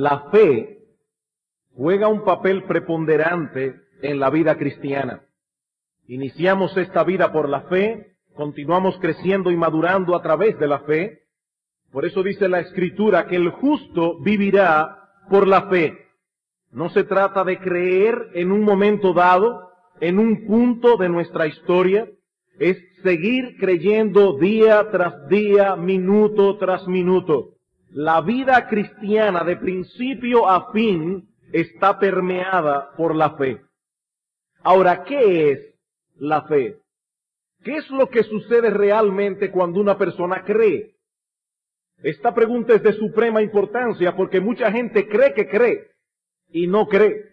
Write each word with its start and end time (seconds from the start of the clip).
La 0.00 0.30
fe 0.30 0.78
juega 1.74 2.08
un 2.08 2.24
papel 2.24 2.64
preponderante 2.64 3.74
en 4.02 4.18
la 4.18 4.30
vida 4.30 4.56
cristiana. 4.56 5.22
Iniciamos 6.06 6.76
esta 6.76 7.04
vida 7.04 7.32
por 7.32 7.48
la 7.48 7.62
fe, 7.62 8.16
continuamos 8.34 8.98
creciendo 8.98 9.50
y 9.50 9.56
madurando 9.56 10.16
a 10.16 10.22
través 10.22 10.58
de 10.58 10.66
la 10.66 10.80
fe. 10.80 11.20
Por 11.92 12.06
eso 12.06 12.22
dice 12.22 12.48
la 12.48 12.60
escritura 12.60 13.26
que 13.26 13.36
el 13.36 13.50
justo 13.50 14.18
vivirá 14.20 15.10
por 15.28 15.46
la 15.46 15.68
fe. 15.68 15.98
No 16.70 16.88
se 16.88 17.04
trata 17.04 17.44
de 17.44 17.58
creer 17.58 18.30
en 18.34 18.52
un 18.52 18.62
momento 18.62 19.12
dado, 19.12 19.68
en 20.00 20.18
un 20.18 20.46
punto 20.46 20.96
de 20.96 21.10
nuestra 21.10 21.46
historia, 21.46 22.08
es 22.58 22.78
seguir 23.02 23.56
creyendo 23.58 24.38
día 24.38 24.90
tras 24.90 25.28
día, 25.28 25.76
minuto 25.76 26.56
tras 26.56 26.86
minuto. 26.88 27.59
La 27.92 28.20
vida 28.20 28.68
cristiana 28.68 29.42
de 29.42 29.56
principio 29.56 30.48
a 30.48 30.70
fin 30.72 31.28
está 31.52 31.98
permeada 31.98 32.92
por 32.96 33.16
la 33.16 33.30
fe. 33.36 33.60
Ahora, 34.62 35.02
¿qué 35.04 35.50
es 35.50 35.74
la 36.16 36.42
fe? 36.42 36.76
¿Qué 37.64 37.76
es 37.76 37.90
lo 37.90 38.08
que 38.08 38.22
sucede 38.22 38.70
realmente 38.70 39.50
cuando 39.50 39.80
una 39.80 39.98
persona 39.98 40.44
cree? 40.44 40.94
Esta 42.02 42.32
pregunta 42.32 42.74
es 42.74 42.82
de 42.82 42.92
suprema 42.94 43.42
importancia 43.42 44.14
porque 44.16 44.40
mucha 44.40 44.70
gente 44.70 45.08
cree 45.08 45.34
que 45.34 45.48
cree 45.48 45.88
y 46.48 46.66
no 46.66 46.86
cree. 46.86 47.30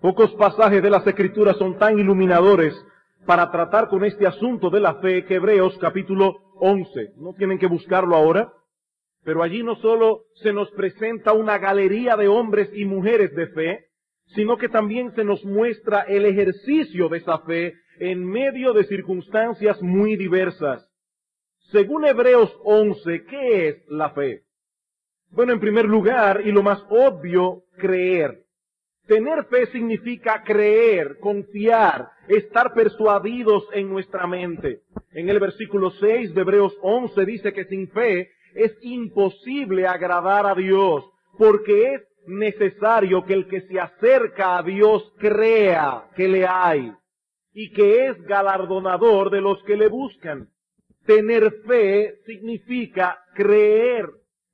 Pocos 0.00 0.32
pasajes 0.34 0.82
de 0.82 0.90
las 0.90 1.06
Escrituras 1.06 1.56
son 1.58 1.78
tan 1.78 1.98
iluminadores 1.98 2.74
para 3.26 3.50
tratar 3.52 3.88
con 3.88 4.04
este 4.04 4.26
asunto 4.26 4.70
de 4.70 4.80
la 4.80 4.94
fe 4.96 5.24
que 5.26 5.36
Hebreos 5.36 5.78
capítulo 5.78 6.52
11. 6.56 7.12
No 7.18 7.34
tienen 7.34 7.58
que 7.58 7.68
buscarlo 7.68 8.16
ahora. 8.16 8.52
Pero 9.24 9.42
allí 9.42 9.62
no 9.62 9.76
solo 9.76 10.24
se 10.42 10.52
nos 10.52 10.70
presenta 10.72 11.32
una 11.32 11.58
galería 11.58 12.16
de 12.16 12.28
hombres 12.28 12.70
y 12.74 12.84
mujeres 12.84 13.34
de 13.34 13.46
fe, 13.48 13.86
sino 14.34 14.56
que 14.56 14.68
también 14.68 15.14
se 15.14 15.24
nos 15.24 15.44
muestra 15.44 16.02
el 16.02 16.24
ejercicio 16.24 17.08
de 17.08 17.18
esa 17.18 17.38
fe 17.40 17.74
en 17.98 18.24
medio 18.24 18.72
de 18.72 18.84
circunstancias 18.84 19.80
muy 19.82 20.16
diversas. 20.16 20.88
Según 21.70 22.04
Hebreos 22.04 22.54
11, 22.64 23.24
¿qué 23.24 23.68
es 23.68 23.88
la 23.88 24.10
fe? 24.10 24.42
Bueno, 25.30 25.52
en 25.52 25.60
primer 25.60 25.86
lugar, 25.86 26.42
y 26.44 26.52
lo 26.52 26.62
más 26.62 26.84
obvio, 26.90 27.62
creer. 27.78 28.42
Tener 29.06 29.44
fe 29.46 29.66
significa 29.66 30.42
creer, 30.44 31.18
confiar, 31.18 32.08
estar 32.28 32.74
persuadidos 32.74 33.64
en 33.72 33.88
nuestra 33.88 34.26
mente. 34.26 34.82
En 35.12 35.28
el 35.28 35.40
versículo 35.40 35.90
6 35.90 36.34
de 36.34 36.40
Hebreos 36.40 36.76
11 36.82 37.24
dice 37.24 37.52
que 37.52 37.64
sin 37.64 37.88
fe 37.88 38.30
es 38.54 38.76
imposible 38.82 39.86
agradar 39.86 40.46
a 40.46 40.54
Dios, 40.54 41.04
porque 41.38 41.94
es 41.94 42.02
necesario 42.26 43.24
que 43.24 43.34
el 43.34 43.48
que 43.48 43.62
se 43.62 43.80
acerca 43.80 44.58
a 44.58 44.62
Dios 44.62 45.12
crea 45.18 46.08
que 46.16 46.28
le 46.28 46.46
hay 46.46 46.92
y 47.52 47.72
que 47.72 48.06
es 48.06 48.22
galardonador 48.22 49.30
de 49.30 49.40
los 49.40 49.62
que 49.64 49.76
le 49.76 49.88
buscan. 49.88 50.48
Tener 51.04 51.50
fe 51.66 52.14
significa 52.26 53.18
creer, 53.34 54.08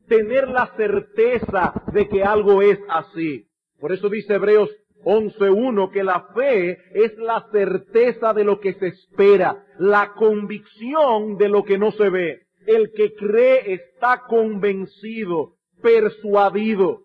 tener 0.09 0.49
la 0.49 0.67
certeza 0.77 1.75
de 1.93 2.09
que 2.09 2.23
algo 2.23 2.63
es 2.63 2.79
así. 2.89 3.47
Por 3.79 3.93
eso 3.93 4.09
dice 4.09 4.35
Hebreos 4.35 4.71
11.1 5.05 5.93
que 5.93 6.03
la 6.03 6.29
fe 6.35 6.79
es 6.93 7.17
la 7.19 7.47
certeza 7.53 8.33
de 8.33 8.45
lo 8.45 8.59
que 8.61 8.75
se 8.75 8.89
espera, 8.89 9.65
la 9.79 10.15
convicción 10.15 11.37
de 11.37 11.49
lo 11.49 11.65
que 11.65 11.79
no 11.79 11.93
se 11.93 12.09
ve. 12.09 12.48
El 12.69 12.93
que 12.93 13.15
cree 13.15 13.73
está 13.73 14.25
convencido, 14.29 15.55
persuadido. 15.81 17.05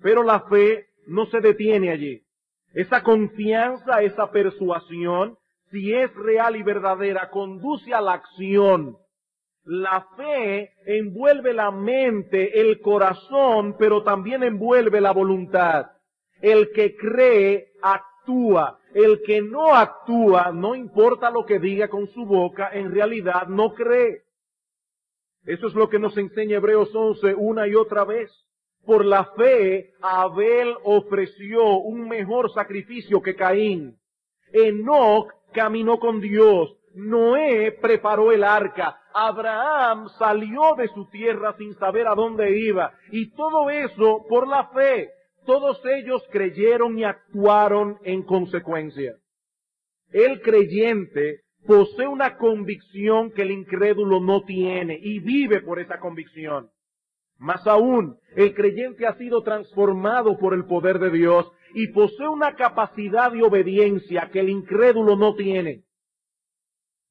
Pero 0.00 0.22
la 0.22 0.42
fe 0.42 0.86
no 1.08 1.26
se 1.26 1.40
detiene 1.40 1.90
allí. 1.90 2.22
Esa 2.72 3.02
confianza, 3.02 4.02
esa 4.02 4.30
persuasión, 4.30 5.38
si 5.72 5.92
es 5.92 6.14
real 6.14 6.54
y 6.54 6.62
verdadera, 6.62 7.30
conduce 7.30 7.92
a 7.92 8.00
la 8.00 8.12
acción. 8.12 8.96
La 9.64 10.06
fe 10.16 10.70
envuelve 10.86 11.52
la 11.52 11.72
mente, 11.72 12.60
el 12.60 12.80
corazón, 12.80 13.74
pero 13.76 14.04
también 14.04 14.44
envuelve 14.44 15.00
la 15.00 15.10
voluntad. 15.10 15.86
El 16.40 16.70
que 16.70 16.94
cree 16.94 17.72
actúa. 17.82 18.78
El 18.94 19.20
que 19.22 19.42
no 19.42 19.74
actúa, 19.74 20.52
no 20.52 20.76
importa 20.76 21.28
lo 21.28 21.44
que 21.44 21.58
diga 21.58 21.88
con 21.88 22.06
su 22.06 22.24
boca, 22.24 22.70
en 22.72 22.92
realidad 22.94 23.48
no 23.48 23.74
cree. 23.74 24.25
Eso 25.46 25.68
es 25.68 25.74
lo 25.74 25.88
que 25.88 26.00
nos 26.00 26.16
enseña 26.18 26.56
Hebreos 26.56 26.92
11 26.92 27.34
una 27.34 27.68
y 27.68 27.76
otra 27.76 28.04
vez. 28.04 28.30
Por 28.84 29.04
la 29.04 29.24
fe, 29.36 29.94
Abel 30.00 30.74
ofreció 30.84 31.78
un 31.78 32.08
mejor 32.08 32.52
sacrificio 32.52 33.22
que 33.22 33.34
Caín. 33.34 33.96
Enoch 34.52 35.28
caminó 35.52 35.98
con 35.98 36.20
Dios. 36.20 36.76
Noé 36.94 37.72
preparó 37.80 38.32
el 38.32 38.42
arca. 38.42 39.00
Abraham 39.14 40.08
salió 40.18 40.74
de 40.76 40.88
su 40.88 41.08
tierra 41.10 41.54
sin 41.58 41.74
saber 41.74 42.06
a 42.08 42.14
dónde 42.14 42.58
iba. 42.58 42.92
Y 43.12 43.30
todo 43.30 43.70
eso 43.70 44.24
por 44.28 44.48
la 44.48 44.68
fe. 44.68 45.10
Todos 45.46 45.80
ellos 45.84 46.26
creyeron 46.32 46.98
y 46.98 47.04
actuaron 47.04 47.98
en 48.02 48.24
consecuencia. 48.24 49.14
El 50.10 50.40
creyente 50.42 51.42
posee 51.66 52.06
una 52.06 52.36
convicción 52.36 53.30
que 53.32 53.42
el 53.42 53.50
incrédulo 53.50 54.20
no 54.20 54.42
tiene 54.44 54.98
y 55.00 55.20
vive 55.20 55.60
por 55.60 55.78
esa 55.78 55.98
convicción. 55.98 56.70
Más 57.38 57.66
aún, 57.66 58.16
el 58.34 58.54
creyente 58.54 59.06
ha 59.06 59.14
sido 59.14 59.42
transformado 59.42 60.38
por 60.38 60.54
el 60.54 60.64
poder 60.64 60.98
de 60.98 61.10
Dios 61.10 61.50
y 61.74 61.88
posee 61.88 62.28
una 62.28 62.54
capacidad 62.54 63.30
de 63.30 63.42
obediencia 63.42 64.30
que 64.32 64.40
el 64.40 64.48
incrédulo 64.48 65.16
no 65.16 65.34
tiene. 65.34 65.82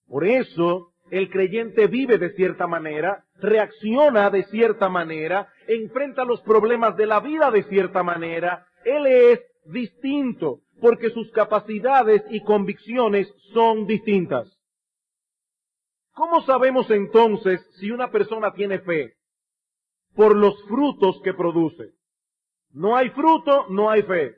Por 0.07 0.25
eso, 0.25 0.93
el 1.11 1.29
creyente 1.29 1.87
vive 1.87 2.17
de 2.17 2.31
cierta 2.31 2.65
manera, 2.65 3.25
reacciona 3.35 4.29
de 4.31 4.43
cierta 4.45 4.89
manera, 4.89 5.47
enfrenta 5.67 6.25
los 6.25 6.41
problemas 6.41 6.97
de 6.97 7.05
la 7.05 7.19
vida 7.19 7.51
de 7.51 7.63
cierta 7.63 8.01
manera. 8.01 8.65
Él 8.83 9.05
es 9.05 9.41
distinto 9.65 10.61
porque 10.81 11.09
sus 11.09 11.31
capacidades 11.31 12.23
y 12.29 12.41
convicciones 12.41 13.31
son 13.53 13.87
distintas. 13.87 14.51
¿Cómo 16.13 16.41
sabemos 16.43 16.89
entonces 16.91 17.65
si 17.79 17.91
una 17.91 18.09
persona 18.09 18.53
tiene 18.53 18.79
fe? 18.79 19.13
Por 20.15 20.35
los 20.35 20.55
frutos 20.63 21.19
que 21.23 21.33
produce. 21.33 21.91
No 22.71 22.95
hay 22.95 23.09
fruto, 23.09 23.67
no 23.69 23.89
hay 23.89 24.03
fe. 24.03 24.35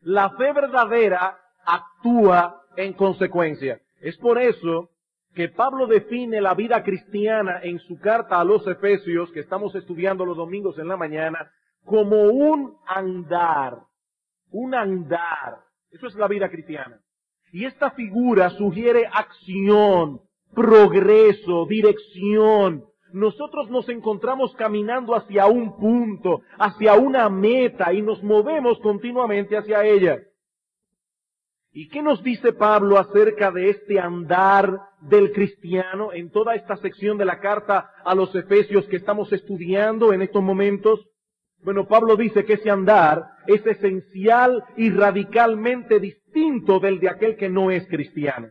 La 0.00 0.30
fe 0.30 0.52
verdadera 0.52 1.38
actúa 1.64 2.62
en 2.76 2.94
consecuencia. 2.94 3.80
Es 4.00 4.16
por 4.18 4.40
eso 4.40 4.90
que 5.34 5.48
Pablo 5.48 5.86
define 5.86 6.40
la 6.40 6.54
vida 6.54 6.82
cristiana 6.82 7.60
en 7.62 7.78
su 7.80 7.98
carta 7.98 8.40
a 8.40 8.44
los 8.44 8.66
Efesios, 8.66 9.30
que 9.32 9.40
estamos 9.40 9.74
estudiando 9.74 10.24
los 10.24 10.36
domingos 10.36 10.78
en 10.78 10.88
la 10.88 10.96
mañana, 10.96 11.50
como 11.84 12.22
un 12.22 12.76
andar. 12.86 13.78
Un 14.50 14.74
andar. 14.74 15.67
Eso 15.90 16.06
es 16.06 16.14
la 16.14 16.28
vida 16.28 16.50
cristiana. 16.50 17.00
Y 17.52 17.64
esta 17.64 17.90
figura 17.92 18.50
sugiere 18.50 19.06
acción, 19.06 20.20
progreso, 20.54 21.66
dirección. 21.66 22.84
Nosotros 23.12 23.70
nos 23.70 23.88
encontramos 23.88 24.54
caminando 24.54 25.14
hacia 25.14 25.46
un 25.46 25.78
punto, 25.78 26.42
hacia 26.58 26.94
una 26.94 27.28
meta 27.30 27.92
y 27.94 28.02
nos 28.02 28.22
movemos 28.22 28.78
continuamente 28.80 29.56
hacia 29.56 29.84
ella. 29.84 30.20
¿Y 31.72 31.88
qué 31.88 32.02
nos 32.02 32.22
dice 32.22 32.52
Pablo 32.52 32.98
acerca 32.98 33.50
de 33.50 33.70
este 33.70 34.00
andar 34.00 34.80
del 35.00 35.32
cristiano 35.32 36.12
en 36.12 36.30
toda 36.30 36.54
esta 36.54 36.76
sección 36.76 37.16
de 37.18 37.24
la 37.24 37.40
carta 37.40 37.92
a 38.04 38.14
los 38.14 38.34
Efesios 38.34 38.86
que 38.86 38.96
estamos 38.96 39.32
estudiando 39.32 40.12
en 40.12 40.22
estos 40.22 40.42
momentos? 40.42 41.07
Bueno, 41.62 41.86
Pablo 41.86 42.16
dice 42.16 42.44
que 42.44 42.54
ese 42.54 42.70
andar 42.70 43.24
es 43.46 43.64
esencial 43.66 44.64
y 44.76 44.90
radicalmente 44.90 45.98
distinto 45.98 46.78
del 46.78 47.00
de 47.00 47.08
aquel 47.08 47.36
que 47.36 47.48
no 47.48 47.70
es 47.70 47.86
cristiano. 47.88 48.48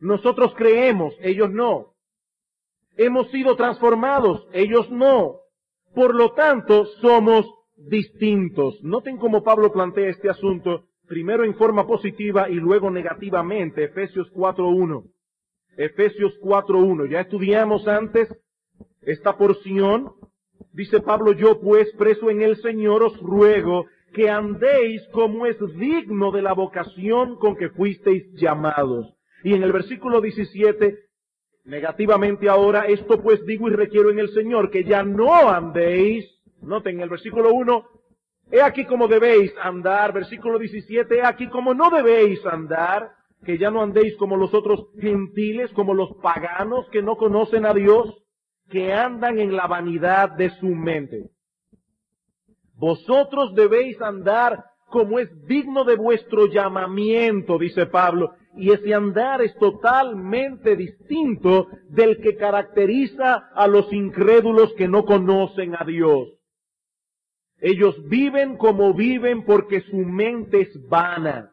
Nosotros 0.00 0.52
creemos, 0.56 1.14
ellos 1.20 1.50
no. 1.50 1.94
Hemos 2.96 3.30
sido 3.30 3.56
transformados, 3.56 4.46
ellos 4.52 4.90
no. 4.90 5.36
Por 5.94 6.14
lo 6.14 6.32
tanto, 6.32 6.86
somos 7.00 7.46
distintos. 7.76 8.82
Noten 8.82 9.16
cómo 9.16 9.42
Pablo 9.42 9.72
plantea 9.72 10.08
este 10.08 10.28
asunto 10.28 10.86
primero 11.06 11.44
en 11.44 11.54
forma 11.54 11.86
positiva 11.86 12.48
y 12.48 12.54
luego 12.54 12.90
negativamente. 12.90 13.84
Efesios 13.84 14.30
4.1. 14.32 15.04
Efesios 15.76 16.32
4.1. 16.40 17.10
Ya 17.10 17.20
estudiamos 17.20 17.86
antes 17.86 18.28
esta 19.02 19.36
porción. 19.36 20.12
Dice 20.72 21.00
Pablo, 21.00 21.32
yo 21.32 21.60
pues 21.60 21.90
preso 21.98 22.30
en 22.30 22.42
el 22.42 22.56
Señor 22.56 23.02
os 23.02 23.18
ruego 23.20 23.86
que 24.12 24.28
andéis 24.28 25.02
como 25.12 25.46
es 25.46 25.56
digno 25.76 26.30
de 26.30 26.42
la 26.42 26.52
vocación 26.52 27.36
con 27.36 27.56
que 27.56 27.70
fuisteis 27.70 28.32
llamados. 28.34 29.14
Y 29.42 29.54
en 29.54 29.62
el 29.62 29.72
versículo 29.72 30.20
17, 30.20 30.98
negativamente 31.64 32.48
ahora, 32.48 32.86
esto 32.86 33.22
pues 33.22 33.44
digo 33.46 33.68
y 33.68 33.72
requiero 33.72 34.10
en 34.10 34.18
el 34.18 34.30
Señor, 34.30 34.70
que 34.70 34.84
ya 34.84 35.02
no 35.02 35.48
andéis, 35.48 36.26
noten 36.60 36.96
en 36.96 37.02
el 37.02 37.08
versículo 37.08 37.52
1, 37.52 37.86
He 38.52 38.60
aquí 38.60 38.84
como 38.84 39.08
debéis 39.08 39.50
andar, 39.62 40.12
versículo 40.12 40.58
17, 40.58 41.16
he 41.16 41.24
aquí 41.24 41.48
como 41.48 41.72
no 41.72 41.88
debéis 41.88 42.44
andar, 42.44 43.10
que 43.46 43.56
ya 43.56 43.70
no 43.70 43.82
andéis 43.82 44.14
como 44.16 44.36
los 44.36 44.52
otros 44.52 44.88
gentiles, 45.00 45.70
como 45.72 45.94
los 45.94 46.14
paganos 46.22 46.86
que 46.90 47.00
no 47.00 47.16
conocen 47.16 47.64
a 47.64 47.72
Dios, 47.72 48.21
que 48.72 48.90
andan 48.90 49.38
en 49.38 49.54
la 49.54 49.66
vanidad 49.66 50.30
de 50.30 50.48
su 50.58 50.66
mente. 50.66 51.30
Vosotros 52.74 53.54
debéis 53.54 54.00
andar 54.00 54.64
como 54.88 55.18
es 55.18 55.28
digno 55.46 55.84
de 55.84 55.94
vuestro 55.94 56.46
llamamiento, 56.46 57.58
dice 57.58 57.86
Pablo, 57.86 58.32
y 58.56 58.72
ese 58.72 58.94
andar 58.94 59.42
es 59.42 59.54
totalmente 59.56 60.74
distinto 60.74 61.68
del 61.90 62.20
que 62.22 62.36
caracteriza 62.36 63.50
a 63.54 63.68
los 63.68 63.92
incrédulos 63.92 64.72
que 64.74 64.88
no 64.88 65.04
conocen 65.04 65.74
a 65.78 65.84
Dios. 65.84 66.28
Ellos 67.58 67.94
viven 68.08 68.56
como 68.56 68.94
viven 68.94 69.44
porque 69.44 69.82
su 69.82 69.98
mente 69.98 70.62
es 70.62 70.88
vana. 70.88 71.52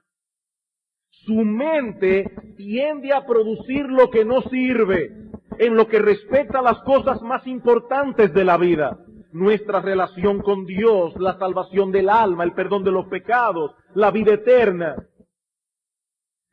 Su 1.10 1.36
mente 1.36 2.32
tiende 2.56 3.14
a 3.14 3.26
producir 3.26 3.86
lo 3.86 4.10
que 4.10 4.26
no 4.26 4.42
sirve 4.44 5.29
en 5.60 5.76
lo 5.76 5.90
que 5.90 6.00
respecta 6.00 6.60
a 6.60 6.64
las 6.64 6.80
cosas 6.84 7.22
más 7.22 7.46
importantes 7.46 8.34
de 8.34 8.46
la 8.46 8.58
vida. 8.58 8.98
Nuestra 9.34 9.82
relación 9.82 10.42
con 10.42 10.66
Dios, 10.66 11.14
la 11.18 11.38
salvación 11.38 11.92
del 11.92 12.10
alma, 12.10 12.46
el 12.46 12.54
perdón 12.54 12.86
de 12.86 12.92
los 12.92 13.08
pecados, 13.08 13.76
la 13.94 14.10
vida 14.10 14.34
eterna. 14.34 14.96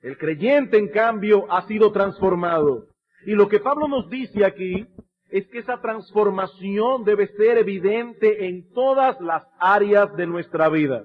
El 0.00 0.18
creyente, 0.18 0.76
en 0.76 0.88
cambio, 0.88 1.50
ha 1.50 1.66
sido 1.68 1.92
transformado. 1.92 2.88
Y 3.24 3.32
lo 3.36 3.48
que 3.48 3.60
Pablo 3.60 3.86
nos 3.86 4.10
dice 4.10 4.44
aquí 4.44 4.88
es 5.30 5.46
que 5.48 5.58
esa 5.58 5.80
transformación 5.80 7.04
debe 7.04 7.28
ser 7.28 7.58
evidente 7.58 8.46
en 8.46 8.72
todas 8.72 9.20
las 9.20 9.44
áreas 9.60 10.14
de 10.16 10.26
nuestra 10.26 10.68
vida. 10.68 11.04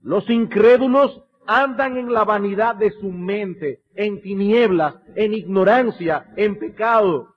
Los 0.00 0.30
incrédulos 0.30 1.24
andan 1.46 1.96
en 1.96 2.12
la 2.12 2.24
vanidad 2.24 2.76
de 2.76 2.92
su 2.92 3.10
mente, 3.10 3.80
en 3.96 4.20
tinieblas, 4.20 4.94
en 5.14 5.34
ignorancia, 5.34 6.26
en 6.36 6.58
pecado. 6.58 7.34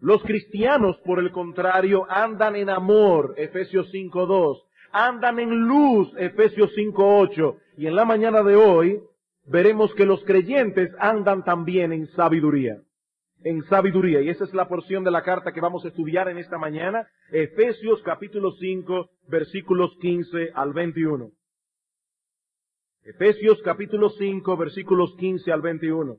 Los 0.00 0.22
cristianos, 0.22 0.96
por 1.04 1.18
el 1.18 1.30
contrario, 1.30 2.06
andan 2.08 2.56
en 2.56 2.70
amor, 2.70 3.34
Efesios 3.36 3.92
5.2, 3.92 4.62
andan 4.92 5.38
en 5.38 5.50
luz, 5.50 6.12
Efesios 6.18 6.70
5.8, 6.76 7.56
y 7.78 7.86
en 7.86 7.96
la 7.96 8.04
mañana 8.04 8.42
de 8.42 8.56
hoy 8.56 9.00
veremos 9.46 9.94
que 9.94 10.06
los 10.06 10.22
creyentes 10.24 10.90
andan 10.98 11.44
también 11.44 11.92
en 11.92 12.06
sabiduría 12.08 12.78
en 13.44 13.62
sabiduría. 13.64 14.22
Y 14.22 14.30
esa 14.30 14.44
es 14.44 14.54
la 14.54 14.68
porción 14.68 15.04
de 15.04 15.10
la 15.10 15.22
carta 15.22 15.52
que 15.52 15.60
vamos 15.60 15.84
a 15.84 15.88
estudiar 15.88 16.28
en 16.28 16.38
esta 16.38 16.58
mañana, 16.58 17.06
Efesios 17.30 18.02
capítulo 18.02 18.52
5, 18.52 19.10
versículos 19.28 19.94
15 20.00 20.50
al 20.54 20.72
21. 20.72 21.30
Efesios 23.06 23.60
capítulo 23.62 24.08
5, 24.08 24.56
versículos 24.56 25.14
15 25.18 25.52
al 25.52 25.60
21. 25.60 26.16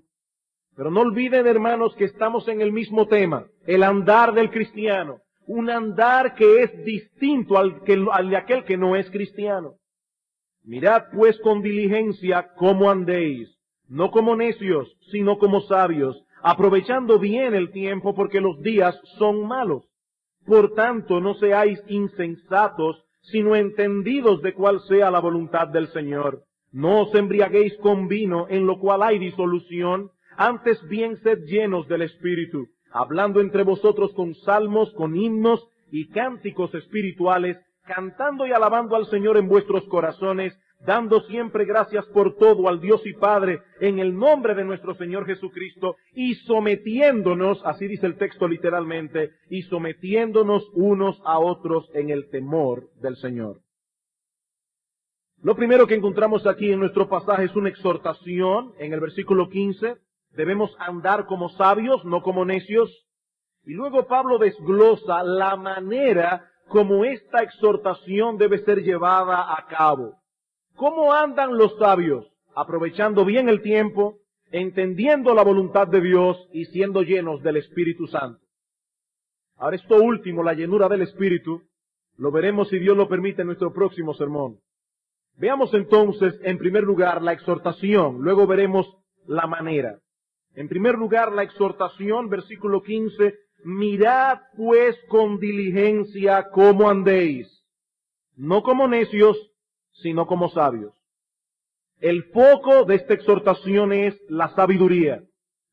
Pero 0.75 0.91
no 0.91 1.01
olviden, 1.01 1.47
hermanos, 1.47 1.95
que 1.95 2.03
estamos 2.03 2.47
en 2.47 2.61
el 2.61 2.71
mismo 2.71 3.07
tema, 3.07 3.47
el 3.65 3.81
andar 3.81 4.35
del 4.35 4.51
cristiano. 4.51 5.17
Un 5.47 5.71
andar 5.71 6.35
que 6.35 6.61
es 6.61 6.85
distinto 6.85 7.57
al, 7.57 7.81
que, 7.81 8.05
al 8.11 8.29
de 8.29 8.37
aquel 8.37 8.65
que 8.65 8.77
no 8.77 8.95
es 8.95 9.09
cristiano. 9.09 9.77
Mirad 10.63 11.05
pues 11.11 11.39
con 11.39 11.63
diligencia 11.63 12.49
cómo 12.55 12.91
andéis, 12.91 13.57
no 13.87 14.11
como 14.11 14.35
necios, 14.35 14.95
sino 15.09 15.39
como 15.39 15.61
sabios, 15.61 16.23
aprovechando 16.43 17.17
bien 17.17 17.55
el 17.55 17.71
tiempo 17.71 18.13
porque 18.13 18.41
los 18.41 18.61
días 18.61 18.95
son 19.17 19.47
malos. 19.47 19.87
Por 20.45 20.75
tanto, 20.75 21.19
no 21.19 21.33
seáis 21.33 21.81
insensatos, 21.87 23.03
sino 23.21 23.55
entendidos 23.55 24.43
de 24.43 24.53
cuál 24.53 24.81
sea 24.81 25.09
la 25.09 25.19
voluntad 25.19 25.67
del 25.67 25.87
Señor. 25.87 26.43
No 26.75 27.03
os 27.03 27.15
embriaguéis 27.15 27.73
con 27.77 28.09
vino, 28.09 28.47
en 28.49 28.67
lo 28.67 28.79
cual 28.79 29.01
hay 29.01 29.17
disolución, 29.17 30.11
antes 30.35 30.85
bien 30.89 31.15
sed 31.23 31.45
llenos 31.45 31.87
del 31.87 32.01
Espíritu, 32.01 32.67
hablando 32.91 33.39
entre 33.39 33.63
vosotros 33.63 34.11
con 34.13 34.35
salmos, 34.35 34.91
con 34.91 35.15
himnos 35.15 35.65
y 35.89 36.09
cánticos 36.09 36.75
espirituales, 36.75 37.57
cantando 37.85 38.45
y 38.45 38.51
alabando 38.51 38.97
al 38.97 39.05
Señor 39.05 39.37
en 39.37 39.47
vuestros 39.47 39.85
corazones, 39.85 40.53
dando 40.85 41.21
siempre 41.21 41.63
gracias 41.63 42.05
por 42.07 42.35
todo 42.35 42.67
al 42.67 42.81
Dios 42.81 43.01
y 43.05 43.13
Padre 43.13 43.61
en 43.79 43.99
el 43.99 44.13
nombre 44.13 44.53
de 44.53 44.65
nuestro 44.65 44.95
Señor 44.95 45.25
Jesucristo 45.25 45.95
y 46.13 46.35
sometiéndonos, 46.35 47.61
así 47.63 47.87
dice 47.87 48.05
el 48.05 48.17
texto 48.17 48.49
literalmente, 48.49 49.31
y 49.49 49.61
sometiéndonos 49.61 50.69
unos 50.73 51.21
a 51.23 51.39
otros 51.39 51.89
en 51.93 52.09
el 52.09 52.29
temor 52.29 52.89
del 53.01 53.15
Señor. 53.15 53.61
Lo 55.45 55.55
primero 55.55 55.85
que 55.85 55.93
encontramos 55.93 56.47
aquí 56.47 56.71
en 56.71 56.79
nuestro 56.79 57.07
pasaje 57.07 57.43
es 57.43 57.55
una 57.55 57.69
exhortación 57.69 58.73
en 58.79 58.93
el 58.93 58.99
versículo 58.99 59.47
15. 59.47 59.95
Debemos 60.31 60.75
andar 60.79 61.27
como 61.27 61.49
sabios, 61.49 62.03
no 62.03 62.23
como 62.23 62.45
necios. 62.45 62.89
Y 63.63 63.73
luego 63.75 64.07
Pablo 64.07 64.39
desglosa 64.39 65.21
la 65.21 65.55
manera 65.55 66.49
como 66.67 67.05
esta 67.05 67.43
exhortación 67.43 68.39
debe 68.39 68.57
ser 68.65 68.81
llevada 68.81 69.55
a 69.55 69.67
cabo. 69.67 70.15
¿Cómo 70.73 71.13
andan 71.13 71.55
los 71.55 71.77
sabios? 71.77 72.25
Aprovechando 72.55 73.23
bien 73.23 73.47
el 73.47 73.61
tiempo, 73.61 74.17
entendiendo 74.49 75.35
la 75.35 75.43
voluntad 75.43 75.87
de 75.87 76.01
Dios 76.01 76.39
y 76.53 76.65
siendo 76.65 77.03
llenos 77.03 77.43
del 77.43 77.57
Espíritu 77.57 78.07
Santo. 78.07 78.43
Ahora 79.57 79.75
esto 79.75 79.97
último, 79.97 80.41
la 80.41 80.55
llenura 80.55 80.89
del 80.89 81.03
Espíritu, 81.03 81.61
lo 82.17 82.31
veremos 82.31 82.67
si 82.69 82.79
Dios 82.79 82.97
lo 82.97 83.07
permite 83.07 83.43
en 83.43 83.49
nuestro 83.49 83.71
próximo 83.71 84.15
sermón. 84.15 84.57
Veamos 85.37 85.73
entonces, 85.73 86.39
en 86.43 86.57
primer 86.57 86.83
lugar, 86.83 87.21
la 87.21 87.33
exhortación, 87.33 88.21
luego 88.21 88.47
veremos 88.47 88.87
la 89.27 89.47
manera. 89.47 89.99
En 90.53 90.69
primer 90.69 90.95
lugar, 90.95 91.33
la 91.33 91.43
exhortación, 91.43 92.29
versículo 92.29 92.81
15, 92.81 93.35
mirad 93.65 94.39
pues 94.55 94.95
con 95.09 95.39
diligencia 95.39 96.49
cómo 96.51 96.89
andéis, 96.89 97.65
no 98.37 98.63
como 98.63 98.87
necios, 98.87 99.37
sino 99.91 100.25
como 100.27 100.49
sabios. 100.49 100.93
El 101.99 102.23
foco 102.25 102.85
de 102.85 102.95
esta 102.95 103.13
exhortación 103.13 103.91
es 103.91 104.15
la 104.29 104.49
sabiduría. 104.55 105.23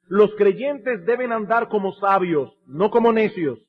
Los 0.07 0.35
creyentes 0.35 1.04
deben 1.04 1.33
andar 1.33 1.69
como 1.69 1.92
sabios, 1.95 2.52
no 2.66 2.90
como 2.90 3.12
necios. 3.12 3.61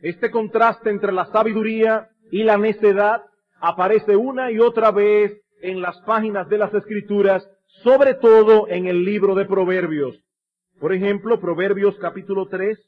Este 0.00 0.30
contraste 0.30 0.90
entre 0.90 1.12
la 1.12 1.26
sabiduría 1.26 2.10
y 2.30 2.44
la 2.44 2.58
necedad 2.58 3.22
aparece 3.60 4.16
una 4.16 4.50
y 4.50 4.58
otra 4.58 4.90
vez 4.90 5.40
en 5.60 5.80
las 5.80 5.98
páginas 6.02 6.48
de 6.48 6.58
las 6.58 6.72
escrituras, 6.74 7.48
sobre 7.82 8.14
todo 8.14 8.68
en 8.68 8.86
el 8.86 9.04
libro 9.04 9.34
de 9.34 9.46
Proverbios. 9.46 10.16
Por 10.80 10.92
ejemplo, 10.92 11.40
Proverbios 11.40 11.96
capítulo 11.98 12.48
3, 12.48 12.78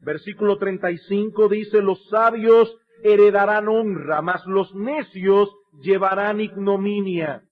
versículo 0.00 0.58
35 0.58 1.48
dice, 1.48 1.80
los 1.82 2.08
sabios 2.08 2.74
heredarán 3.02 3.68
honra, 3.68 4.22
mas 4.22 4.44
los 4.46 4.74
necios 4.74 5.54
llevarán 5.82 6.40
ignominia. 6.40 7.42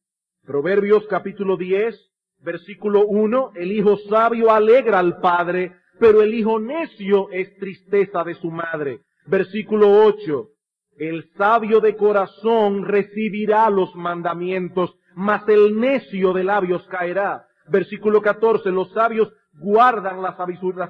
Proverbios 0.45 1.07
capítulo 1.09 1.57
10, 1.57 1.95
versículo 2.41 3.07
1, 3.07 3.53
el 3.57 3.73
hijo 3.73 3.97
sabio 4.09 4.51
alegra 4.51 4.99
al 4.99 5.21
padre, 5.21 5.73
pero 6.01 6.23
el 6.23 6.35
hijo 6.35 6.59
necio 6.59 7.31
es 7.31 7.55
tristeza 7.59 8.25
de 8.25 8.35
su 8.35 8.51
madre. 8.51 9.01
Versículo 9.27 10.05
8, 10.05 10.49
El 10.97 11.29
sabio 11.37 11.81
de 11.81 11.97
corazón 11.97 12.85
recibirá 12.85 13.71
los 13.71 13.95
mandamientos, 13.95 14.95
mas 15.15 15.49
el 15.49 15.79
necio 15.79 16.33
de 16.33 16.45
labios 16.45 16.87
caerá. 16.89 17.47
Versículo 17.69 18.21
14, 18.21 18.71
los 18.71 18.93
sabios 18.93 19.33
guardan 19.55 20.23
la 20.23 20.37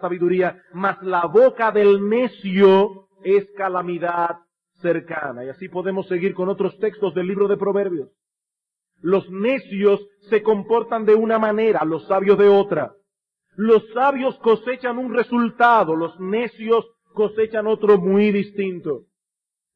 sabiduría, 0.01 0.63
mas 0.73 1.01
la 1.03 1.27
boca 1.27 1.71
del 1.71 2.09
necio 2.09 3.09
es 3.25 3.47
calamidad 3.57 4.37
cercana. 4.81 5.45
Y 5.45 5.49
así 5.49 5.69
podemos 5.69 6.07
seguir 6.09 6.35
con 6.35 6.49
otros 6.49 6.79
textos 6.79 7.15
del 7.15 7.27
libro 7.27 7.49
de 7.49 7.57
Proverbios. 7.57 8.11
Los 9.01 9.29
necios 9.31 10.01
se 10.31 10.43
comportan 10.43 11.05
de 11.05 11.15
una 11.15 11.39
manera, 11.39 11.85
los 11.85 12.07
sabios 12.07 12.39
de 12.39 12.49
otra. 12.49 12.93
Los 13.57 13.87
sabios 13.93 14.39
cosechan 14.39 14.99
un 14.99 15.13
resultado, 15.13 15.95
los 15.95 16.19
necios 16.21 16.87
cosechan 17.13 17.67
otro 17.67 17.99
muy 17.99 18.31
distinto. 18.31 19.03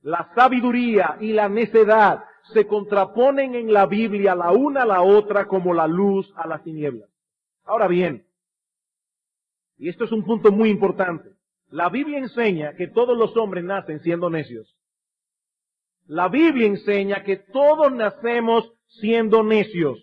La 0.06 0.30
sabiduría 0.36 1.16
y 1.20 1.32
la 1.32 1.48
necedad 1.48 2.22
se 2.52 2.64
contraponen 2.68 3.56
en 3.56 3.72
la 3.72 3.86
Biblia 3.86 4.36
la 4.36 4.52
una 4.52 4.82
a 4.82 4.86
la 4.86 5.02
otra 5.02 5.48
como 5.48 5.74
la 5.74 5.88
luz 5.88 6.32
a 6.36 6.46
las 6.46 6.62
tinieblas. 6.62 7.10
Ahora 7.64 7.88
bien, 7.88 8.24
y 9.76 9.88
esto 9.88 10.04
es 10.04 10.12
un 10.12 10.22
punto 10.24 10.52
muy 10.52 10.70
importante, 10.70 11.30
la 11.70 11.88
Biblia 11.88 12.18
enseña 12.18 12.76
que 12.76 12.86
todos 12.86 13.18
los 13.18 13.36
hombres 13.36 13.64
nacen 13.64 13.98
siendo 13.98 14.30
necios. 14.30 14.76
La 16.06 16.28
Biblia 16.28 16.68
enseña 16.68 17.24
que 17.24 17.38
todos 17.38 17.92
nacemos 17.92 18.72
siendo 18.86 19.42
necios. 19.42 19.98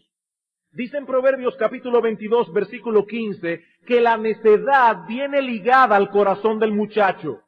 Dice 0.71 0.97
en 0.97 1.05
Proverbios 1.05 1.55
capítulo 1.55 2.01
22, 2.01 2.51
versículo 2.51 3.05
15, 3.05 3.63
que 3.87 4.01
la 4.01 4.17
necedad 4.17 5.07
viene 5.07 5.41
ligada 5.41 5.95
al 5.95 6.09
corazón 6.09 6.59
del 6.59 6.73
muchacho, 6.73 7.39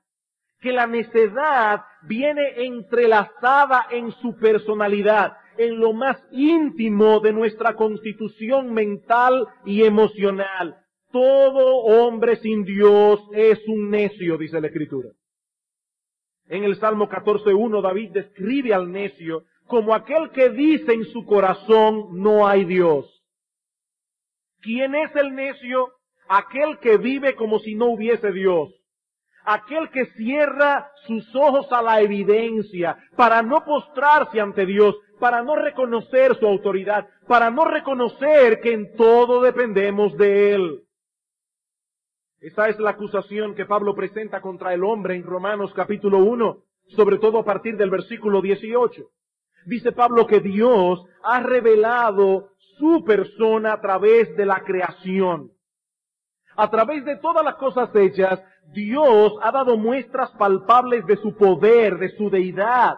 que 0.66 0.72
la 0.72 0.88
necedad 0.88 1.82
viene 2.08 2.66
entrelazada 2.66 3.86
en 3.92 4.12
su 4.14 4.36
personalidad, 4.36 5.38
en 5.60 5.80
lo 5.80 5.94
más 5.94 6.18
íntimo 6.32 7.20
de 7.20 7.32
nuestra 7.32 7.76
constitución 7.76 8.74
mental 8.74 9.48
y 9.64 9.84
emocional. 9.84 10.76
Todo 11.12 11.84
hombre 11.84 12.38
sin 12.38 12.64
Dios 12.64 13.20
es 13.34 13.60
un 13.68 13.92
necio, 13.92 14.40
dice 14.40 14.60
la 14.60 14.66
Escritura. 14.66 15.10
En 16.48 16.64
el 16.64 16.78
Salmo 16.78 17.10
14.1 17.10 17.84
David 17.84 18.10
describe 18.14 18.74
al 18.74 18.92
necio 18.92 19.44
como 19.68 19.94
aquel 19.94 20.32
que 20.32 20.50
dice 20.50 20.94
en 20.94 21.06
su 21.06 21.26
corazón 21.26 22.08
no 22.24 22.48
hay 22.48 22.66
Dios. 22.66 23.06
¿Quién 24.62 24.96
es 24.96 25.16
el 25.16 25.36
necio? 25.36 25.92
Aquel 26.28 26.80
que 26.80 26.98
vive 26.98 27.36
como 27.36 27.60
si 27.60 27.76
no 27.76 27.86
hubiese 27.92 28.32
Dios. 28.32 28.74
Aquel 29.46 29.90
que 29.92 30.06
cierra 30.18 30.92
sus 31.06 31.36
ojos 31.36 31.72
a 31.72 31.82
la 31.82 32.02
evidencia 32.02 32.98
para 33.16 33.42
no 33.42 33.64
postrarse 33.64 34.42
ante 34.42 34.66
Dios, 34.66 34.96
para 35.20 35.44
no 35.44 35.56
reconocer 35.56 36.36
su 36.38 36.48
autoridad, 36.48 37.08
para 37.28 37.50
no 37.52 37.66
reconocer 37.66 38.60
que 38.60 38.74
en 38.74 38.96
todo 38.96 39.42
dependemos 39.42 40.18
de 40.18 40.54
Él. 40.54 40.82
Esa 42.40 42.70
es 42.70 42.80
la 42.80 42.92
acusación 42.92 43.56
que 43.56 43.66
Pablo 43.66 43.96
presenta 43.96 44.42
contra 44.42 44.74
el 44.74 44.84
hombre 44.84 45.16
en 45.16 45.24
Romanos 45.24 45.74
capítulo 45.74 46.20
1, 46.20 46.58
sobre 46.90 47.18
todo 47.18 47.40
a 47.40 47.44
partir 47.44 47.78
del 47.78 47.90
versículo 47.90 48.42
18. 48.42 49.04
Dice 49.66 49.92
Pablo 49.92 50.28
que 50.28 50.42
Dios 50.42 51.04
ha 51.24 51.40
revelado 51.40 52.52
su 52.78 53.04
persona 53.04 53.74
a 53.74 53.82
través 53.82 54.36
de 54.36 54.46
la 54.46 54.60
creación. 54.64 55.52
A 56.56 56.70
través 56.70 57.04
de 57.04 57.18
todas 57.18 57.44
las 57.44 57.56
cosas 57.56 57.90
hechas, 57.96 58.40
Dios 58.74 59.34
ha 59.42 59.52
dado 59.52 59.78
muestras 59.78 60.32
palpables 60.32 61.06
de 61.06 61.18
su 61.18 61.36
poder, 61.36 61.98
de 61.98 62.10
su 62.18 62.30
deidad. 62.30 62.96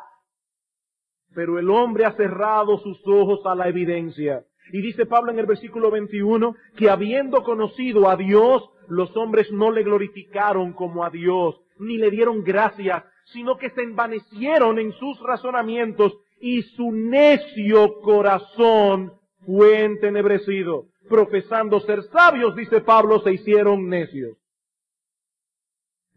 Pero 1.35 1.59
el 1.59 1.69
hombre 1.69 2.05
ha 2.05 2.13
cerrado 2.13 2.77
sus 2.79 2.99
ojos 3.05 3.41
a 3.45 3.55
la 3.55 3.67
evidencia. 3.67 4.43
Y 4.71 4.81
dice 4.81 5.05
Pablo 5.05 5.31
en 5.31 5.39
el 5.39 5.45
versículo 5.45 5.91
21 5.91 6.55
que 6.75 6.89
habiendo 6.89 7.43
conocido 7.43 8.09
a 8.09 8.15
Dios, 8.15 8.69
los 8.87 9.15
hombres 9.15 9.51
no 9.51 9.71
le 9.71 9.83
glorificaron 9.83 10.73
como 10.73 11.03
a 11.03 11.09
Dios, 11.09 11.59
ni 11.79 11.97
le 11.97 12.09
dieron 12.09 12.43
gracias, 12.43 13.03
sino 13.25 13.57
que 13.57 13.69
se 13.71 13.81
envanecieron 13.81 14.79
en 14.79 14.93
sus 14.93 15.19
razonamientos 15.21 16.17
y 16.39 16.61
su 16.61 16.91
necio 16.91 17.99
corazón 18.01 19.13
fue 19.45 19.83
entenebrecido. 19.83 20.85
Profesando 21.09 21.79
ser 21.81 22.03
sabios, 22.03 22.55
dice 22.55 22.81
Pablo, 22.81 23.21
se 23.21 23.33
hicieron 23.33 23.87
necios. 23.89 24.37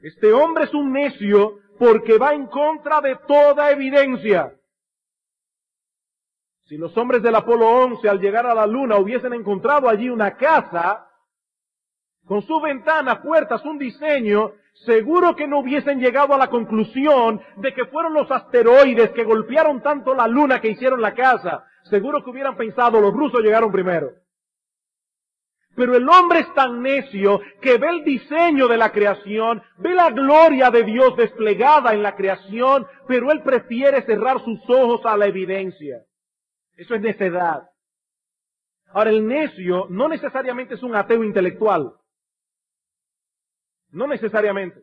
Este 0.03 0.33
hombre 0.33 0.65
es 0.65 0.75
un 0.75 0.93
necio 0.93 1.59
porque 1.79 2.19
va 2.19 2.35
en 2.35 2.47
contra 2.47 3.01
de 3.01 3.17
toda 3.27 3.71
evidencia. 3.71 4.55
Si 6.65 6.77
los 6.77 6.97
hombres 6.97 7.23
del 7.23 7.35
Apolo 7.35 7.69
11 7.69 8.09
al 8.09 8.21
llegar 8.21 8.47
a 8.47 8.55
la 8.55 8.67
luna 8.67 8.97
hubiesen 8.97 9.33
encontrado 9.33 9.89
allí 9.89 10.09
una 10.09 10.37
casa, 10.37 11.09
con 12.25 12.43
sus 12.43 12.63
ventanas, 12.63 13.19
puertas, 13.19 13.65
un 13.65 13.77
diseño, 13.77 14.53
seguro 14.85 15.35
que 15.35 15.49
no 15.49 15.59
hubiesen 15.59 15.99
llegado 15.99 16.33
a 16.33 16.39
la 16.39 16.49
conclusión 16.49 17.41
de 17.57 17.75
que 17.75 17.87
fueron 17.87 18.15
los 18.15 18.31
asteroides 18.31 19.11
que 19.11 19.25
golpearon 19.25 19.83
tanto 19.83 20.15
la 20.15 20.29
luna 20.29 20.61
que 20.61 20.69
hicieron 20.71 21.01
la 21.01 21.15
casa. 21.15 21.65
Seguro 21.85 22.23
que 22.23 22.31
hubieran 22.31 22.57
pensado 22.57 23.01
los 23.01 23.13
rusos 23.13 23.43
llegaron 23.43 23.73
primero. 23.73 24.13
Pero 25.81 25.97
el 25.97 26.07
hombre 26.11 26.41
es 26.41 26.53
tan 26.53 26.83
necio 26.83 27.41
que 27.63 27.79
ve 27.79 27.89
el 27.89 28.05
diseño 28.05 28.69
de 28.69 28.77
la 28.77 28.93
creación, 28.93 29.63
ve 29.79 29.95
la 29.95 30.11
gloria 30.11 30.71
de 30.71 30.83
Dios 30.83 31.17
desplegada 31.17 31.95
en 31.95 32.03
la 32.03 32.17
creación, 32.17 32.87
pero 33.09 33.33
él 33.33 33.43
prefiere 33.43 34.03
cerrar 34.03 34.45
sus 34.45 34.61
ojos 34.69 35.01
a 35.07 35.17
la 35.17 35.25
evidencia. 35.25 36.03
Eso 36.77 36.95
es 36.97 37.01
necedad. 37.01 37.63
Ahora, 38.93 39.09
el 39.09 39.27
necio 39.27 39.87
no 39.89 40.07
necesariamente 40.07 40.75
es 40.75 40.83
un 40.83 40.95
ateo 40.95 41.25
intelectual. 41.25 41.95
No 43.89 44.07
necesariamente. 44.07 44.83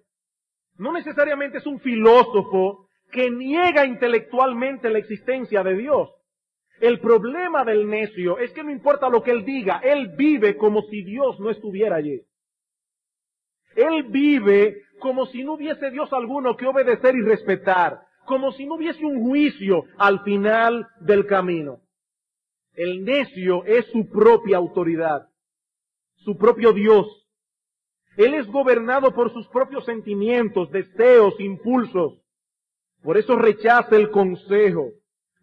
No 0.78 0.92
necesariamente 0.94 1.60
es 1.60 1.68
un 1.68 1.80
filósofo 1.80 2.88
que 3.12 3.30
niega 3.30 3.86
intelectualmente 3.86 4.90
la 4.90 4.98
existencia 4.98 5.62
de 5.62 5.76
Dios. 5.76 6.10
El 6.80 7.00
problema 7.00 7.64
del 7.66 7.88
necio 7.88 8.38
es 8.38 8.52
que 8.52 8.64
no 8.64 8.72
importa 8.72 9.10
lo 9.10 9.24
que 9.24 9.32
él 9.32 9.44
diga, 9.44 9.80
él 9.84 10.14
vive 10.16 10.58
como 10.58 10.84
si 10.84 11.04
Dios 11.04 11.40
no 11.40 11.50
estuviera 11.50 11.96
allí. 11.96 12.22
Él 13.76 14.04
vive 14.04 14.84
como 15.00 15.26
si 15.28 15.44
no 15.44 15.54
hubiese 15.54 15.92
Dios 15.92 16.12
alguno 16.14 16.56
que 16.56 16.68
obedecer 16.68 17.16
y 17.16 17.22
respetar, 17.22 18.02
como 18.26 18.52
si 18.52 18.66
no 18.66 18.76
hubiese 18.76 19.06
un 19.06 19.24
juicio 19.24 19.86
al 19.98 20.24
final 20.24 20.88
del 21.00 21.26
camino. 21.26 21.82
El 22.74 23.04
necio 23.04 23.66
es 23.66 23.86
su 23.88 24.10
propia 24.10 24.58
autoridad, 24.58 25.28
su 26.18 26.38
propio 26.38 26.74
Dios. 26.74 27.08
Él 28.18 28.34
es 28.34 28.48
gobernado 28.48 29.14
por 29.14 29.32
sus 29.32 29.48
propios 29.48 29.86
sentimientos, 29.86 30.72
deseos, 30.72 31.40
impulsos. 31.40 32.22
Por 33.02 33.18
eso 33.18 33.36
rechaza 33.36 33.96
el 33.96 34.10
consejo. 34.12 34.92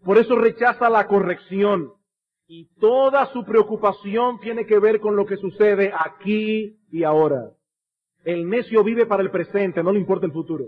Por 0.05 0.19
eso 0.19 0.37
rechaza 0.37 0.91
la 0.91 1.07
corrección. 1.07 1.93
Y 2.47 2.69
toda 2.79 3.27
su 3.33 3.45
preocupación 3.45 4.39
tiene 4.41 4.67
que 4.67 4.79
ver 4.79 5.01
con 5.01 5.17
lo 5.17 5.25
que 5.25 5.37
sucede 5.39 5.93
aquí 5.99 6.79
y 6.91 7.03
ahora. 7.03 7.51
El 8.23 8.49
necio 8.49 8.85
vive 8.85 9.07
para 9.07 9.23
el 9.23 9.31
presente, 9.31 9.83
no 9.83 9.93
le 9.93 9.99
importa 9.99 10.27
el 10.27 10.33
futuro. 10.33 10.67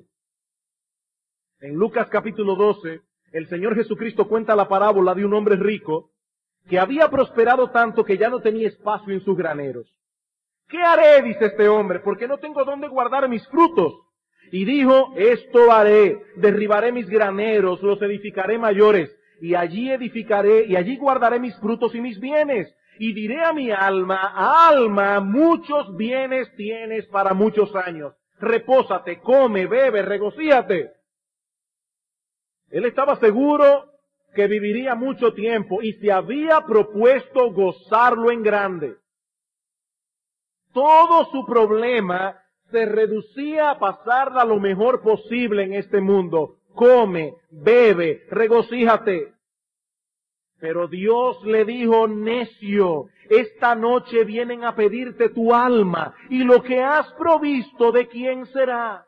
En 1.60 1.74
Lucas 1.74 2.08
capítulo 2.10 2.54
12, 2.54 3.00
el 3.32 3.48
Señor 3.48 3.74
Jesucristo 3.74 4.26
cuenta 4.26 4.56
la 4.56 4.68
parábola 4.68 5.14
de 5.14 5.24
un 5.24 5.34
hombre 5.34 5.56
rico 5.56 6.10
que 6.68 6.78
había 6.78 7.08
prosperado 7.08 7.70
tanto 7.70 8.04
que 8.04 8.18
ya 8.18 8.28
no 8.28 8.40
tenía 8.40 8.68
espacio 8.68 9.12
en 9.12 9.20
sus 9.20 9.36
graneros. 9.36 9.86
¿Qué 10.68 10.78
haré? 10.82 11.22
dice 11.22 11.46
este 11.46 11.68
hombre, 11.68 12.00
porque 12.00 12.26
no 12.26 12.38
tengo 12.38 12.64
dónde 12.64 12.88
guardar 12.88 13.28
mis 13.28 13.46
frutos. 13.48 13.94
Y 14.50 14.64
dijo, 14.64 15.12
esto 15.16 15.72
haré, 15.72 16.20
derribaré 16.36 16.92
mis 16.92 17.08
graneros, 17.08 17.82
los 17.82 18.00
edificaré 18.02 18.58
mayores, 18.58 19.15
y 19.40 19.54
allí 19.54 19.90
edificaré, 19.90 20.64
y 20.66 20.76
allí 20.76 20.96
guardaré 20.96 21.38
mis 21.38 21.56
frutos 21.58 21.94
y 21.94 22.00
mis 22.00 22.18
bienes. 22.20 22.74
Y 22.98 23.12
diré 23.12 23.44
a 23.44 23.52
mi 23.52 23.70
alma, 23.70 24.68
alma, 24.68 25.20
muchos 25.20 25.94
bienes 25.96 26.54
tienes 26.56 27.06
para 27.06 27.34
muchos 27.34 27.74
años. 27.74 28.14
Repósate, 28.40 29.20
come, 29.20 29.66
bebe, 29.66 30.02
regocíate. 30.02 30.92
Él 32.70 32.84
estaba 32.84 33.16
seguro 33.16 33.92
que 34.34 34.46
viviría 34.46 34.94
mucho 34.94 35.34
tiempo 35.34 35.82
y 35.82 35.92
se 35.94 36.10
había 36.10 36.62
propuesto 36.62 37.52
gozarlo 37.52 38.30
en 38.30 38.42
grande 38.42 38.96
todo 40.76 41.24
su 41.32 41.46
problema 41.46 42.38
se 42.70 42.84
reducía 42.84 43.70
a 43.70 43.78
pasarla 43.78 44.44
lo 44.44 44.60
mejor 44.60 45.00
posible 45.00 45.62
en 45.64 45.72
este 45.72 46.02
mundo. 46.02 46.55
Come, 46.76 47.34
bebe, 47.50 48.26
regocíjate. 48.30 49.32
Pero 50.60 50.86
Dios 50.86 51.42
le 51.44 51.64
dijo, 51.64 52.06
necio, 52.06 53.08
esta 53.28 53.74
noche 53.74 54.24
vienen 54.24 54.64
a 54.64 54.76
pedirte 54.76 55.30
tu 55.30 55.52
alma 55.52 56.14
y 56.30 56.44
lo 56.44 56.62
que 56.62 56.80
has 56.80 57.12
provisto 57.14 57.92
de 57.92 58.06
quién 58.06 58.46
será. 58.46 59.06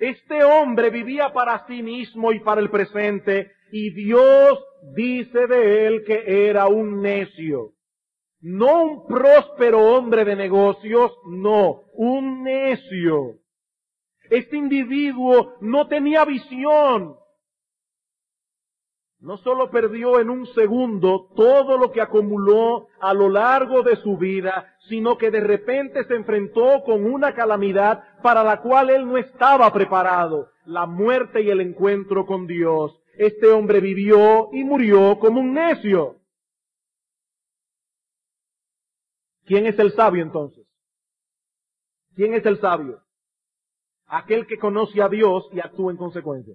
Este 0.00 0.42
hombre 0.42 0.90
vivía 0.90 1.32
para 1.32 1.66
sí 1.66 1.82
mismo 1.82 2.32
y 2.32 2.40
para 2.40 2.60
el 2.60 2.70
presente, 2.70 3.52
y 3.70 3.90
Dios 3.90 4.58
dice 4.94 5.46
de 5.46 5.86
él 5.86 6.04
que 6.04 6.48
era 6.48 6.66
un 6.66 7.02
necio. 7.02 7.72
No 8.40 8.82
un 8.82 9.06
próspero 9.06 9.78
hombre 9.78 10.24
de 10.24 10.34
negocios, 10.34 11.12
no, 11.26 11.84
un 11.94 12.42
necio. 12.42 13.41
Este 14.32 14.56
individuo 14.56 15.58
no 15.60 15.88
tenía 15.88 16.24
visión. 16.24 17.18
No 19.20 19.36
solo 19.36 19.70
perdió 19.70 20.20
en 20.20 20.30
un 20.30 20.46
segundo 20.54 21.28
todo 21.36 21.76
lo 21.76 21.92
que 21.92 22.00
acumuló 22.00 22.88
a 23.02 23.12
lo 23.12 23.28
largo 23.28 23.82
de 23.82 23.96
su 23.96 24.16
vida, 24.16 24.74
sino 24.88 25.18
que 25.18 25.30
de 25.30 25.40
repente 25.40 26.04
se 26.04 26.14
enfrentó 26.14 26.82
con 26.82 27.04
una 27.04 27.34
calamidad 27.34 28.20
para 28.22 28.42
la 28.42 28.62
cual 28.62 28.88
él 28.88 29.06
no 29.06 29.18
estaba 29.18 29.70
preparado, 29.70 30.48
la 30.64 30.86
muerte 30.86 31.42
y 31.42 31.50
el 31.50 31.60
encuentro 31.60 32.24
con 32.24 32.46
Dios. 32.46 32.98
Este 33.18 33.48
hombre 33.48 33.80
vivió 33.80 34.48
y 34.50 34.64
murió 34.64 35.18
como 35.18 35.42
un 35.42 35.52
necio. 35.52 36.16
¿Quién 39.44 39.66
es 39.66 39.78
el 39.78 39.92
sabio 39.92 40.22
entonces? 40.22 40.66
¿Quién 42.14 42.32
es 42.32 42.46
el 42.46 42.58
sabio? 42.62 43.02
Aquel 44.14 44.46
que 44.46 44.58
conoce 44.58 45.00
a 45.00 45.08
Dios 45.08 45.48
y 45.52 45.60
actúa 45.60 45.90
en 45.90 45.96
consecuencia. 45.96 46.54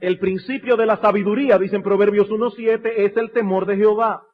El 0.00 0.18
principio 0.18 0.76
de 0.76 0.86
la 0.86 0.96
sabiduría, 0.96 1.56
dicen 1.56 1.84
Proverbios 1.84 2.28
1.7, 2.28 2.92
es 2.96 3.16
el 3.16 3.30
temor 3.30 3.64
de 3.64 3.76
Jehová. 3.76 4.24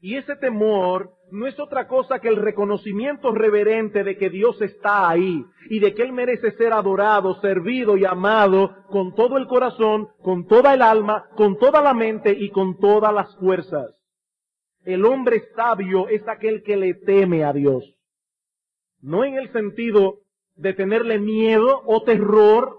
Y 0.00 0.16
ese 0.16 0.36
temor 0.36 1.10
no 1.30 1.46
es 1.46 1.60
otra 1.60 1.86
cosa 1.86 2.18
que 2.18 2.28
el 2.28 2.36
reconocimiento 2.36 3.30
reverente 3.32 4.04
de 4.04 4.16
que 4.16 4.30
Dios 4.30 4.58
está 4.62 5.10
ahí 5.10 5.44
y 5.68 5.80
de 5.80 5.92
que 5.92 6.00
Él 6.00 6.14
merece 6.14 6.52
ser 6.52 6.72
adorado, 6.72 7.38
servido 7.42 7.98
y 7.98 8.06
amado 8.06 8.74
con 8.88 9.14
todo 9.14 9.36
el 9.36 9.46
corazón, 9.46 10.08
con 10.22 10.46
toda 10.46 10.72
el 10.72 10.80
alma, 10.80 11.28
con 11.36 11.58
toda 11.58 11.82
la 11.82 11.92
mente 11.92 12.32
y 12.32 12.48
con 12.48 12.78
todas 12.78 13.12
las 13.12 13.36
fuerzas. 13.36 13.94
El 14.82 15.04
hombre 15.04 15.42
sabio 15.54 16.08
es 16.08 16.26
aquel 16.26 16.62
que 16.62 16.78
le 16.78 16.94
teme 16.94 17.44
a 17.44 17.52
Dios. 17.52 17.84
No 19.02 19.24
en 19.24 19.34
el 19.34 19.52
sentido 19.52 20.21
de 20.54 20.74
tenerle 20.74 21.18
miedo 21.18 21.82
o 21.86 22.02
terror. 22.02 22.78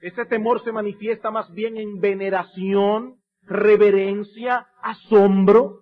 Ese 0.00 0.24
temor 0.26 0.62
se 0.64 0.72
manifiesta 0.72 1.30
más 1.30 1.52
bien 1.52 1.76
en 1.76 2.00
veneración, 2.00 3.16
reverencia, 3.42 4.66
asombro. 4.82 5.80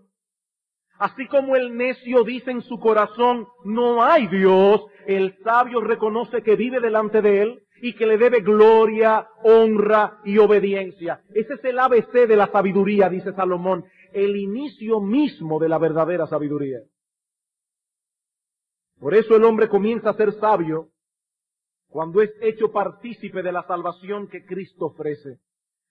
Así 0.99 1.27
como 1.27 1.57
el 1.57 1.77
necio 1.77 2.23
dice 2.23 2.51
en 2.51 2.63
su 2.63 2.79
corazón, 2.79 3.49
no 3.65 4.05
hay 4.05 4.29
Dios, 4.29 4.85
el 5.07 5.37
sabio 5.43 5.81
reconoce 5.81 6.43
que 6.43 6.55
vive 6.55 6.81
delante 6.81 7.21
de 7.23 7.43
él 7.43 7.63
y 7.81 7.95
que 7.95 8.07
le 8.07 8.19
debe 8.19 8.41
gloria, 8.41 9.27
honra 9.43 10.21
y 10.25 10.39
obediencia. 10.39 11.21
Ese 11.35 11.55
es 11.55 11.65
el 11.65 11.81
ABC 11.81 12.29
de 12.29 12.37
la 12.37 12.47
sabiduría, 12.47 13.09
dice 13.09 13.33
Salomón 13.33 13.85
el 14.13 14.37
inicio 14.37 15.01
mismo 15.01 15.59
de 15.59 15.69
la 15.69 15.79
verdadera 15.79 16.27
sabiduría. 16.27 16.81
Por 18.99 19.15
eso 19.15 19.37
el 19.37 19.45
hombre 19.45 19.69
comienza 19.69 20.11
a 20.11 20.15
ser 20.15 20.33
sabio 20.39 20.91
cuando 21.93 22.23
es 22.23 22.33
hecho 22.41 22.73
partícipe 22.73 23.43
de 23.43 23.53
la 23.53 23.65
salvación 23.65 24.27
que 24.27 24.47
Cristo 24.47 24.87
ofrece. 24.87 25.39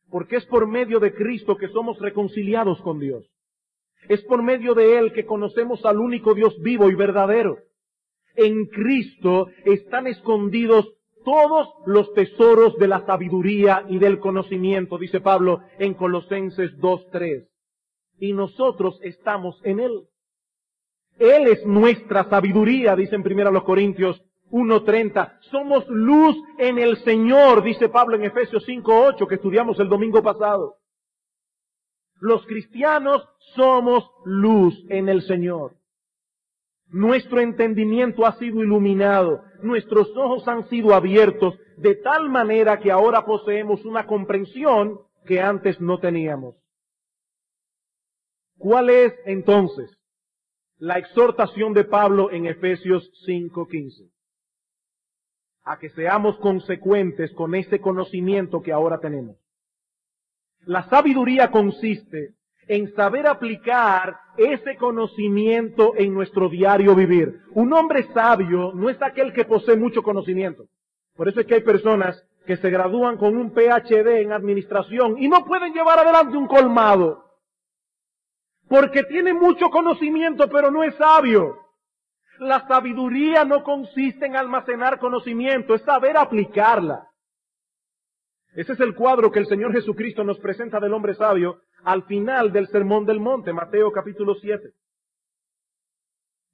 Porque 0.10 0.38
es 0.38 0.46
por 0.48 0.67
medio 0.67 1.00
de 1.00 1.13
Cristo 1.13 1.55
que 1.55 1.67
somos 1.67 2.00
reconciliados 2.00 2.81
con 2.81 3.00
Dios. 3.00 3.29
Es 4.10 4.24
por 4.24 4.41
medio 4.41 4.74
de 4.74 4.98
Él 4.98 5.13
que 5.13 5.25
conocemos 5.25 5.86
al 5.86 6.00
único 6.00 6.34
Dios 6.34 6.60
vivo 6.62 6.89
y 6.89 6.96
verdadero. 6.96 7.60
En 8.36 8.65
Cristo 8.65 9.48
están 9.63 10.08
escondidos 10.08 10.91
todos 11.24 11.70
los 11.86 12.12
tesoros 12.13 12.75
de 12.77 12.88
la 12.88 13.05
sabiduría 13.05 13.86
y 13.88 14.00
del 14.00 14.20
conocimiento, 14.20 14.98
dice 14.98 15.22
Pablo 15.22 15.62
en 15.77 15.93
Colosenses 15.93 16.75
2.3 16.79 17.48
y 18.20 18.34
nosotros 18.34 19.00
estamos 19.03 19.62
en 19.63 19.79
Él. 19.79 20.01
Él 21.20 21.48
es 21.48 21.64
nuestra 21.64 22.27
sabiduría, 22.27 22.96
dicen 22.96 23.22
primero 23.22 23.51
los 23.51 23.64
Corintios 23.64 24.24
1.30. 24.51 25.40
Somos 25.50 25.87
luz 25.87 26.35
en 26.57 26.77
el 26.77 26.98
Señor, 27.03 27.64
dice 27.64 27.90
Pablo 27.90 28.16
en 28.16 28.25
Efesios 28.25 28.68
5.8, 28.68 29.27
que 29.27 29.35
estudiamos 29.35 29.79
el 29.79 29.90
domingo 29.90 30.22
pasado. 30.22 30.75
Los 32.20 32.46
cristianos 32.46 33.27
somos 33.55 34.09
luz 34.25 34.75
en 34.90 35.09
el 35.09 35.24
Señor. 35.24 35.75
Nuestro 36.87 37.40
entendimiento 37.40 38.25
ha 38.25 38.33
sido 38.33 38.61
iluminado, 38.61 39.44
nuestros 39.64 40.16
ojos 40.18 40.48
han 40.48 40.68
sido 40.70 40.94
abiertos, 40.94 41.57
de 41.77 41.96
tal 41.96 42.29
manera 42.29 42.79
que 42.79 42.92
ahora 42.92 43.25
poseemos 43.25 43.85
una 43.85 44.05
comprensión 44.05 45.00
que 45.25 45.40
antes 45.40 45.79
no 45.79 46.00
teníamos. 46.00 46.55
¿Cuál 48.57 48.90
es 48.90 49.14
entonces 49.25 49.90
la 50.77 51.00
exhortación 51.00 51.74
de 51.74 51.85
Pablo 51.85 52.29
en 52.29 52.46
Efesios 52.46 53.09
5:15? 53.25 54.11
A 55.63 55.77
que 55.77 55.89
seamos 55.89 56.37
consecuentes 56.37 57.31
con 57.33 57.53
ese 57.55 57.79
conocimiento 57.79 58.61
que 58.61 58.71
ahora 58.71 59.00
tenemos. 59.00 59.37
La 60.65 60.83
sabiduría 60.89 61.51
consiste 61.51 62.35
en 62.67 62.93
saber 62.95 63.27
aplicar 63.27 64.17
ese 64.37 64.75
conocimiento 64.77 65.93
en 65.95 66.13
nuestro 66.13 66.50
diario 66.50 66.95
vivir. 66.95 67.41
Un 67.53 67.74
hombre 67.74 68.07
sabio 68.13 68.71
no 68.74 68.89
es 68.89 69.01
aquel 69.01 69.33
que 69.33 69.45
posee 69.45 69.75
mucho 69.75 70.03
conocimiento. 70.03 70.65
Por 71.15 71.27
eso 71.27 71.41
es 71.41 71.47
que 71.47 71.55
hay 71.55 71.61
personas 71.61 72.24
que 72.45 72.57
se 72.57 72.69
gradúan 72.69 73.17
con 73.17 73.37
un 73.37 73.53
PhD 73.53 74.21
en 74.21 74.31
administración 74.31 75.17
y 75.17 75.27
no 75.27 75.45
pueden 75.45 75.74
llevar 75.74 76.00
adelante 76.00 76.37
un 76.37 76.47
colmado 76.47 77.31
porque 78.71 79.03
tiene 79.03 79.33
mucho 79.33 79.69
conocimiento, 79.69 80.50
pero 80.50 80.71
no 80.71 80.81
es 80.81 80.95
sabio. 80.95 81.57
La 82.39 82.67
sabiduría 82.67 83.46
no 83.46 83.63
consiste 83.63 84.25
en 84.25 84.35
almacenar 84.35 85.00
conocimiento, 85.00 85.75
es 85.75 85.81
saber 85.83 86.17
aplicarla. 86.17 87.07
Ese 88.53 88.74
es 88.74 88.79
el 88.79 88.96
cuadro 88.96 89.31
que 89.31 89.39
el 89.39 89.48
Señor 89.48 89.72
Jesucristo 89.72 90.24
nos 90.24 90.39
presenta 90.39 90.79
del 90.79 90.94
hombre 90.94 91.13
sabio 91.15 91.61
al 91.83 92.03
final 92.03 92.51
del 92.51 92.67
Sermón 92.67 93.05
del 93.05 93.20
Monte, 93.20 93.53
Mateo 93.53 93.91
capítulo 93.91 94.35
7. 94.35 94.72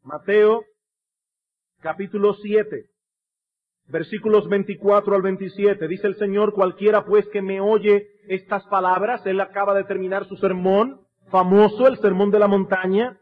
Mateo 0.04 0.64
capítulo 1.82 2.34
7, 2.36 2.86
versículos 3.88 4.48
24 4.48 5.16
al 5.16 5.22
27. 5.22 5.88
Dice 5.88 6.08
el 6.08 6.16
Señor, 6.16 6.54
cualquiera 6.54 7.04
pues 7.04 7.28
que 7.30 7.42
me 7.42 7.60
oye 7.60 8.08
estas 8.28 8.66
palabras, 8.68 9.26
Él 9.26 9.42
acaba 9.42 9.74
de 9.74 9.84
terminar 9.84 10.26
su 10.26 10.38
sermón, 10.38 11.02
famoso, 11.30 11.88
el 11.88 11.98
sermón 11.98 12.32
de 12.32 12.40
la 12.40 12.48
montaña. 12.48 13.20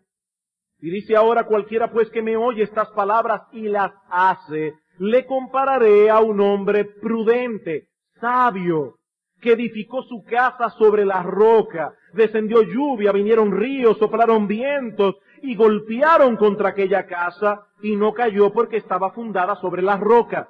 Y 0.80 0.90
dice 0.90 1.16
ahora 1.16 1.46
cualquiera 1.46 1.92
pues 1.92 2.10
que 2.10 2.22
me 2.22 2.38
oye 2.38 2.64
estas 2.64 2.90
palabras 2.90 3.42
y 3.52 3.64
las 3.64 3.92
hace, 4.10 4.74
le 5.00 5.26
compararé 5.26 6.10
a 6.10 6.20
un 6.20 6.40
hombre 6.40 6.86
prudente, 6.86 7.88
sabio, 8.20 8.96
que 9.42 9.54
edificó 9.54 10.04
su 10.04 10.24
casa 10.24 10.70
sobre 10.72 11.06
la 11.06 11.22
roca. 11.24 11.94
Descendió 12.14 12.62
lluvia, 12.62 13.12
vinieron 13.12 13.52
ríos, 13.52 13.98
soplaron 13.98 14.48
vientos 14.48 15.16
y 15.42 15.56
golpearon 15.56 16.38
contra 16.38 16.70
aquella 16.70 17.06
casa 17.06 17.68
y 17.82 17.96
no 17.96 18.14
cayó 18.14 18.52
porque 18.52 18.78
estaba 18.78 19.12
fundada 19.12 19.56
sobre 19.58 19.82
la 19.82 19.98
roca. 19.98 20.50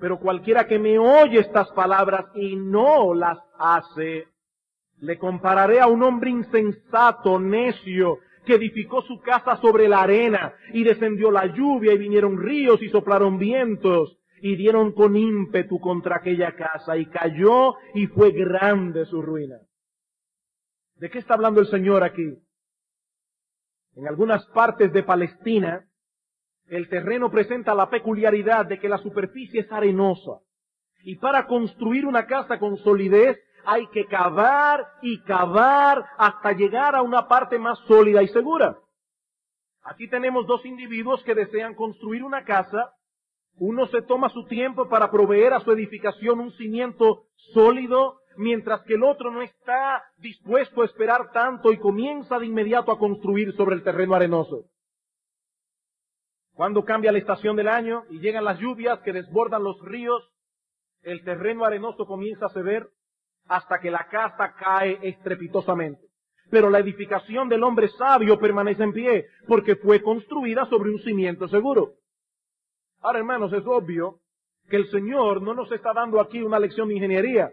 Pero 0.00 0.18
cualquiera 0.18 0.66
que 0.66 0.78
me 0.78 0.98
oye 0.98 1.40
estas 1.40 1.70
palabras 1.72 2.26
y 2.34 2.56
no 2.56 3.14
las 3.14 3.38
hace, 3.58 4.26
le 4.98 5.18
compararé 5.18 5.80
a 5.80 5.86
un 5.86 6.02
hombre 6.02 6.30
insensato, 6.30 7.38
necio, 7.38 8.18
que 8.50 8.56
edificó 8.56 9.02
su 9.02 9.20
casa 9.20 9.58
sobre 9.58 9.86
la 9.86 10.02
arena, 10.02 10.52
y 10.72 10.82
descendió 10.82 11.30
la 11.30 11.46
lluvia, 11.46 11.92
y 11.92 11.98
vinieron 11.98 12.36
ríos, 12.36 12.82
y 12.82 12.88
soplaron 12.88 13.38
vientos, 13.38 14.18
y 14.42 14.56
dieron 14.56 14.90
con 14.90 15.16
ímpetu 15.16 15.78
contra 15.78 16.16
aquella 16.16 16.56
casa, 16.56 16.96
y 16.96 17.06
cayó, 17.06 17.76
y 17.94 18.08
fue 18.08 18.32
grande 18.32 19.04
su 19.04 19.22
ruina. 19.22 19.54
¿De 20.96 21.10
qué 21.10 21.18
está 21.20 21.34
hablando 21.34 21.60
el 21.60 21.68
Señor 21.68 22.02
aquí? 22.02 22.38
En 23.94 24.08
algunas 24.08 24.44
partes 24.46 24.92
de 24.92 25.04
Palestina, 25.04 25.86
el 26.66 26.88
terreno 26.88 27.30
presenta 27.30 27.72
la 27.72 27.88
peculiaridad 27.88 28.66
de 28.66 28.80
que 28.80 28.88
la 28.88 28.98
superficie 28.98 29.60
es 29.60 29.70
arenosa. 29.70 30.40
Y 31.04 31.16
para 31.16 31.46
construir 31.46 32.04
una 32.04 32.26
casa 32.26 32.58
con 32.58 32.76
solidez 32.78 33.38
hay 33.64 33.86
que 33.88 34.06
cavar 34.06 34.86
y 35.02 35.22
cavar 35.22 36.04
hasta 36.18 36.52
llegar 36.52 36.94
a 36.94 37.02
una 37.02 37.28
parte 37.28 37.58
más 37.58 37.78
sólida 37.86 38.22
y 38.22 38.28
segura. 38.28 38.78
Aquí 39.82 40.08
tenemos 40.08 40.46
dos 40.46 40.64
individuos 40.66 41.22
que 41.24 41.34
desean 41.34 41.74
construir 41.74 42.22
una 42.22 42.44
casa. 42.44 42.92
Uno 43.56 43.86
se 43.86 44.02
toma 44.02 44.28
su 44.28 44.44
tiempo 44.46 44.88
para 44.88 45.10
proveer 45.10 45.52
a 45.52 45.60
su 45.60 45.72
edificación 45.72 46.40
un 46.40 46.52
cimiento 46.52 47.24
sólido, 47.52 48.20
mientras 48.36 48.82
que 48.82 48.94
el 48.94 49.02
otro 49.02 49.30
no 49.30 49.42
está 49.42 50.04
dispuesto 50.18 50.82
a 50.82 50.84
esperar 50.84 51.32
tanto 51.32 51.72
y 51.72 51.78
comienza 51.78 52.38
de 52.38 52.46
inmediato 52.46 52.92
a 52.92 52.98
construir 52.98 53.54
sobre 53.56 53.76
el 53.76 53.82
terreno 53.82 54.14
arenoso. 54.14 54.66
Cuando 56.54 56.84
cambia 56.84 57.12
la 57.12 57.18
estación 57.18 57.56
del 57.56 57.68
año 57.68 58.04
y 58.10 58.20
llegan 58.20 58.44
las 58.44 58.58
lluvias 58.58 59.00
que 59.00 59.12
desbordan 59.12 59.64
los 59.64 59.80
ríos, 59.80 60.30
el 61.02 61.24
terreno 61.24 61.64
arenoso 61.64 62.06
comienza 62.06 62.46
a 62.46 62.50
ceder 62.50 62.90
hasta 63.50 63.80
que 63.80 63.90
la 63.90 64.06
casa 64.08 64.54
cae 64.54 65.00
estrepitosamente. 65.02 66.06
Pero 66.50 66.70
la 66.70 66.78
edificación 66.78 67.48
del 67.48 67.64
hombre 67.64 67.88
sabio 67.88 68.38
permanece 68.38 68.84
en 68.84 68.92
pie, 68.92 69.26
porque 69.48 69.74
fue 69.74 70.00
construida 70.00 70.66
sobre 70.66 70.90
un 70.90 71.00
cimiento 71.00 71.48
seguro. 71.48 71.94
Ahora, 73.00 73.18
hermanos, 73.18 73.52
es 73.52 73.66
obvio 73.66 74.20
que 74.68 74.76
el 74.76 74.88
Señor 74.90 75.42
no 75.42 75.52
nos 75.52 75.70
está 75.72 75.92
dando 75.92 76.20
aquí 76.20 76.40
una 76.40 76.60
lección 76.60 76.88
de 76.88 76.94
ingeniería. 76.94 77.50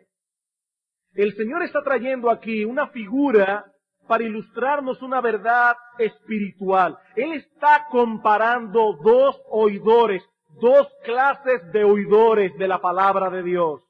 El 1.15 1.35
Señor 1.35 1.63
está 1.63 1.81
trayendo 1.83 2.29
aquí 2.29 2.63
una 2.63 2.89
figura 2.89 3.65
para 4.07 4.23
ilustrarnos 4.23 5.01
una 5.01 5.19
verdad 5.19 5.75
espiritual. 5.97 6.95
Él 7.15 7.33
está 7.33 7.87
comparando 7.89 8.99
dos 9.03 9.41
oidores, 9.49 10.23
dos 10.61 10.87
clases 11.03 11.71
de 11.71 11.83
oidores 11.83 12.55
de 12.59 12.67
la 12.67 12.79
palabra 12.79 13.31
de 13.31 13.41
Dios. 13.41 13.86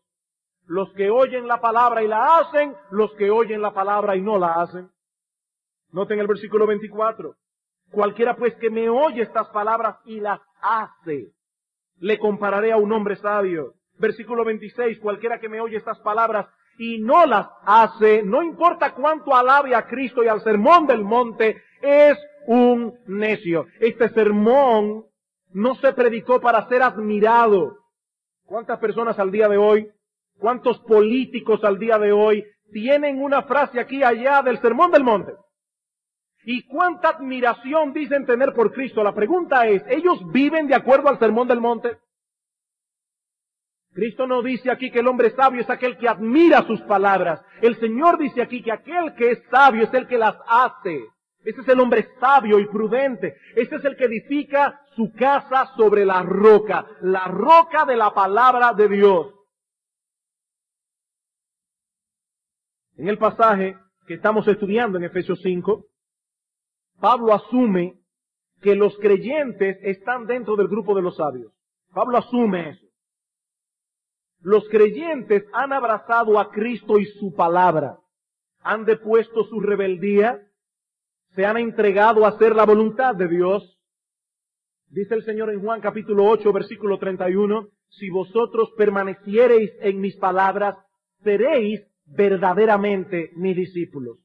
Los 0.68 0.92
que 0.94 1.10
oyen 1.10 1.48
la 1.48 1.62
palabra 1.62 2.04
y 2.04 2.08
la 2.08 2.38
hacen, 2.38 2.76
los 2.92 3.14
que 3.16 3.32
oyen 3.32 3.62
la 3.62 3.74
palabra 3.74 4.16
y 4.16 4.22
no 4.22 4.38
la 4.38 4.54
hacen. 4.62 4.90
Noten 5.92 6.20
el 6.20 6.28
versículo 6.28 6.68
24. 6.68 7.36
Cualquiera 7.92 8.36
pues 8.36 8.54
que 8.56 8.70
me 8.70 8.90
oye 8.90 9.22
estas 9.22 9.48
palabras 9.50 9.96
y 10.06 10.20
las 10.20 10.42
hace, 10.62 11.32
le 12.00 12.20
compararé 12.20 12.74
a 12.74 12.78
un 12.78 12.92
hombre 12.92 13.16
sabio. 13.16 13.76
Versículo 13.98 14.44
26. 14.44 15.00
Cualquiera 15.00 15.40
que 15.40 15.48
me 15.48 15.62
oye 15.62 15.78
estas 15.78 16.00
palabras 16.00 16.48
y 16.78 17.00
no 17.00 17.26
las 17.26 17.48
hace, 17.66 18.22
no 18.24 18.44
importa 18.44 18.94
cuánto 18.94 19.36
alabe 19.36 19.74
a 19.74 19.88
Cristo 19.88 20.24
y 20.24 20.28
al 20.28 20.42
sermón 20.42 20.86
del 20.86 21.04
monte, 21.04 21.62
es 21.82 22.18
un 22.46 22.94
necio. 23.08 23.68
Este 23.80 24.10
sermón 24.10 25.06
no 25.54 25.76
se 25.76 25.94
predicó 25.94 26.40
para 26.42 26.68
ser 26.68 26.84
admirado. 26.84 27.78
¿Cuántas 28.46 28.80
personas 28.80 29.18
al 29.18 29.32
día 29.32 29.48
de 29.48 29.58
hoy, 29.58 29.90
cuántos 30.38 30.80
políticos 30.80 31.64
al 31.64 31.80
día 31.80 31.98
de 31.98 32.12
hoy 32.12 32.46
tienen 32.72 33.22
una 33.22 33.44
frase 33.44 33.80
aquí 33.80 34.04
allá 34.04 34.42
del 34.42 34.60
sermón 34.62 34.92
del 34.92 35.04
monte? 35.04 35.34
¿Y 36.46 36.66
cuánta 36.68 37.10
admiración 37.10 37.92
dicen 37.92 38.26
tener 38.26 38.54
por 38.54 38.72
Cristo? 38.72 39.04
La 39.04 39.14
pregunta 39.14 39.68
es, 39.68 39.84
¿ellos 39.90 40.20
viven 40.32 40.68
de 40.68 40.76
acuerdo 40.76 41.10
al 41.10 41.20
sermón 41.20 41.48
del 41.48 41.60
monte? 41.60 41.98
Cristo 43.92 44.28
no 44.28 44.42
dice 44.44 44.70
aquí 44.70 44.92
que 44.92 45.00
el 45.00 45.08
hombre 45.08 45.32
sabio 45.32 45.62
es 45.62 45.70
aquel 45.70 45.98
que 45.98 46.08
admira 46.08 46.62
sus 46.68 46.80
palabras. 46.84 47.42
El 47.62 47.80
Señor 47.80 48.18
dice 48.18 48.42
aquí 48.42 48.62
que 48.62 48.72
aquel 48.72 49.16
que 49.16 49.32
es 49.32 49.44
sabio 49.50 49.84
es 49.84 49.94
el 49.94 50.08
que 50.08 50.18
las 50.18 50.36
hace. 50.48 51.02
Ese 51.44 51.62
es 51.62 51.68
el 51.68 51.80
hombre 51.80 52.08
sabio 52.20 52.60
y 52.60 52.68
prudente. 52.68 53.36
Ese 53.56 53.78
es 53.78 53.86
el 53.86 53.98
que 53.98 54.06
edifica 54.06 54.80
su 54.96 55.12
casa 55.14 55.72
sobre 55.76 56.06
la 56.06 56.22
roca, 56.22 56.86
la 57.02 57.26
roca 57.26 57.86
de 57.86 57.96
la 57.96 58.14
palabra 58.14 58.74
de 58.74 58.88
Dios. 58.88 59.34
En 62.98 63.08
el 63.08 63.20
pasaje 63.20 63.78
que 64.08 64.16
estamos 64.16 64.48
estudiando 64.48 64.98
en 64.98 65.04
Efesios 65.04 65.40
5, 65.44 65.86
Pablo 67.00 67.34
asume 67.34 67.94
que 68.62 68.74
los 68.74 68.98
creyentes 68.98 69.78
están 69.84 70.26
dentro 70.26 70.56
del 70.56 70.68
grupo 70.68 70.96
de 70.96 71.04
los 71.04 71.16
sabios. 71.16 71.54
Pablo 71.94 72.18
asume 72.18 72.72
eso. 72.72 72.88
Los 74.40 74.68
creyentes 74.70 75.46
han 75.54 75.74
abrazado 75.74 76.40
a 76.40 76.50
Cristo 76.50 76.98
y 77.00 77.06
su 77.06 77.36
palabra, 77.36 78.00
han 78.62 78.84
depuesto 78.84 79.44
su 79.44 79.60
rebeldía, 79.60 80.42
se 81.36 81.46
han 81.46 81.58
entregado 81.58 82.26
a 82.26 82.30
hacer 82.30 82.56
la 82.56 82.66
voluntad 82.66 83.14
de 83.14 83.28
Dios. 83.28 83.80
Dice 84.88 85.14
el 85.14 85.24
Señor 85.24 85.52
en 85.52 85.62
Juan 85.62 85.82
capítulo 85.82 86.26
8, 86.26 86.52
versículo 86.52 86.98
31, 86.98 87.68
si 87.90 88.10
vosotros 88.10 88.72
permaneciereis 88.76 89.72
en 89.82 90.00
mis 90.00 90.16
palabras, 90.18 90.76
seréis 91.24 91.82
verdaderamente 92.08 93.32
mis 93.36 93.56
discípulos. 93.56 94.18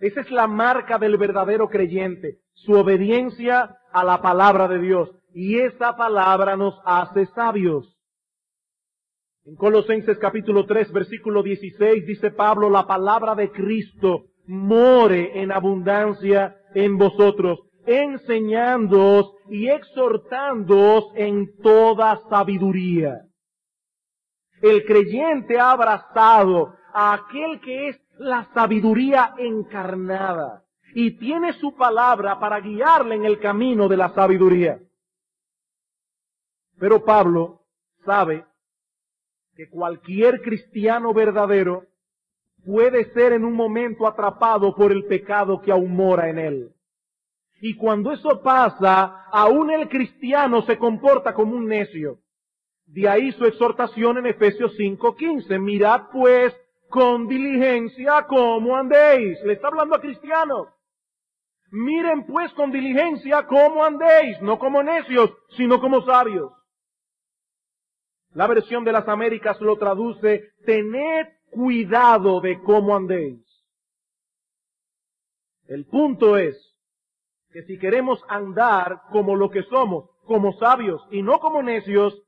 Esa 0.00 0.22
es 0.22 0.30
la 0.30 0.46
marca 0.46 0.98
del 0.98 1.16
verdadero 1.18 1.68
creyente, 1.68 2.38
su 2.52 2.72
obediencia 2.72 3.76
a 3.92 4.04
la 4.04 4.22
palabra 4.22 4.66
de 4.66 4.78
Dios. 4.78 5.10
Y 5.34 5.58
esa 5.58 5.96
palabra 5.96 6.56
nos 6.56 6.74
hace 6.84 7.26
sabios. 7.26 7.96
En 9.44 9.56
Colosenses 9.56 10.18
capítulo 10.18 10.66
3, 10.66 10.92
versículo 10.92 11.42
16 11.42 12.06
dice 12.06 12.30
Pablo, 12.30 12.70
la 12.70 12.86
palabra 12.86 13.34
de 13.34 13.50
Cristo 13.50 14.24
more 14.46 15.40
en 15.40 15.52
abundancia 15.52 16.56
en 16.74 16.98
vosotros, 16.98 17.60
enseñándoos 17.86 19.32
y 19.48 19.68
exhortándoos 19.68 21.12
en 21.14 21.56
toda 21.62 22.20
sabiduría. 22.28 23.29
El 24.60 24.84
creyente 24.84 25.58
ha 25.58 25.72
abrazado 25.72 26.74
a 26.92 27.14
aquel 27.14 27.60
que 27.60 27.88
es 27.88 28.00
la 28.18 28.48
sabiduría 28.52 29.34
encarnada 29.38 30.62
y 30.94 31.12
tiene 31.18 31.52
su 31.54 31.74
palabra 31.74 32.38
para 32.38 32.60
guiarle 32.60 33.14
en 33.14 33.24
el 33.24 33.38
camino 33.38 33.88
de 33.88 33.96
la 33.96 34.10
sabiduría. 34.10 34.78
Pero 36.78 37.04
Pablo 37.04 37.62
sabe 38.04 38.44
que 39.54 39.68
cualquier 39.68 40.42
cristiano 40.42 41.12
verdadero 41.14 41.86
puede 42.64 43.12
ser 43.12 43.32
en 43.32 43.44
un 43.44 43.54
momento 43.54 44.06
atrapado 44.06 44.74
por 44.74 44.92
el 44.92 45.04
pecado 45.04 45.60
que 45.60 45.72
aún 45.72 45.94
mora 45.94 46.28
en 46.28 46.38
él. 46.38 46.74
Y 47.60 47.76
cuando 47.76 48.12
eso 48.12 48.42
pasa, 48.42 49.26
aún 49.30 49.70
el 49.70 49.88
cristiano 49.88 50.62
se 50.62 50.78
comporta 50.78 51.34
como 51.34 51.54
un 51.54 51.66
necio. 51.66 52.18
De 52.92 53.08
ahí 53.08 53.30
su 53.32 53.44
exhortación 53.44 54.18
en 54.18 54.26
Efesios 54.26 54.74
5:15. 54.76 55.58
Mirad 55.60 56.08
pues 56.12 56.54
con 56.88 57.28
diligencia 57.28 58.26
cómo 58.26 58.76
andéis. 58.76 59.40
Le 59.44 59.52
está 59.52 59.68
hablando 59.68 59.94
a 59.94 60.00
cristianos. 60.00 60.68
Miren 61.70 62.26
pues 62.26 62.52
con 62.54 62.72
diligencia 62.72 63.46
cómo 63.46 63.84
andéis, 63.84 64.42
no 64.42 64.58
como 64.58 64.82
necios, 64.82 65.30
sino 65.56 65.80
como 65.80 66.02
sabios. 66.02 66.52
La 68.32 68.48
versión 68.48 68.82
de 68.84 68.90
las 68.90 69.06
Américas 69.06 69.60
lo 69.60 69.76
traduce, 69.76 70.50
tened 70.66 71.28
cuidado 71.50 72.40
de 72.40 72.60
cómo 72.60 72.96
andéis. 72.96 73.44
El 75.68 75.86
punto 75.86 76.36
es 76.36 76.56
que 77.52 77.62
si 77.62 77.78
queremos 77.78 78.20
andar 78.28 79.02
como 79.12 79.36
lo 79.36 79.48
que 79.50 79.62
somos, 79.64 80.10
como 80.26 80.52
sabios 80.54 81.00
y 81.12 81.22
no 81.22 81.38
como 81.38 81.62
necios, 81.62 82.20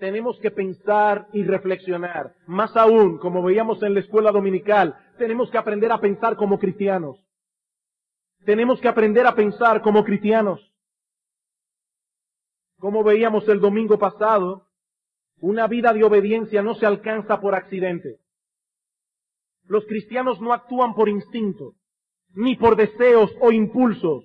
tenemos 0.00 0.38
que 0.40 0.50
pensar 0.50 1.28
y 1.32 1.44
reflexionar. 1.44 2.34
Más 2.46 2.74
aún, 2.76 3.18
como 3.18 3.42
veíamos 3.42 3.82
en 3.82 3.94
la 3.94 4.00
escuela 4.00 4.32
dominical, 4.32 4.96
tenemos 5.18 5.50
que 5.50 5.58
aprender 5.58 5.92
a 5.92 6.00
pensar 6.00 6.36
como 6.36 6.58
cristianos. 6.58 7.24
Tenemos 8.44 8.80
que 8.80 8.88
aprender 8.88 9.26
a 9.26 9.34
pensar 9.34 9.82
como 9.82 10.02
cristianos. 10.02 10.60
Como 12.78 13.04
veíamos 13.04 13.46
el 13.48 13.60
domingo 13.60 13.98
pasado, 13.98 14.66
una 15.38 15.66
vida 15.66 15.92
de 15.92 16.02
obediencia 16.02 16.62
no 16.62 16.74
se 16.74 16.86
alcanza 16.86 17.38
por 17.40 17.54
accidente. 17.54 18.16
Los 19.64 19.84
cristianos 19.84 20.40
no 20.40 20.54
actúan 20.54 20.94
por 20.94 21.10
instinto, 21.10 21.74
ni 22.34 22.56
por 22.56 22.74
deseos 22.74 23.30
o 23.40 23.52
impulsos. 23.52 24.24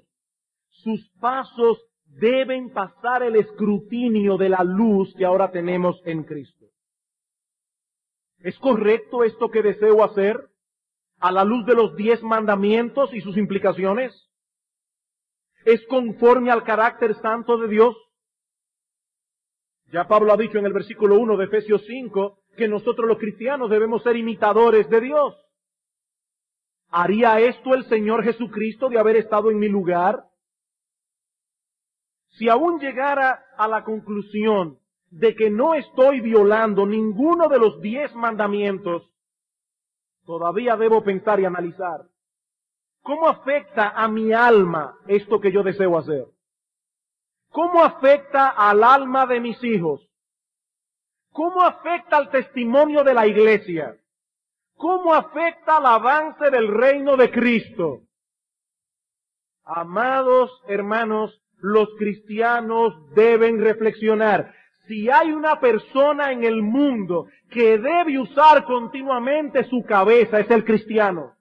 Sus 0.70 1.10
pasos 1.20 1.86
deben 2.16 2.72
pasar 2.72 3.24
el 3.24 3.36
escrutinio 3.36 4.38
de 4.38 4.50
la 4.50 4.64
luz 4.64 5.14
que 5.18 5.26
ahora 5.26 5.52
tenemos 5.52 6.02
en 6.06 6.24
Cristo. 6.24 6.66
¿Es 8.40 8.58
correcto 8.60 9.24
esto 9.24 9.50
que 9.50 9.62
deseo 9.62 10.04
hacer 10.04 10.40
a 11.20 11.32
la 11.32 11.44
luz 11.44 11.66
de 11.66 11.74
los 11.74 11.96
diez 11.96 12.22
mandamientos 12.24 13.14
y 13.14 13.22
sus 13.22 13.38
implicaciones? 13.38 14.14
¿Es 15.66 15.86
conforme 15.88 16.52
al 16.52 16.64
carácter 16.64 17.16
santo 17.16 17.58
de 17.58 17.68
Dios? 17.68 17.96
Ya 19.92 20.08
Pablo 20.08 20.32
ha 20.32 20.38
dicho 20.38 20.58
en 20.58 20.66
el 20.66 20.74
versículo 20.74 21.16
1 21.16 21.38
de 21.38 21.46
Efesios 21.46 21.84
5 21.86 22.40
que 22.56 22.68
nosotros 22.68 23.08
los 23.08 23.18
cristianos 23.18 23.70
debemos 23.70 24.04
ser 24.04 24.16
imitadores 24.16 24.90
de 24.90 25.02
Dios. 25.02 25.36
¿Haría 26.90 27.40
esto 27.40 27.74
el 27.74 27.84
Señor 27.86 28.24
Jesucristo 28.24 28.90
de 28.90 29.00
haber 29.00 29.18
estado 29.18 29.52
en 29.52 29.60
mi 29.60 29.68
lugar? 29.68 30.25
Si 32.38 32.50
aún 32.50 32.80
llegara 32.80 33.46
a 33.58 33.68
la 33.68 33.84
conclusión 33.84 34.80
de 35.10 35.36
que 35.36 35.50
no 35.50 35.74
estoy 35.74 36.20
violando 36.20 36.86
ninguno 36.86 37.48
de 37.48 37.60
los 37.60 37.82
diez 37.82 38.14
mandamientos, 38.16 39.10
todavía 40.26 40.76
debo 40.76 41.04
pensar 41.04 41.40
y 41.40 41.46
analizar. 41.46 42.02
¿Cómo 43.02 43.30
afecta 43.30 43.90
a 43.90 44.08
mi 44.08 44.34
alma 44.34 44.98
esto 45.08 45.40
que 45.40 45.52
yo 45.52 45.64
deseo 45.64 45.98
hacer? 45.98 46.26
¿Cómo 47.52 47.84
afecta 47.84 48.50
al 48.50 48.84
alma 48.84 49.26
de 49.28 49.40
mis 49.40 49.64
hijos? 49.64 50.10
¿Cómo 51.32 51.62
afecta 51.62 52.18
al 52.18 52.30
testimonio 52.32 53.04
de 53.04 53.14
la 53.14 53.28
iglesia? 53.28 53.96
¿Cómo 54.76 55.14
afecta 55.14 55.78
al 55.78 55.86
avance 55.86 56.50
del 56.50 56.68
reino 56.68 57.16
de 57.16 57.32
Cristo? 57.32 58.02
Amados 59.64 60.52
hermanos, 60.68 61.42
los 61.60 61.90
cristianos 61.98 62.94
deben 63.16 63.62
reflexionar. 63.62 64.54
Si 64.88 65.10
hay 65.10 65.32
una 65.32 65.60
persona 65.60 66.32
en 66.32 66.44
el 66.44 66.62
mundo 66.62 67.28
que 67.50 67.78
debe 67.78 68.20
usar 68.20 68.66
continuamente 68.66 69.64
su 69.64 69.84
cabeza, 69.84 70.40
es 70.40 70.50
el 70.52 70.64
cristiano. 70.64 71.36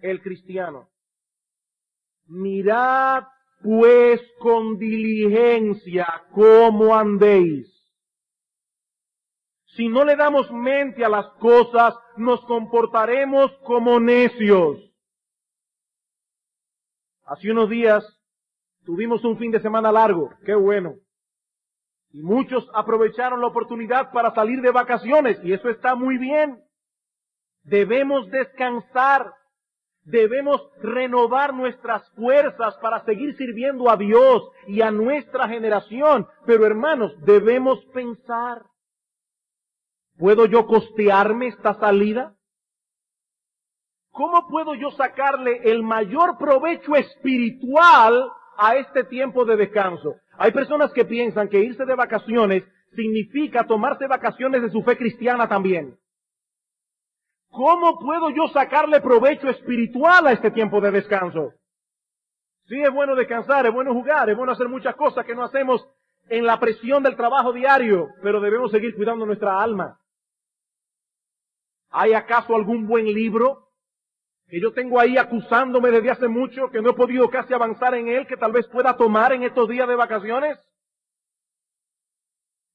El 0.00 0.20
cristiano. 0.22 0.88
Mirad 2.26 3.24
pues 3.62 4.20
con 4.38 4.78
diligencia 4.78 6.24
cómo 6.32 6.96
andéis. 6.96 7.68
Si 9.76 9.88
no 9.88 10.04
le 10.04 10.16
damos 10.16 10.50
mente 10.50 11.04
a 11.04 11.08
las 11.08 11.26
cosas, 11.38 11.94
nos 12.16 12.40
comportaremos 12.46 13.52
como 13.64 14.00
necios. 14.00 14.78
Hace 17.24 17.52
unos 17.52 17.70
días 17.70 18.19
tuvimos 18.84 19.24
un 19.24 19.38
fin 19.38 19.50
de 19.50 19.60
semana 19.60 19.92
largo, 19.92 20.30
qué 20.44 20.54
bueno. 20.54 20.94
Y 22.12 22.22
muchos 22.22 22.68
aprovecharon 22.74 23.40
la 23.40 23.46
oportunidad 23.46 24.10
para 24.12 24.34
salir 24.34 24.60
de 24.60 24.70
vacaciones 24.70 25.38
y 25.44 25.52
eso 25.52 25.68
está 25.68 25.94
muy 25.94 26.18
bien. 26.18 26.60
Debemos 27.62 28.28
descansar, 28.30 29.32
debemos 30.02 30.60
renovar 30.82 31.54
nuestras 31.54 32.10
fuerzas 32.14 32.76
para 32.78 33.04
seguir 33.04 33.36
sirviendo 33.36 33.88
a 33.88 33.96
Dios 33.96 34.42
y 34.66 34.80
a 34.80 34.90
nuestra 34.90 35.48
generación. 35.48 36.26
Pero 36.46 36.66
hermanos, 36.66 37.12
debemos 37.24 37.84
pensar, 37.94 38.64
¿puedo 40.18 40.46
yo 40.46 40.66
costearme 40.66 41.48
esta 41.48 41.74
salida? 41.74 42.34
¿Cómo 44.10 44.48
puedo 44.48 44.74
yo 44.74 44.90
sacarle 44.90 45.60
el 45.70 45.84
mayor 45.84 46.36
provecho 46.38 46.96
espiritual 46.96 48.32
a 48.60 48.76
este 48.76 49.04
tiempo 49.04 49.44
de 49.46 49.56
descanso? 49.56 50.16
Hay 50.36 50.52
personas 50.52 50.92
que 50.92 51.06
piensan 51.06 51.48
que 51.48 51.60
irse 51.60 51.84
de 51.86 51.94
vacaciones 51.94 52.62
significa 52.94 53.66
tomarse 53.66 54.06
vacaciones 54.06 54.60
de 54.62 54.70
su 54.70 54.82
fe 54.82 54.98
cristiana 54.98 55.48
también. 55.48 55.96
¿Cómo 57.48 57.98
puedo 57.98 58.30
yo 58.30 58.48
sacarle 58.48 59.00
provecho 59.00 59.48
espiritual 59.48 60.26
a 60.26 60.32
este 60.32 60.50
tiempo 60.50 60.80
de 60.80 60.90
descanso? 60.90 61.54
Sí, 62.66 62.80
es 62.80 62.92
bueno 62.92 63.16
descansar, 63.16 63.66
es 63.66 63.72
bueno 63.72 63.92
jugar, 63.92 64.28
es 64.30 64.36
bueno 64.36 64.52
hacer 64.52 64.68
muchas 64.68 64.94
cosas 64.94 65.24
que 65.24 65.34
no 65.34 65.42
hacemos 65.42 65.84
en 66.28 66.44
la 66.44 66.60
presión 66.60 67.02
del 67.02 67.16
trabajo 67.16 67.52
diario, 67.52 68.08
pero 68.22 68.40
debemos 68.40 68.70
seguir 68.70 68.94
cuidando 68.94 69.26
nuestra 69.26 69.60
alma. 69.60 69.98
¿Hay 71.90 72.12
acaso 72.12 72.54
algún 72.54 72.86
buen 72.86 73.06
libro 73.06 73.69
que 74.50 74.60
yo 74.60 74.72
tengo 74.72 74.98
ahí 74.98 75.16
acusándome 75.16 75.92
desde 75.92 76.10
hace 76.10 76.28
mucho, 76.28 76.70
que 76.70 76.82
no 76.82 76.90
he 76.90 76.94
podido 76.94 77.30
casi 77.30 77.54
avanzar 77.54 77.94
en 77.94 78.08
él, 78.08 78.26
que 78.26 78.36
tal 78.36 78.50
vez 78.50 78.66
pueda 78.66 78.96
tomar 78.96 79.32
en 79.32 79.44
estos 79.44 79.68
días 79.68 79.86
de 79.86 79.94
vacaciones? 79.94 80.58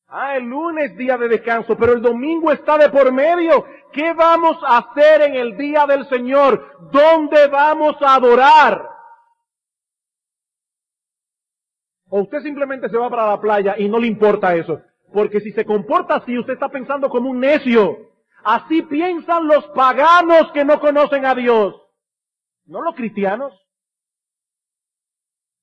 Ah, 0.07 0.37
el 0.37 0.45
lunes 0.45 0.95
día 0.95 1.17
de 1.17 1.27
descanso, 1.27 1.75
pero 1.75 1.91
el 1.91 2.01
domingo 2.01 2.51
está 2.51 2.77
de 2.77 2.89
por 2.89 3.11
medio. 3.11 3.65
¿Qué 3.91 4.13
vamos 4.13 4.57
a 4.63 4.77
hacer 4.77 5.23
en 5.23 5.35
el 5.35 5.57
día 5.57 5.85
del 5.85 6.07
Señor? 6.07 6.91
¿Dónde 6.91 7.47
vamos 7.47 7.97
a 8.01 8.15
adorar? 8.15 8.87
O 12.07 12.21
usted 12.21 12.39
simplemente 12.41 12.87
se 12.87 12.97
va 12.97 13.09
para 13.09 13.27
la 13.27 13.41
playa 13.41 13.75
y 13.77 13.89
no 13.89 13.99
le 13.99 14.07
importa 14.07 14.55
eso. 14.55 14.81
Porque 15.11 15.41
si 15.41 15.51
se 15.51 15.65
comporta 15.65 16.15
así, 16.15 16.37
usted 16.37 16.53
está 16.53 16.69
pensando 16.69 17.09
como 17.09 17.29
un 17.29 17.39
necio. 17.41 18.14
Así 18.45 18.83
piensan 18.83 19.47
los 19.47 19.65
paganos 19.69 20.51
que 20.51 20.63
no 20.63 20.79
conocen 20.79 21.25
a 21.25 21.33
Dios. 21.33 21.81
No 22.65 22.83
los 22.83 22.93
cristianos. 22.93 23.51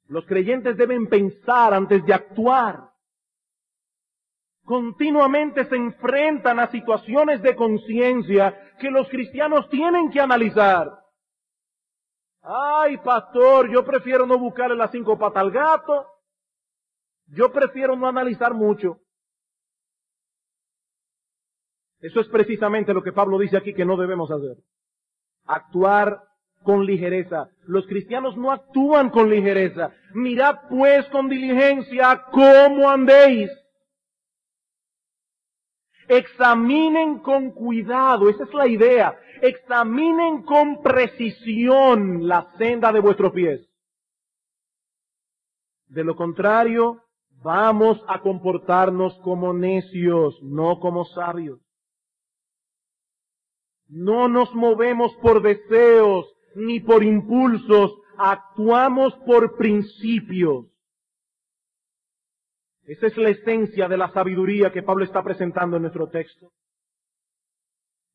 Los 0.09 0.27
creyentes 0.27 0.77
deben 0.77 1.07
pensar 1.09 1.75
antes 1.75 2.05
de 2.05 2.13
actuar. 2.13 2.91
Continuamente 4.65 5.65
se 5.67 5.77
enfrentan 5.77 6.59
a 6.59 6.73
situaciones 6.73 7.41
de 7.41 7.55
conciencia 7.55 8.75
que 8.81 8.91
los 8.91 9.09
cristianos 9.09 9.69
tienen 9.71 10.11
que 10.11 10.21
analizar. 10.21 10.91
Ay, 12.43 12.97
pastor, 12.97 13.71
yo 13.71 13.85
prefiero 13.85 14.27
no 14.27 14.39
buscarle 14.39 14.75
las 14.75 14.91
cinco 14.91 15.17
patas 15.17 15.43
al 15.43 15.53
gato. 15.53 16.05
Yo 17.29 17.53
prefiero 17.53 17.95
no 17.95 18.09
analizar 18.09 18.53
mucho. 18.55 19.02
Eso 22.03 22.21
es 22.21 22.29
precisamente 22.29 22.93
lo 22.93 23.03
que 23.03 23.13
Pablo 23.13 23.39
dice 23.39 23.57
aquí 23.57 23.73
que 23.73 23.85
no 23.85 23.97
debemos 23.97 24.31
hacer. 24.31 24.57
Actuar 25.47 26.21
con 26.65 26.85
ligereza. 26.85 27.49
Los 27.67 27.87
cristianos 27.87 28.37
no 28.37 28.51
actúan 28.51 29.11
con 29.11 29.31
ligereza. 29.31 29.93
Mirad 30.13 30.69
pues 30.69 31.07
con 31.07 31.29
diligencia 31.29 32.25
cómo 32.33 32.91
andéis. 32.91 33.51
Examinen 36.09 37.21
con 37.21 37.53
cuidado, 37.53 38.29
esa 38.29 38.45
es 38.45 38.53
la 38.53 38.67
idea. 38.67 39.17
Examinen 39.41 40.43
con 40.43 40.83
precisión 40.83 42.27
la 42.27 42.53
senda 42.59 42.93
de 42.93 43.01
vuestros 43.01 43.33
pies. 43.33 43.69
De 45.87 46.03
lo 46.03 46.17
contrario, 46.17 47.01
vamos 47.43 48.03
a 48.09 48.21
comportarnos 48.21 49.19
como 49.21 49.53
necios, 49.53 50.43
no 50.43 50.81
como 50.81 51.05
sabios. 51.05 51.62
No 53.95 54.27
nos 54.27 54.55
movemos 54.55 55.15
por 55.17 55.43
deseos 55.43 56.27
ni 56.55 56.81
por 56.81 57.05
impulsos, 57.05 57.93
actuamos 58.17 59.15
por 59.27 59.59
principios. 59.59 60.67
Esa 62.85 63.07
es 63.09 63.17
la 63.19 63.29
esencia 63.29 63.89
de 63.89 63.99
la 63.99 64.11
sabiduría 64.13 64.73
que 64.73 64.83
Pablo 64.83 65.05
está 65.05 65.23
presentando 65.23 65.77
en 65.77 65.83
nuestro 65.83 66.09
texto. 66.09 66.53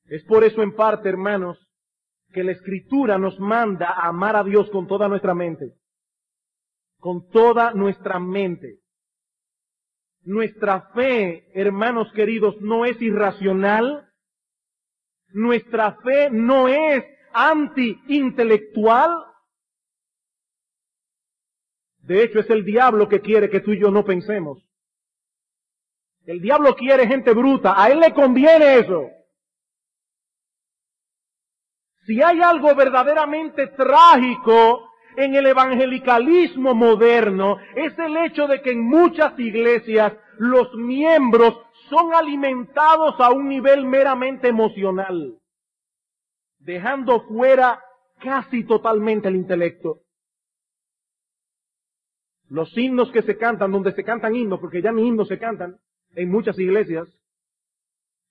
Es 0.06 0.24
por 0.24 0.44
eso 0.44 0.63
en 0.63 0.74
parte, 0.74 1.10
hermanos, 1.10 1.60
que 2.34 2.44
la 2.44 2.54
escritura 2.54 3.20
nos 3.20 3.40
manda 3.40 3.90
a 3.90 4.08
amar 4.08 4.36
a 4.36 4.44
Dios 4.44 4.72
con 4.72 4.88
toda 4.88 5.08
nuestra 5.08 5.36
mente. 5.36 5.76
Con 6.98 7.30
toda 7.30 7.72
nuestra 7.74 8.20
mente. 8.20 8.80
Nuestra 10.24 10.90
fe, 10.96 11.52
hermanos 11.54 12.12
queridos, 12.13 12.60
no 12.62 12.84
es 12.84 13.00
irracional, 13.00 14.07
nuestra 15.30 15.94
fe 16.04 16.30
no 16.30 16.68
es 16.68 17.04
anti-intelectual. 17.34 19.12
De 22.00 22.24
hecho, 22.24 22.40
es 22.40 22.50
el 22.50 22.63
diablo 22.63 23.10
que 23.10 23.22
quiere 23.22 23.50
que 23.50 23.60
tú 23.60 23.74
y 23.74 23.80
yo 23.80 23.92
no 23.92 24.06
pensemos. 24.06 24.63
El 26.26 26.42
diablo 26.42 26.76
quiere 26.76 27.08
gente 27.08 27.34
bruta. 27.34 27.82
A 27.82 27.90
él 27.90 28.00
le 28.00 28.13
conviene 28.13 28.80
eso. 28.80 29.10
Si 32.06 32.22
hay 32.22 32.42
algo 32.42 32.74
verdaderamente 32.74 33.68
trágico 33.68 34.92
en 35.18 35.36
el 35.36 35.48
evangelicalismo 35.48 36.74
moderno, 36.74 37.58
es 37.76 37.98
el 38.00 38.16
hecho 38.18 38.48
de 38.48 38.62
que 38.62 38.72
en 38.72 38.82
muchas 38.82 39.38
iglesias 39.40 40.13
los 40.38 40.74
miembros 40.76 41.67
son 41.89 42.13
alimentados 42.13 43.19
a 43.19 43.32
un 43.32 43.47
nivel 43.47 43.86
meramente 43.86 44.47
emocional, 44.47 45.38
dejando 46.60 47.21
fuera 47.28 47.82
casi 48.19 48.63
totalmente 48.63 49.28
el 49.28 49.36
intelecto. 49.36 50.02
Los 52.50 52.76
himnos 52.78 53.12
que 53.12 53.21
se 53.23 53.38
cantan, 53.38 53.71
donde 53.71 53.91
se 53.91 54.04
cantan 54.04 54.36
himnos, 54.36 54.60
porque 54.60 54.82
ya 54.82 54.91
ni 54.91 55.08
himnos 55.08 55.28
se 55.28 55.38
cantan 55.38 55.78
en 56.15 56.32
muchas 56.32 56.58
iglesias, 56.58 57.08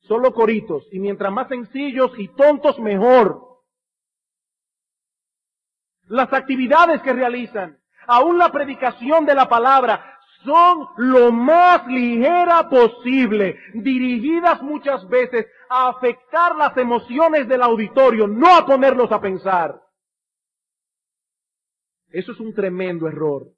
solo 0.00 0.32
coritos, 0.32 0.86
y 0.92 0.98
mientras 0.98 1.32
más 1.32 1.48
sencillos 1.48 2.12
y 2.18 2.28
tontos 2.28 2.78
mejor. 2.78 3.42
Las 6.08 6.32
actividades 6.32 7.02
que 7.02 7.12
realizan, 7.12 7.78
aún 8.06 8.38
la 8.38 8.50
predicación 8.50 9.26
de 9.26 9.34
la 9.34 9.48
palabra, 9.48 10.15
son 10.46 10.86
lo 10.96 11.32
más 11.32 11.86
ligera 11.88 12.68
posible, 12.70 13.58
dirigidas 13.74 14.62
muchas 14.62 15.06
veces 15.08 15.46
a 15.68 15.88
afectar 15.88 16.56
las 16.56 16.76
emociones 16.76 17.48
del 17.48 17.62
auditorio, 17.62 18.26
no 18.26 18.56
a 18.56 18.64
ponerlos 18.64 19.10
a 19.12 19.20
pensar. 19.20 19.82
Eso 22.08 22.32
es 22.32 22.40
un 22.40 22.54
tremendo 22.54 23.08
error. 23.08 23.48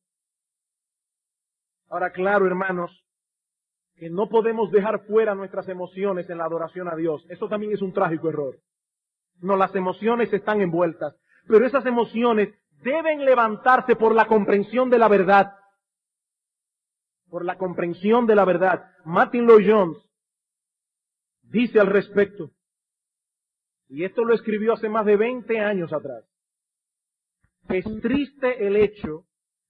Ahora, 1.90 2.10
claro, 2.10 2.46
hermanos, 2.46 3.04
que 3.96 4.08
no 4.10 4.28
podemos 4.28 4.70
dejar 4.70 5.06
fuera 5.06 5.34
nuestras 5.34 5.68
emociones 5.68 6.28
en 6.30 6.38
la 6.38 6.44
adoración 6.44 6.88
a 6.88 6.96
Dios. 6.96 7.24
Eso 7.28 7.48
también 7.48 7.72
es 7.72 7.82
un 7.82 7.92
trágico 7.92 8.28
error. 8.28 8.56
No, 9.40 9.56
las 9.56 9.74
emociones 9.74 10.32
están 10.32 10.60
envueltas, 10.60 11.14
pero 11.46 11.66
esas 11.66 11.84
emociones 11.86 12.48
deben 12.82 13.24
levantarse 13.24 13.96
por 13.96 14.14
la 14.14 14.26
comprensión 14.26 14.88
de 14.90 14.98
la 14.98 15.08
verdad 15.08 15.57
por 17.30 17.44
la 17.44 17.56
comprensión 17.56 18.26
de 18.26 18.34
la 18.34 18.44
verdad. 18.44 18.84
Martin 19.04 19.46
Lloyd 19.46 19.70
Jones 19.70 19.98
dice 21.42 21.80
al 21.80 21.86
respecto, 21.86 22.50
y 23.88 24.04
esto 24.04 24.24
lo 24.24 24.34
escribió 24.34 24.74
hace 24.74 24.88
más 24.88 25.06
de 25.06 25.16
20 25.16 25.60
años 25.60 25.92
atrás, 25.92 26.24
es 27.68 27.84
triste 28.00 28.66
el 28.66 28.76
hecho 28.76 29.24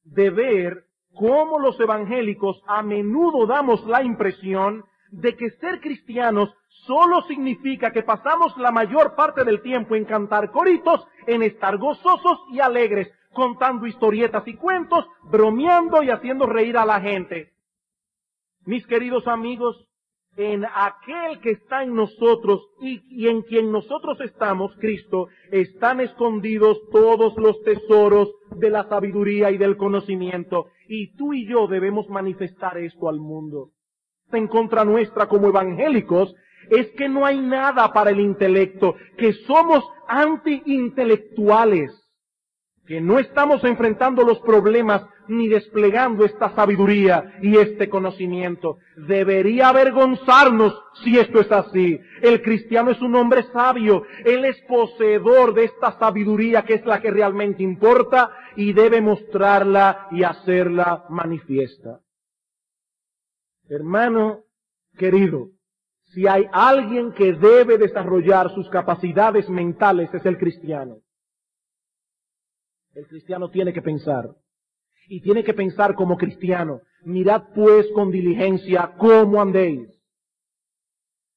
de 0.04 0.30
ver 0.30 0.84
cómo 1.14 1.58
los 1.58 1.78
evangélicos 1.80 2.62
a 2.66 2.82
menudo 2.82 3.46
damos 3.46 3.84
la 3.86 4.02
impresión 4.02 4.84
de 5.10 5.36
que 5.36 5.50
ser 5.52 5.80
cristianos 5.80 6.50
solo 6.86 7.22
significa 7.22 7.90
que 7.92 8.02
pasamos 8.02 8.56
la 8.58 8.70
mayor 8.70 9.14
parte 9.14 9.44
del 9.44 9.62
tiempo 9.62 9.96
en 9.96 10.04
cantar 10.04 10.50
coritos, 10.50 11.06
en 11.26 11.42
estar 11.42 11.76
gozosos 11.78 12.38
y 12.52 12.60
alegres, 12.60 13.10
contando 13.38 13.86
historietas 13.86 14.42
y 14.48 14.54
cuentos, 14.54 15.06
bromeando 15.30 16.02
y 16.02 16.10
haciendo 16.10 16.44
reír 16.44 16.76
a 16.76 16.84
la 16.84 17.00
gente. 17.00 17.52
Mis 18.66 18.84
queridos 18.84 19.28
amigos, 19.28 19.86
en 20.36 20.64
aquel 20.64 21.38
que 21.40 21.52
está 21.52 21.84
en 21.84 21.94
nosotros 21.94 22.60
y, 22.80 23.28
en 23.28 23.42
quien 23.42 23.70
nosotros 23.70 24.20
estamos, 24.20 24.74
Cristo, 24.80 25.28
están 25.52 26.00
escondidos 26.00 26.80
todos 26.90 27.36
los 27.36 27.62
tesoros 27.62 28.28
de 28.56 28.70
la 28.70 28.88
sabiduría 28.88 29.52
y 29.52 29.56
del 29.56 29.76
conocimiento. 29.76 30.66
Y 30.88 31.14
tú 31.14 31.32
y 31.32 31.46
yo 31.46 31.68
debemos 31.68 32.08
manifestar 32.08 32.76
esto 32.78 33.08
al 33.08 33.20
mundo. 33.20 33.70
En 34.32 34.48
contra 34.48 34.84
nuestra 34.84 35.28
como 35.28 35.46
evangélicos 35.46 36.34
es 36.70 36.90
que 36.96 37.08
no 37.08 37.24
hay 37.24 37.38
nada 37.38 37.92
para 37.92 38.10
el 38.10 38.18
intelecto, 38.18 38.96
que 39.16 39.32
somos 39.32 39.84
anti-intelectuales, 40.08 42.07
que 42.88 43.02
no 43.02 43.18
estamos 43.18 43.62
enfrentando 43.64 44.24
los 44.24 44.40
problemas 44.40 45.02
ni 45.28 45.46
desplegando 45.46 46.24
esta 46.24 46.54
sabiduría 46.54 47.34
y 47.42 47.58
este 47.58 47.90
conocimiento. 47.90 48.78
Debería 48.96 49.68
avergonzarnos 49.68 50.72
si 51.04 51.18
esto 51.18 51.38
es 51.38 51.52
así. 51.52 52.00
El 52.22 52.40
cristiano 52.40 52.90
es 52.90 53.02
un 53.02 53.14
hombre 53.14 53.42
sabio, 53.52 54.04
él 54.24 54.46
es 54.46 54.56
poseedor 54.62 55.52
de 55.52 55.64
esta 55.64 55.98
sabiduría 55.98 56.62
que 56.62 56.76
es 56.76 56.86
la 56.86 57.02
que 57.02 57.10
realmente 57.10 57.62
importa 57.62 58.30
y 58.56 58.72
debe 58.72 59.02
mostrarla 59.02 60.08
y 60.10 60.22
hacerla 60.22 61.04
manifiesta. 61.10 62.00
Hermano 63.68 64.44
querido, 64.96 65.48
si 66.06 66.26
hay 66.26 66.46
alguien 66.52 67.12
que 67.12 67.34
debe 67.34 67.76
desarrollar 67.76 68.48
sus 68.54 68.70
capacidades 68.70 69.46
mentales 69.50 70.08
es 70.14 70.24
el 70.24 70.38
cristiano. 70.38 71.02
El 72.98 73.06
cristiano 73.06 73.48
tiene 73.48 73.72
que 73.72 73.80
pensar. 73.80 74.28
Y 75.06 75.20
tiene 75.20 75.44
que 75.44 75.54
pensar 75.54 75.94
como 75.94 76.16
cristiano. 76.16 76.80
Mirad 77.04 77.44
pues 77.54 77.86
con 77.94 78.10
diligencia 78.10 78.94
cómo 78.98 79.40
andéis. 79.40 79.88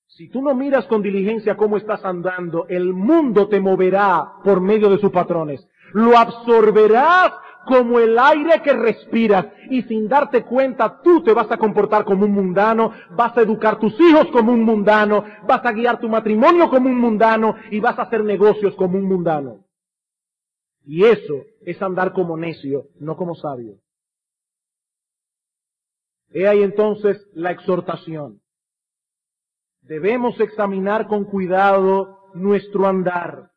Si 0.08 0.28
tú 0.30 0.42
no 0.42 0.56
miras 0.56 0.88
con 0.88 1.04
diligencia 1.04 1.56
cómo 1.56 1.78
estás 1.78 2.04
andando, 2.04 2.66
el 2.68 2.96
mundo 2.96 3.48
te 3.48 3.60
moverá 3.60 4.38
por 4.44 4.60
medio 4.60 4.90
de 4.90 4.98
sus 4.98 5.12
patrones. 5.12 5.64
Lo 5.94 6.18
absorberás 6.18 7.32
como 7.68 8.00
el 8.00 8.18
aire 8.18 8.64
que 8.64 8.74
respiras 8.74 9.46
y 9.70 9.84
sin 9.84 10.08
darte 10.08 10.44
cuenta 10.44 11.00
tú 11.04 11.22
te 11.22 11.32
vas 11.32 11.52
a 11.52 11.58
comportar 11.58 12.06
como 12.06 12.26
un 12.26 12.32
mundano, 12.32 12.92
vas 13.12 13.38
a 13.38 13.42
educar 13.42 13.78
tus 13.78 13.94
hijos 14.02 14.26
como 14.32 14.52
un 14.52 14.64
mundano, 14.64 15.24
vas 15.48 15.64
a 15.64 15.72
guiar 15.72 16.00
tu 16.00 16.10
matrimonio 16.10 16.72
como 16.72 16.90
un 16.90 16.98
mundano 16.98 17.54
y 17.70 17.80
vas 17.80 18.00
a 18.00 18.04
hacer 18.04 18.24
negocios 18.24 18.74
como 18.74 18.98
un 18.98 19.04
mundano. 19.04 19.60
Y 20.84 21.06
eso 21.06 21.44
es 21.62 21.82
andar 21.82 22.14
como 22.14 22.38
necio, 22.38 22.88
no 23.00 23.16
como 23.16 23.36
sabio. 23.36 23.78
He 26.30 26.48
ahí 26.48 26.64
entonces 26.64 27.28
la 27.34 27.52
exhortación. 27.52 28.42
Debemos 29.82 30.40
examinar 30.40 31.08
con 31.08 31.26
cuidado 31.26 32.20
nuestro 32.34 32.88
andar 32.88 33.52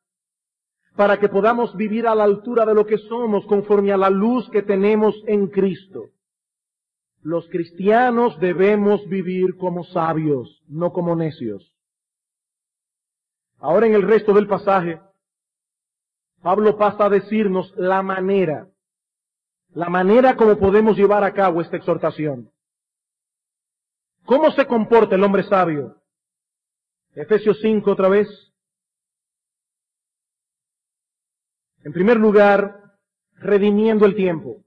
para 0.97 1.19
que 1.19 1.29
podamos 1.29 1.77
vivir 1.77 2.07
a 2.07 2.15
la 2.15 2.25
altura 2.25 2.65
de 2.65 2.75
lo 2.75 2.87
que 2.87 2.99
somos 2.99 3.45
conforme 3.47 3.93
a 3.93 3.97
la 3.97 4.11
luz 4.11 4.49
que 4.51 4.63
tenemos 4.63 5.15
en 5.27 5.49
Cristo. 5.49 6.11
Los 7.23 7.49
cristianos 7.49 8.39
debemos 8.39 9.07
vivir 9.09 9.57
como 9.57 9.85
sabios, 9.85 10.63
no 10.69 10.93
como 10.93 11.17
necios. 11.17 11.75
Ahora 13.59 13.87
en 13.87 13.95
el 13.95 14.03
resto 14.03 14.33
del 14.35 14.47
pasaje, 14.47 15.01
Pablo 16.45 16.77
pasa 16.77 17.07
a 17.07 17.09
decirnos 17.09 17.73
la 17.75 18.03
manera, 18.03 18.69
la 19.71 19.89
manera 19.89 20.37
como 20.37 20.59
podemos 20.59 20.95
llevar 20.95 21.25
a 21.25 21.33
cabo 21.33 21.63
esta 21.63 21.79
exhortación. 21.79 22.51
¿Cómo 24.27 24.51
se 24.51 24.67
comporta 24.67 25.15
el 25.15 25.25
hombre 25.25 25.45
sabio? 25.45 25.97
Efesios 27.15 27.59
5 27.63 27.91
otra 27.91 28.11
vez. 28.11 28.29
En 31.83 31.95
primer 31.95 32.19
lugar, 32.19 32.93
redimiendo 33.37 34.05
el 34.05 34.15
tiempo. 34.15 34.63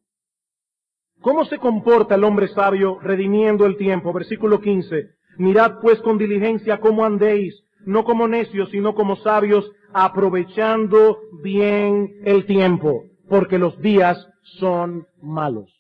¿Cómo 1.22 1.46
se 1.46 1.60
comporta 1.60 2.16
el 2.16 2.24
hombre 2.24 2.48
sabio 2.48 2.98
redimiendo 3.02 3.68
el 3.68 3.78
tiempo? 3.78 4.12
Versículo 4.14 4.62
15. 4.62 5.12
Mirad 5.38 5.80
pues 5.82 6.02
con 6.02 6.18
diligencia 6.18 6.80
cómo 6.80 7.06
andéis, 7.06 7.64
no 7.86 8.04
como 8.04 8.28
necios, 8.28 8.72
sino 8.72 8.96
como 8.96 9.16
sabios, 9.18 9.72
aprovechando 10.04 11.18
bien 11.42 12.22
el 12.24 12.46
tiempo, 12.46 13.06
porque 13.28 13.58
los 13.58 13.80
días 13.82 14.28
son 14.60 15.08
malos. 15.22 15.74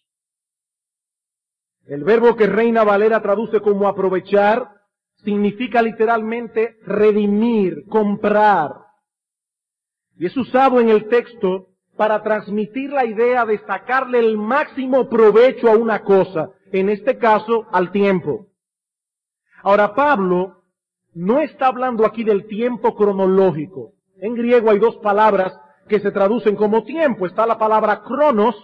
El 1.85 2.03
verbo 2.03 2.35
que 2.35 2.47
Reina 2.47 2.83
Valera 2.83 3.21
traduce 3.21 3.61
como 3.61 3.87
aprovechar 3.87 4.69
significa 5.23 5.83
literalmente 5.83 6.77
redimir, 6.85 7.85
comprar. 7.87 8.71
Y 10.17 10.25
es 10.25 10.35
usado 10.35 10.79
en 10.79 10.89
el 10.89 11.07
texto 11.07 11.67
para 11.95 12.23
transmitir 12.23 12.91
la 12.91 13.05
idea 13.05 13.45
de 13.45 13.59
sacarle 13.59 14.17
el 14.19 14.35
máximo 14.35 15.07
provecho 15.09 15.69
a 15.69 15.77
una 15.77 16.03
cosa, 16.03 16.49
en 16.71 16.89
este 16.89 17.19
caso 17.19 17.67
al 17.71 17.91
tiempo. 17.91 18.47
Ahora 19.61 19.93
Pablo 19.93 20.63
no 21.13 21.39
está 21.41 21.67
hablando 21.67 22.05
aquí 22.05 22.23
del 22.23 22.47
tiempo 22.47 22.95
cronológico. 22.95 23.93
En 24.19 24.35
griego 24.35 24.71
hay 24.71 24.79
dos 24.79 24.97
palabras 24.97 25.59
que 25.87 25.99
se 25.99 26.11
traducen 26.11 26.55
como 26.55 26.83
tiempo. 26.83 27.25
Está 27.25 27.45
la 27.45 27.57
palabra 27.57 28.01
cronos, 28.03 28.55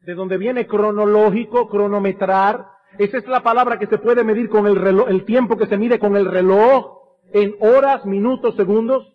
de 0.00 0.14
donde 0.14 0.38
viene 0.38 0.66
cronológico, 0.66 1.68
cronometrar. 1.68 2.66
Esa 2.98 3.18
es 3.18 3.26
la 3.26 3.42
palabra 3.42 3.78
que 3.78 3.86
se 3.86 3.98
puede 3.98 4.24
medir 4.24 4.48
con 4.48 4.66
el 4.66 4.76
reloj, 4.76 5.08
el 5.08 5.24
tiempo 5.24 5.56
que 5.56 5.66
se 5.66 5.76
mide 5.76 5.98
con 5.98 6.16
el 6.16 6.26
reloj, 6.26 6.98
en 7.32 7.54
horas, 7.60 8.04
minutos, 8.04 8.54
segundos. 8.56 9.08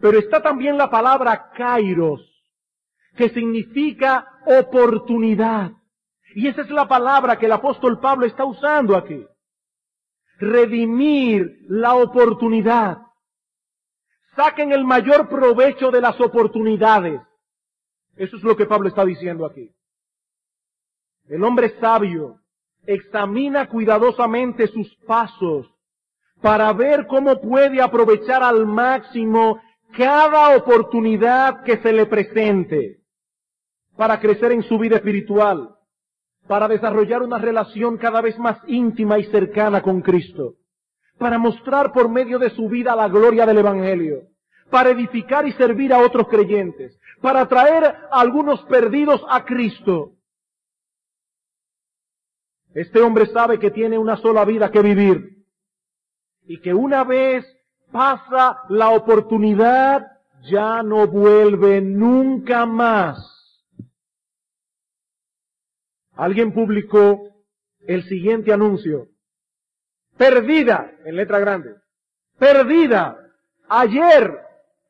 Pero 0.00 0.18
está 0.18 0.42
también 0.42 0.76
la 0.76 0.90
palabra 0.90 1.50
kairos, 1.56 2.20
que 3.16 3.30
significa 3.30 4.28
oportunidad. 4.46 5.72
Y 6.34 6.48
esa 6.48 6.62
es 6.62 6.70
la 6.70 6.86
palabra 6.86 7.38
que 7.38 7.46
el 7.46 7.52
apóstol 7.52 7.98
Pablo 7.98 8.26
está 8.26 8.44
usando 8.44 8.94
aquí. 8.94 9.24
Redimir 10.38 11.60
la 11.68 11.94
oportunidad 11.94 13.05
saquen 14.36 14.72
el 14.72 14.84
mayor 14.84 15.28
provecho 15.28 15.90
de 15.90 16.00
las 16.00 16.20
oportunidades. 16.20 17.20
Eso 18.16 18.36
es 18.36 18.42
lo 18.42 18.56
que 18.56 18.66
Pablo 18.66 18.88
está 18.88 19.04
diciendo 19.04 19.44
aquí. 19.44 19.70
El 21.28 21.42
hombre 21.42 21.78
sabio 21.80 22.38
examina 22.86 23.68
cuidadosamente 23.68 24.68
sus 24.68 24.94
pasos 25.06 25.66
para 26.40 26.72
ver 26.72 27.06
cómo 27.06 27.40
puede 27.40 27.82
aprovechar 27.82 28.42
al 28.42 28.66
máximo 28.66 29.60
cada 29.96 30.56
oportunidad 30.56 31.64
que 31.64 31.78
se 31.78 31.92
le 31.92 32.06
presente 32.06 33.00
para 33.96 34.20
crecer 34.20 34.52
en 34.52 34.62
su 34.62 34.78
vida 34.78 34.96
espiritual, 34.96 35.74
para 36.46 36.68
desarrollar 36.68 37.22
una 37.22 37.38
relación 37.38 37.96
cada 37.96 38.20
vez 38.20 38.38
más 38.38 38.58
íntima 38.66 39.18
y 39.18 39.24
cercana 39.24 39.82
con 39.82 40.02
Cristo 40.02 40.56
para 41.18 41.38
mostrar 41.38 41.92
por 41.92 42.08
medio 42.08 42.38
de 42.38 42.50
su 42.50 42.68
vida 42.68 42.94
la 42.94 43.08
gloria 43.08 43.46
del 43.46 43.58
Evangelio, 43.58 44.28
para 44.70 44.90
edificar 44.90 45.46
y 45.46 45.52
servir 45.52 45.92
a 45.92 46.00
otros 46.00 46.28
creyentes, 46.28 46.98
para 47.20 47.46
traer 47.48 47.84
a 47.84 48.20
algunos 48.20 48.62
perdidos 48.64 49.22
a 49.28 49.44
Cristo. 49.44 50.12
Este 52.74 53.00
hombre 53.00 53.26
sabe 53.26 53.58
que 53.58 53.70
tiene 53.70 53.96
una 53.96 54.16
sola 54.18 54.44
vida 54.44 54.70
que 54.70 54.82
vivir 54.82 55.44
y 56.46 56.60
que 56.60 56.74
una 56.74 57.04
vez 57.04 57.46
pasa 57.90 58.58
la 58.68 58.90
oportunidad, 58.90 60.06
ya 60.42 60.82
no 60.82 61.06
vuelve 61.06 61.80
nunca 61.80 62.66
más. 62.66 63.16
Alguien 66.12 66.52
publicó 66.52 67.20
el 67.80 68.04
siguiente 68.04 68.52
anuncio 68.52 69.08
perdida, 70.16 70.90
en 71.04 71.16
letra 71.16 71.38
grande, 71.38 71.74
perdida, 72.38 73.16
ayer, 73.68 74.40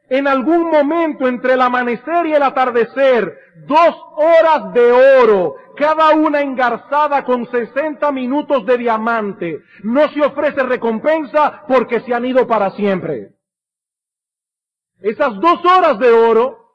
en 0.09 0.29
algún 0.29 0.71
momento 0.71 1.27
entre 1.27 1.55
el 1.55 1.61
amanecer 1.61 2.27
y 2.27 2.35
el 2.35 2.43
atardecer, 2.43 3.39
dos 3.67 3.97
horas 4.17 4.73
de 4.73 4.93
oro, 4.93 5.57
cada 5.77 6.15
una 6.15 6.41
engarzada 6.41 7.25
con 7.25 7.51
60 7.51 8.11
minutos 8.13 8.65
de 8.67 8.79
diamante. 8.79 9.63
No 9.83 10.09
se 10.09 10.23
ofrece 10.23 10.63
recompensa 10.63 11.65
porque 11.67 12.01
se 12.01 12.15
han 12.15 12.25
ido 12.25 12.47
para 12.47 12.71
siempre. 12.71 13.33
Esas 15.01 15.35
dos 15.41 15.65
horas 15.65 15.99
de 15.99 16.11
oro 16.11 16.67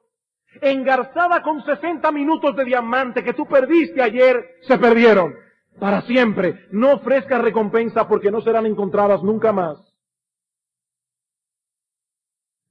engarzada 0.61 1.41
con 1.41 1.63
60 1.63 2.11
minutos 2.11 2.55
de 2.55 2.65
diamante 2.65 3.23
que 3.23 3.33
tú 3.33 3.47
perdiste 3.47 4.01
ayer, 4.01 4.57
se 4.61 4.77
perdieron 4.77 5.33
para 5.79 6.01
siempre. 6.03 6.67
No 6.71 6.93
ofrezcas 6.93 7.41
recompensa 7.41 8.07
porque 8.07 8.31
no 8.31 8.41
serán 8.41 8.65
encontradas 8.65 9.23
nunca 9.23 9.51
más. 9.51 9.77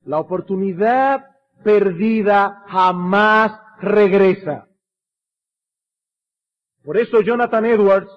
La 0.03 0.19
oportunidad 0.19 1.27
perdida 1.63 2.65
jamás 2.69 3.53
regresa. 3.81 4.67
Por 6.83 6.97
eso 6.97 7.21
Jonathan 7.21 7.67
Edwards, 7.67 8.11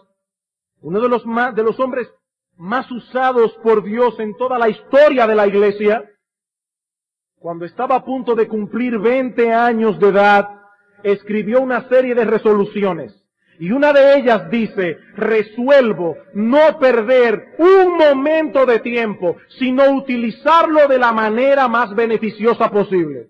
uno 0.81 1.01
de 1.01 1.09
los, 1.09 1.25
más, 1.25 1.53
de 1.55 1.63
los 1.63 1.79
hombres 1.79 2.09
más 2.55 2.89
usados 2.91 3.53
por 3.63 3.83
Dios 3.83 4.19
en 4.19 4.35
toda 4.37 4.57
la 4.57 4.69
historia 4.69 5.27
de 5.27 5.35
la 5.35 5.47
iglesia, 5.47 6.09
cuando 7.35 7.65
estaba 7.65 7.95
a 7.95 8.05
punto 8.05 8.35
de 8.35 8.47
cumplir 8.47 8.99
20 8.99 9.51
años 9.51 9.99
de 9.99 10.07
edad, 10.07 10.61
escribió 11.03 11.59
una 11.59 11.87
serie 11.89 12.15
de 12.15 12.23
resoluciones. 12.23 13.22
Y 13.59 13.71
una 13.71 13.93
de 13.93 14.17
ellas 14.17 14.49
dice, 14.49 14.97
resuelvo 15.15 16.17
no 16.33 16.79
perder 16.79 17.55
un 17.57 17.97
momento 17.97 18.65
de 18.65 18.79
tiempo, 18.79 19.37
sino 19.59 19.91
utilizarlo 19.91 20.87
de 20.87 20.97
la 20.97 21.11
manera 21.11 21.67
más 21.67 21.93
beneficiosa 21.95 22.69
posible. 22.69 23.29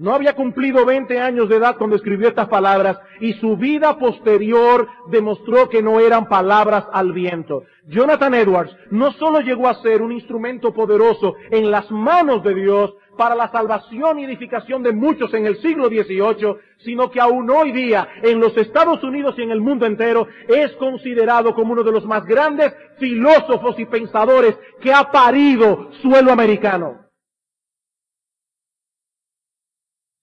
No 0.00 0.14
había 0.14 0.34
cumplido 0.34 0.86
20 0.86 1.20
años 1.20 1.50
de 1.50 1.56
edad 1.56 1.76
cuando 1.76 1.96
escribió 1.96 2.28
estas 2.28 2.48
palabras 2.48 2.98
y 3.20 3.34
su 3.34 3.58
vida 3.58 3.98
posterior 3.98 4.88
demostró 5.10 5.68
que 5.68 5.82
no 5.82 6.00
eran 6.00 6.26
palabras 6.26 6.86
al 6.90 7.12
viento. 7.12 7.64
Jonathan 7.86 8.32
Edwards 8.32 8.74
no 8.90 9.12
solo 9.12 9.40
llegó 9.40 9.68
a 9.68 9.82
ser 9.82 10.00
un 10.00 10.12
instrumento 10.12 10.72
poderoso 10.72 11.34
en 11.50 11.70
las 11.70 11.90
manos 11.90 12.42
de 12.42 12.54
Dios 12.54 12.94
para 13.16 13.34
la 13.34 13.50
salvación 13.50 14.18
y 14.18 14.24
edificación 14.24 14.82
de 14.82 14.92
muchos 14.92 15.32
en 15.34 15.46
el 15.46 15.60
siglo 15.60 15.88
XVIII, 15.88 16.56
sino 16.78 17.10
que 17.10 17.20
aún 17.20 17.50
hoy 17.50 17.72
día 17.72 18.08
en 18.22 18.40
los 18.40 18.56
Estados 18.56 19.02
Unidos 19.02 19.34
y 19.38 19.42
en 19.42 19.50
el 19.50 19.60
mundo 19.60 19.86
entero 19.86 20.26
es 20.48 20.72
considerado 20.76 21.54
como 21.54 21.72
uno 21.72 21.82
de 21.82 21.92
los 21.92 22.06
más 22.06 22.24
grandes 22.24 22.74
filósofos 22.98 23.78
y 23.78 23.86
pensadores 23.86 24.58
que 24.80 24.92
ha 24.92 25.10
parido 25.10 25.92
suelo 26.02 26.32
americano. 26.32 27.06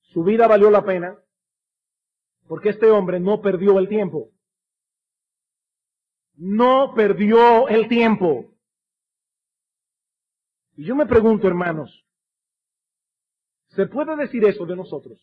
Su 0.02 0.24
vida 0.24 0.48
valió 0.48 0.72
la 0.72 0.84
pena 0.84 1.18
porque 2.48 2.70
este 2.70 2.90
hombre 2.90 3.20
no 3.20 3.42
perdió 3.42 3.78
el 3.78 3.88
tiempo. 3.88 4.32
No 6.36 6.94
perdió 6.96 7.68
el 7.68 7.88
tiempo. 7.88 8.46
Y 10.76 10.86
yo 10.86 10.96
me 10.96 11.06
pregunto, 11.06 11.48
hermanos, 11.48 12.07
¿se 13.78 13.86
puede 13.86 14.18
decir 14.18 14.44
eso 14.44 14.66
de 14.66 14.76
nosotros? 14.76 15.18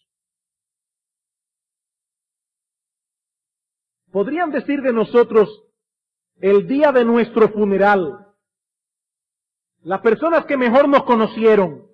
¿Podrían 4.10 4.50
decir 4.50 4.80
de 4.80 4.92
nosotros 4.92 5.64
el 6.40 6.66
día 6.66 6.92
de 6.92 7.04
nuestro 7.04 7.48
funeral, 7.48 8.28
las 9.82 10.00
personas 10.00 10.46
que 10.46 10.56
mejor 10.56 10.88
nos 10.88 11.02
conocieron, 11.02 11.88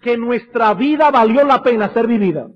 que 0.00 0.16
nuestra 0.16 0.74
vida 0.74 1.10
valió 1.10 1.44
la 1.44 1.62
pena 1.62 1.92
ser 1.92 2.06
vivida. 2.06 2.48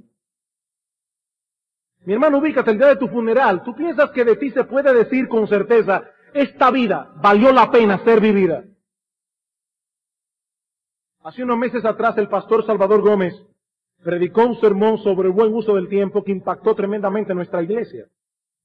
Mi 2.05 2.15
hermano, 2.15 2.39
ubícate 2.39 2.71
el 2.71 2.79
día 2.79 2.89
de 2.89 2.97
tu 2.97 3.09
funeral. 3.09 3.63
¿Tú 3.63 3.75
piensas 3.75 4.11
que 4.11 4.25
de 4.25 4.37
ti 4.37 4.51
se 4.51 4.65
puede 4.65 4.93
decir 4.95 5.29
con 5.29 5.47
certeza, 5.49 6.05
esta 6.33 6.71
vida 6.71 7.13
valió 7.17 7.53
la 7.53 7.71
pena 7.71 8.03
ser 8.05 8.21
vivida? 8.21 8.65
Hace 11.27 11.43
unos 11.43 11.59
meses 11.59 11.85
atrás 11.85 12.17
el 12.19 12.29
pastor 12.29 12.65
Salvador 12.65 13.01
Gómez 13.01 13.35
predicó 14.05 14.47
un 14.47 14.61
sermón 14.61 14.99
sobre 14.99 15.27
el 15.27 15.35
buen 15.35 15.53
uso 15.53 15.75
del 15.75 15.89
tiempo 15.89 16.23
que 16.23 16.31
impactó 16.31 16.77
tremendamente 16.77 17.35
nuestra 17.35 17.65
iglesia. 17.65 18.07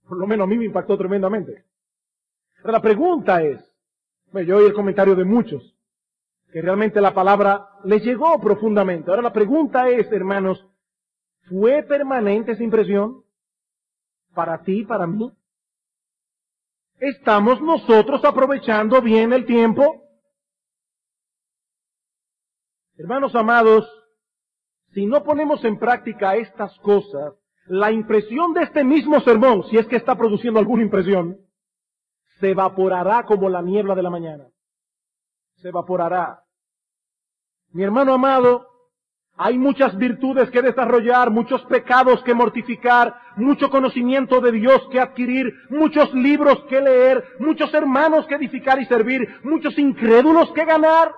Por 0.08 0.20
lo 0.20 0.28
menos 0.28 0.44
a 0.44 0.48
mí 0.48 0.60
me 0.60 0.66
impactó 0.66 0.96
tremendamente. 0.96 1.66
Pero 2.62 2.72
la 2.72 2.80
pregunta 2.80 3.42
es, 3.42 3.60
yo 4.46 4.58
oí 4.58 4.66
el 4.66 4.74
comentario 4.74 5.16
de 5.16 5.26
muchos, 5.26 5.76
que 6.54 6.62
realmente 6.62 7.02
la 7.02 7.16
palabra 7.16 7.68
le 7.84 8.00
llegó 8.00 8.40
profundamente. 8.40 9.10
Ahora 9.10 9.24
la 9.24 9.34
pregunta 9.34 9.90
es, 9.90 10.12
hermanos, 10.12 10.64
¿fue 11.50 11.82
permanente 11.82 12.52
esa 12.52 12.64
impresión? 12.64 13.24
Para 14.36 14.62
ti, 14.62 14.84
para 14.84 15.08
mí. 15.08 15.32
¿Estamos 17.00 17.60
nosotros 17.60 18.24
aprovechando 18.24 19.02
bien 19.02 19.34
el 19.34 19.48
tiempo? 19.48 20.11
Hermanos 22.98 23.36
amados, 23.36 23.90
si 24.94 25.06
no 25.06 25.24
ponemos 25.24 25.64
en 25.66 25.80
práctica 25.80 26.36
estas 26.36 26.78
cosas, 26.80 27.34
la 27.68 27.92
impresión 27.92 28.54
de 28.54 28.64
este 28.64 28.84
mismo 28.84 29.22
sermón, 29.22 29.64
si 29.70 29.78
es 29.78 29.88
que 29.88 29.96
está 29.96 30.16
produciendo 30.16 30.60
alguna 30.60 30.84
impresión, 30.84 31.38
se 32.40 32.50
evaporará 32.52 33.24
como 33.26 33.50
la 33.50 33.62
niebla 33.62 33.96
de 33.96 34.04
la 34.04 34.10
mañana 34.10 34.52
se 35.62 35.70
evaporará. 35.70 36.44
Mi 37.72 37.84
hermano 37.84 38.14
amado, 38.14 38.68
hay 39.38 39.58
muchas 39.58 39.98
virtudes 39.98 40.50
que 40.50 40.62
desarrollar, 40.62 41.32
muchos 41.32 41.64
pecados 41.66 42.22
que 42.24 42.34
mortificar, 42.34 43.16
mucho 43.38 43.70
conocimiento 43.70 44.42
de 44.42 44.52
Dios 44.52 44.88
que 44.92 45.00
adquirir, 45.00 45.54
muchos 45.70 46.14
libros 46.14 46.64
que 46.68 46.82
leer, 46.82 47.24
muchos 47.40 47.74
hermanos 47.74 48.28
que 48.28 48.36
edificar 48.36 48.80
y 48.82 48.86
servir, 48.86 49.28
muchos 49.44 49.78
incrédulos 49.78 50.52
que 50.52 50.66
ganar. 50.66 51.14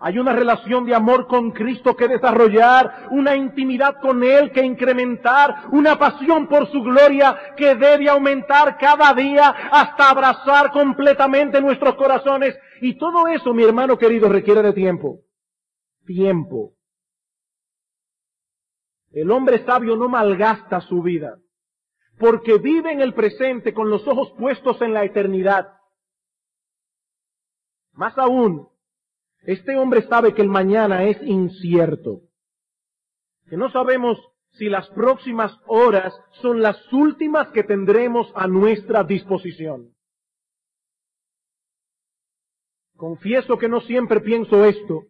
Hay 0.00 0.16
una 0.16 0.32
relación 0.32 0.86
de 0.86 0.94
amor 0.94 1.26
con 1.26 1.50
Cristo 1.50 1.96
que 1.96 2.06
desarrollar, 2.06 3.08
una 3.10 3.34
intimidad 3.34 4.00
con 4.00 4.22
Él 4.22 4.52
que 4.52 4.64
incrementar, 4.64 5.66
una 5.72 5.98
pasión 5.98 6.46
por 6.46 6.70
su 6.70 6.82
gloria 6.82 7.36
que 7.56 7.74
debe 7.74 8.08
aumentar 8.08 8.78
cada 8.78 9.12
día 9.12 9.48
hasta 9.48 10.08
abrazar 10.08 10.70
completamente 10.70 11.60
nuestros 11.60 11.96
corazones. 11.96 12.56
Y 12.80 12.96
todo 12.96 13.26
eso, 13.26 13.52
mi 13.52 13.64
hermano 13.64 13.98
querido, 13.98 14.28
requiere 14.28 14.62
de 14.62 14.72
tiempo. 14.72 15.18
Tiempo. 16.06 16.74
El 19.10 19.32
hombre 19.32 19.64
sabio 19.64 19.96
no 19.96 20.08
malgasta 20.08 20.80
su 20.82 21.02
vida, 21.02 21.38
porque 22.20 22.58
vive 22.58 22.92
en 22.92 23.00
el 23.00 23.14
presente 23.14 23.74
con 23.74 23.90
los 23.90 24.06
ojos 24.06 24.32
puestos 24.38 24.80
en 24.80 24.94
la 24.94 25.02
eternidad. 25.02 25.72
Más 27.94 28.16
aún, 28.16 28.68
este 29.42 29.76
hombre 29.76 30.02
sabe 30.08 30.34
que 30.34 30.42
el 30.42 30.48
mañana 30.48 31.04
es 31.04 31.20
incierto, 31.22 32.20
que 33.48 33.56
no 33.56 33.70
sabemos 33.70 34.18
si 34.52 34.68
las 34.68 34.88
próximas 34.90 35.56
horas 35.66 36.12
son 36.42 36.60
las 36.60 36.76
últimas 36.92 37.48
que 37.48 37.62
tendremos 37.62 38.30
a 38.34 38.46
nuestra 38.46 39.04
disposición. 39.04 39.94
Confieso 42.96 43.56
que 43.58 43.68
no 43.68 43.80
siempre 43.82 44.20
pienso 44.20 44.64
esto, 44.64 45.04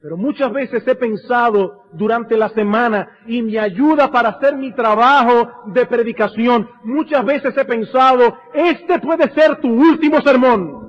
pero 0.00 0.16
muchas 0.16 0.52
veces 0.52 0.86
he 0.86 0.94
pensado 0.94 1.82
durante 1.92 2.36
la 2.36 2.50
semana 2.50 3.18
y 3.26 3.42
me 3.42 3.58
ayuda 3.58 4.12
para 4.12 4.28
hacer 4.28 4.56
mi 4.56 4.72
trabajo 4.72 5.50
de 5.72 5.86
predicación. 5.86 6.70
Muchas 6.84 7.24
veces 7.24 7.56
he 7.56 7.64
pensado, 7.64 8.38
este 8.54 9.00
puede 9.00 9.28
ser 9.34 9.60
tu 9.60 9.68
último 9.68 10.20
sermón. 10.20 10.87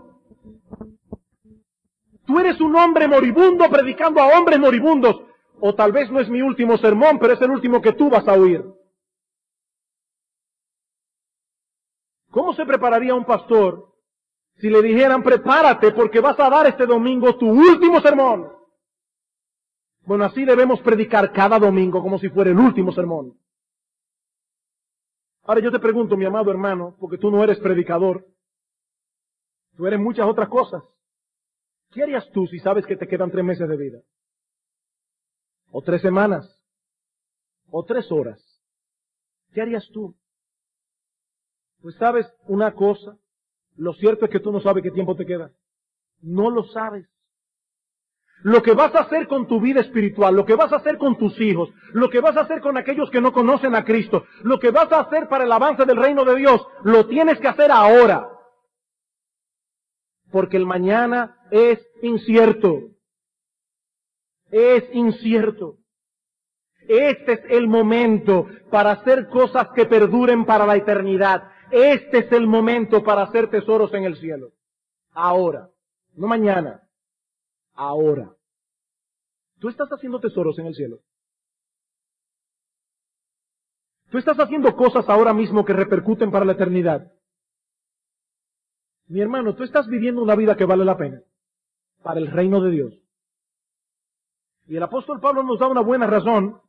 Tú 2.30 2.38
eres 2.38 2.62
un 2.62 2.76
hombre 2.76 3.08
moribundo 3.08 3.68
predicando 3.72 4.22
a 4.22 4.38
hombres 4.38 4.60
moribundos. 4.60 5.20
O 5.60 5.74
tal 5.74 5.92
vez 5.92 6.12
no 6.12 6.20
es 6.20 6.30
mi 6.30 6.44
último 6.44 6.78
sermón, 6.78 7.18
pero 7.18 7.34
es 7.34 7.42
el 7.42 7.50
último 7.50 7.82
que 7.82 7.94
tú 7.94 8.08
vas 8.08 8.28
a 8.28 8.34
oír. 8.34 8.64
¿Cómo 12.30 12.54
se 12.54 12.68
prepararía 12.68 13.16
un 13.16 13.26
pastor 13.26 13.96
si 14.58 14.70
le 14.70 14.84
dijeran, 14.84 15.24
prepárate 15.24 15.92
porque 15.92 16.20
vas 16.20 16.40
a 16.40 16.52
dar 16.52 16.68
este 16.68 16.86
domingo 16.86 17.36
tu 17.36 17.50
último 17.50 18.00
sermón? 18.00 18.54
Bueno, 20.02 20.26
así 20.26 20.46
debemos 20.46 20.82
predicar 20.82 21.34
cada 21.34 21.58
domingo 21.58 22.00
como 22.00 22.20
si 22.20 22.30
fuera 22.30 22.52
el 22.52 22.60
último 22.60 22.92
sermón. 22.92 23.40
Ahora 25.46 25.62
yo 25.62 25.72
te 25.72 25.80
pregunto, 25.80 26.16
mi 26.16 26.26
amado 26.26 26.52
hermano, 26.52 26.96
porque 27.00 27.18
tú 27.18 27.32
no 27.32 27.44
eres 27.44 27.58
predicador, 27.58 28.24
tú 29.76 29.88
eres 29.88 30.00
muchas 30.00 30.28
otras 30.28 30.48
cosas. 30.48 30.84
¿Qué 31.92 32.04
harías 32.04 32.30
tú 32.32 32.46
si 32.48 32.60
sabes 32.60 32.86
que 32.86 32.96
te 32.96 33.08
quedan 33.08 33.32
tres 33.32 33.44
meses 33.44 33.68
de 33.68 33.78
vida? 33.78 34.00
O 35.72 35.82
tres 35.82 36.02
semanas. 36.02 36.60
O 37.72 37.84
tres 37.84 38.12
horas. 38.12 38.40
¿Qué 39.54 39.62
harías 39.62 39.88
tú? 39.92 40.16
Pues 41.82 41.96
sabes 41.96 42.32
una 42.48 42.74
cosa. 42.74 43.18
Lo 43.76 43.94
cierto 43.94 44.26
es 44.26 44.32
que 44.32 44.40
tú 44.40 44.52
no 44.52 44.60
sabes 44.60 44.84
qué 44.84 44.92
tiempo 44.92 45.16
te 45.16 45.26
queda. 45.26 45.52
No 46.22 46.50
lo 46.52 46.64
sabes. 46.66 47.08
Lo 48.42 48.62
que 48.62 48.74
vas 48.74 48.94
a 48.96 49.02
hacer 49.02 49.28
con 49.28 49.48
tu 49.48 49.60
vida 49.60 49.82
espiritual, 49.82 50.34
lo 50.34 50.46
que 50.46 50.56
vas 50.56 50.72
a 50.72 50.78
hacer 50.78 50.98
con 50.98 51.18
tus 51.18 51.40
hijos, 51.42 51.70
lo 51.92 52.10
que 52.10 52.22
vas 52.22 52.38
a 52.38 52.42
hacer 52.42 52.62
con 52.62 52.78
aquellos 52.78 53.10
que 53.10 53.20
no 53.20 53.34
conocen 53.34 53.76
a 53.76 53.84
Cristo, 53.84 54.26
lo 54.44 54.60
que 54.60 54.72
vas 54.72 54.90
a 54.94 55.02
hacer 55.02 55.28
para 55.28 55.44
el 55.44 55.52
avance 55.52 55.84
del 55.86 55.98
reino 55.98 56.24
de 56.24 56.36
Dios, 56.38 56.66
lo 56.84 57.06
tienes 57.08 57.38
que 57.40 57.50
hacer 57.50 57.70
ahora 57.70 58.29
porque 60.32 60.58
el 60.58 60.66
mañana 60.66 61.38
es 61.52 61.80
incierto. 62.02 62.92
es 64.52 64.84
incierto. 64.94 65.78
Este 66.88 67.34
es 67.34 67.42
el 67.50 67.68
momento 67.68 68.48
para 68.72 68.92
hacer 68.92 69.30
cosas 69.30 69.68
que 69.76 69.86
perduren 69.86 70.46
para 70.46 70.66
la 70.66 70.76
eternidad. 70.76 71.52
Este 71.72 72.20
es 72.20 72.32
el 72.32 72.48
momento 72.48 73.04
para 73.04 73.24
hacer 73.24 73.50
tesoros 73.50 73.94
en 73.94 74.06
el 74.06 74.18
cielo. 74.18 74.54
Ahora, 75.12 75.70
no 76.16 76.28
mañana, 76.28 76.82
ahora. 77.74 78.32
¿Tú 79.60 79.70
estás 79.70 79.90
haciendo 79.90 80.20
tesoros 80.20 80.58
en 80.58 80.68
el 80.68 80.74
cielo? 80.74 81.00
¿Tú 84.10 84.18
estás 84.18 84.40
haciendo 84.40 84.76
cosas 84.76 85.08
ahora 85.10 85.34
mismo 85.34 85.64
que 85.64 85.74
repercuten 85.74 86.32
para 86.32 86.46
la 86.46 86.54
eternidad? 86.54 87.12
Mi 89.10 89.22
hermano, 89.22 89.56
tú 89.56 89.64
estás 89.64 89.88
viviendo 89.88 90.22
una 90.22 90.36
vida 90.36 90.56
que 90.56 90.66
vale 90.66 90.86
la 90.86 90.96
pena 90.96 91.22
para 92.04 92.20
el 92.20 92.28
reino 92.28 92.62
de 92.62 92.72
Dios. 92.72 92.94
Y 94.68 94.78
el 94.78 94.84
apóstol 94.84 95.20
Pablo 95.20 95.42
nos 95.42 95.60
da 95.60 95.68
una 95.68 95.82
buena 95.82 96.06
razón 96.06 96.62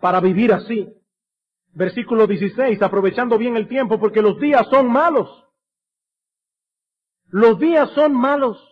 para 0.00 0.20
vivir 0.20 0.52
así. 0.52 0.86
Versículo 1.72 2.26
16, 2.26 2.80
aprovechando 2.82 3.38
bien 3.38 3.56
el 3.56 3.68
tiempo 3.68 3.98
porque 3.98 4.20
los 4.20 4.38
días 4.38 4.66
son 4.68 4.92
malos. 4.92 5.48
Los 7.28 7.58
días 7.58 7.90
son 7.92 8.12
malos. 8.12 8.62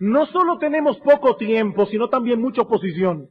No 0.00 0.26
solo 0.26 0.58
tenemos 0.58 0.98
poco 0.98 1.36
tiempo, 1.36 1.86
sino 1.86 2.08
también 2.08 2.40
mucha 2.40 2.62
oposición. 2.62 3.30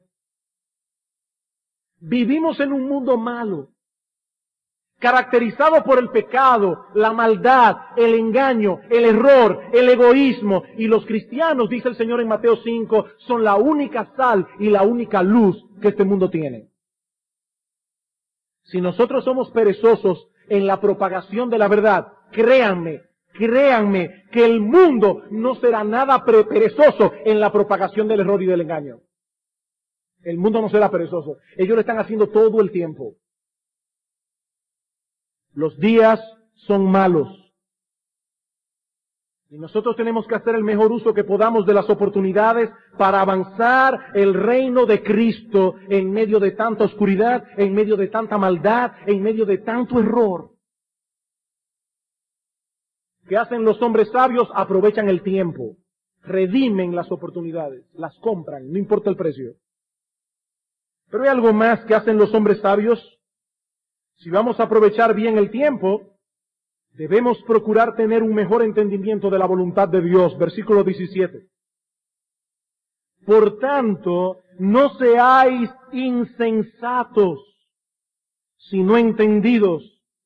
Vivimos 1.99 2.61
en 2.61 2.71
un 2.71 2.87
mundo 2.87 3.17
malo, 3.17 3.70
caracterizado 5.01 5.83
por 5.83 5.97
el 5.97 6.09
pecado, 6.09 6.85
la 6.93 7.11
maldad, 7.11 7.75
el 7.97 8.13
engaño, 8.13 8.79
el 8.89 9.03
error, 9.03 9.63
el 9.73 9.89
egoísmo. 9.89 10.63
Y 10.77 10.87
los 10.87 11.05
cristianos, 11.05 11.69
dice 11.69 11.89
el 11.89 11.97
Señor 11.97 12.21
en 12.21 12.27
Mateo 12.27 12.55
5, 12.57 13.07
son 13.17 13.43
la 13.43 13.55
única 13.55 14.13
sal 14.15 14.47
y 14.59 14.69
la 14.69 14.83
única 14.83 15.23
luz 15.23 15.65
que 15.81 15.89
este 15.89 16.05
mundo 16.05 16.29
tiene. 16.29 16.69
Si 18.63 18.79
nosotros 18.79 19.25
somos 19.25 19.49
perezosos 19.49 20.29
en 20.47 20.67
la 20.67 20.79
propagación 20.79 21.49
de 21.49 21.57
la 21.57 21.67
verdad, 21.67 22.13
créanme, 22.31 23.01
créanme 23.33 24.25
que 24.31 24.45
el 24.45 24.59
mundo 24.61 25.23
no 25.31 25.55
será 25.55 25.83
nada 25.83 26.23
perezoso 26.23 27.11
en 27.25 27.39
la 27.39 27.51
propagación 27.51 28.07
del 28.07 28.19
error 28.19 28.41
y 28.43 28.45
del 28.45 28.61
engaño. 28.61 28.99
El 30.21 30.37
mundo 30.37 30.61
no 30.61 30.69
será 30.69 30.91
perezoso. 30.91 31.37
Ellos 31.57 31.73
lo 31.73 31.81
están 31.81 31.97
haciendo 31.97 32.29
todo 32.29 32.61
el 32.61 32.69
tiempo. 32.69 33.15
Los 35.53 35.77
días 35.77 36.19
son 36.55 36.89
malos. 36.89 37.27
Y 39.49 39.57
nosotros 39.57 39.97
tenemos 39.97 40.25
que 40.27 40.35
hacer 40.35 40.55
el 40.55 40.63
mejor 40.63 40.93
uso 40.93 41.13
que 41.13 41.25
podamos 41.25 41.65
de 41.65 41.73
las 41.73 41.89
oportunidades 41.89 42.69
para 42.97 43.19
avanzar 43.19 44.11
el 44.13 44.33
reino 44.33 44.85
de 44.85 45.03
Cristo 45.03 45.75
en 45.89 46.09
medio 46.09 46.39
de 46.39 46.51
tanta 46.51 46.85
oscuridad, 46.85 47.43
en 47.57 47.73
medio 47.73 47.97
de 47.97 48.07
tanta 48.07 48.37
maldad, 48.37 48.93
en 49.05 49.21
medio 49.21 49.45
de 49.45 49.57
tanto 49.57 49.99
error. 49.99 50.51
¿Qué 53.27 53.35
hacen 53.35 53.65
los 53.65 53.81
hombres 53.81 54.09
sabios? 54.11 54.47
Aprovechan 54.53 55.09
el 55.09 55.21
tiempo, 55.21 55.75
redimen 56.21 56.95
las 56.95 57.11
oportunidades, 57.11 57.85
las 57.93 58.17
compran, 58.19 58.71
no 58.71 58.77
importa 58.77 59.09
el 59.09 59.17
precio. 59.17 59.55
Pero 61.09 61.23
hay 61.23 61.29
algo 61.29 61.51
más 61.51 61.83
que 61.83 61.93
hacen 61.93 62.17
los 62.17 62.33
hombres 62.33 62.61
sabios. 62.61 63.19
Si 64.21 64.29
vamos 64.29 64.59
a 64.59 64.63
aprovechar 64.63 65.15
bien 65.15 65.39
el 65.39 65.49
tiempo, 65.49 66.15
debemos 66.93 67.41
procurar 67.43 67.95
tener 67.95 68.21
un 68.21 68.35
mejor 68.35 68.61
entendimiento 68.61 69.31
de 69.31 69.39
la 69.39 69.47
voluntad 69.47 69.87
de 69.87 69.99
Dios. 69.99 70.37
Versículo 70.37 70.83
17. 70.83 71.47
Por 73.25 73.57
tanto, 73.57 74.43
no 74.59 74.89
seáis 74.97 75.71
insensatos, 75.91 77.39
sino 78.57 78.95
entendidos 78.95 79.83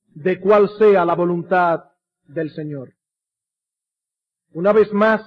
de 0.07 0.41
cuál 0.41 0.67
sea 0.77 1.05
la 1.05 1.15
voluntad 1.15 1.85
del 2.25 2.51
Señor. 2.51 2.93
Una 4.51 4.73
vez 4.73 4.91
más, 4.91 5.21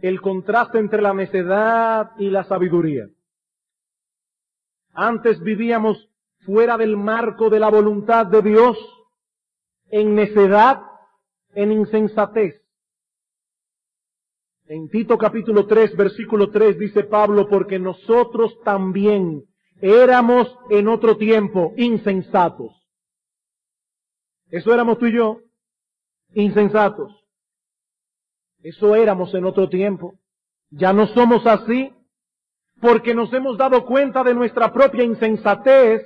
el 0.00 0.20
contraste 0.20 0.78
entre 0.78 1.00
la 1.00 1.14
necedad 1.14 2.10
y 2.18 2.28
la 2.28 2.44
sabiduría. 2.44 3.06
Antes 4.92 5.40
vivíamos 5.40 6.07
fuera 6.40 6.76
del 6.76 6.96
marco 6.96 7.50
de 7.50 7.60
la 7.60 7.70
voluntad 7.70 8.26
de 8.26 8.42
Dios, 8.42 8.78
en 9.90 10.14
necedad, 10.14 10.82
en 11.54 11.72
insensatez. 11.72 12.62
En 14.66 14.88
Tito 14.90 15.16
capítulo 15.16 15.66
3, 15.66 15.96
versículo 15.96 16.50
3 16.50 16.78
dice 16.78 17.04
Pablo, 17.04 17.48
porque 17.48 17.78
nosotros 17.78 18.58
también 18.64 19.44
éramos 19.80 20.54
en 20.68 20.88
otro 20.88 21.16
tiempo 21.16 21.72
insensatos. 21.76 22.72
Eso 24.50 24.72
éramos 24.72 24.98
tú 24.98 25.06
y 25.06 25.14
yo, 25.14 25.40
insensatos. 26.34 27.14
Eso 28.62 28.94
éramos 28.94 29.32
en 29.34 29.44
otro 29.44 29.68
tiempo. 29.68 30.18
Ya 30.70 30.92
no 30.92 31.06
somos 31.08 31.46
así 31.46 31.94
porque 32.80 33.14
nos 33.14 33.32
hemos 33.32 33.56
dado 33.56 33.84
cuenta 33.86 34.22
de 34.22 34.34
nuestra 34.34 34.72
propia 34.72 35.04
insensatez 35.04 36.02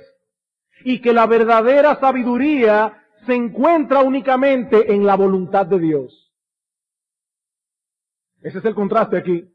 y 0.83 1.01
que 1.01 1.13
la 1.13 1.25
verdadera 1.25 1.99
sabiduría 1.99 3.03
se 3.25 3.33
encuentra 3.33 4.01
únicamente 4.01 4.93
en 4.93 5.05
la 5.05 5.15
voluntad 5.15 5.65
de 5.65 5.79
Dios. 5.79 6.31
Ese 8.41 8.59
es 8.59 8.65
el 8.65 8.75
contraste 8.75 9.17
aquí. 9.17 9.49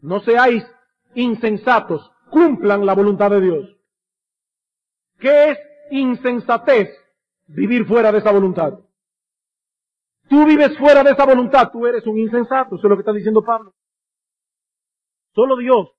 No 0.00 0.20
seáis 0.20 0.64
insensatos, 1.14 2.10
cumplan 2.30 2.86
la 2.86 2.94
voluntad 2.94 3.30
de 3.30 3.40
Dios. 3.40 3.76
¿Qué 5.18 5.50
es 5.50 5.58
insensatez? 5.90 6.88
Vivir 7.46 7.84
fuera 7.86 8.12
de 8.12 8.18
esa 8.18 8.30
voluntad. 8.30 8.78
Tú 10.28 10.46
vives 10.46 10.78
fuera 10.78 11.02
de 11.02 11.10
esa 11.10 11.26
voluntad, 11.26 11.70
tú 11.72 11.86
eres 11.86 12.06
un 12.06 12.16
insensato, 12.16 12.76
eso 12.76 12.86
es 12.86 12.90
lo 12.90 12.96
que 12.96 13.00
está 13.00 13.12
diciendo 13.12 13.42
Pablo. 13.44 13.74
Solo 15.34 15.56
Dios 15.56 15.90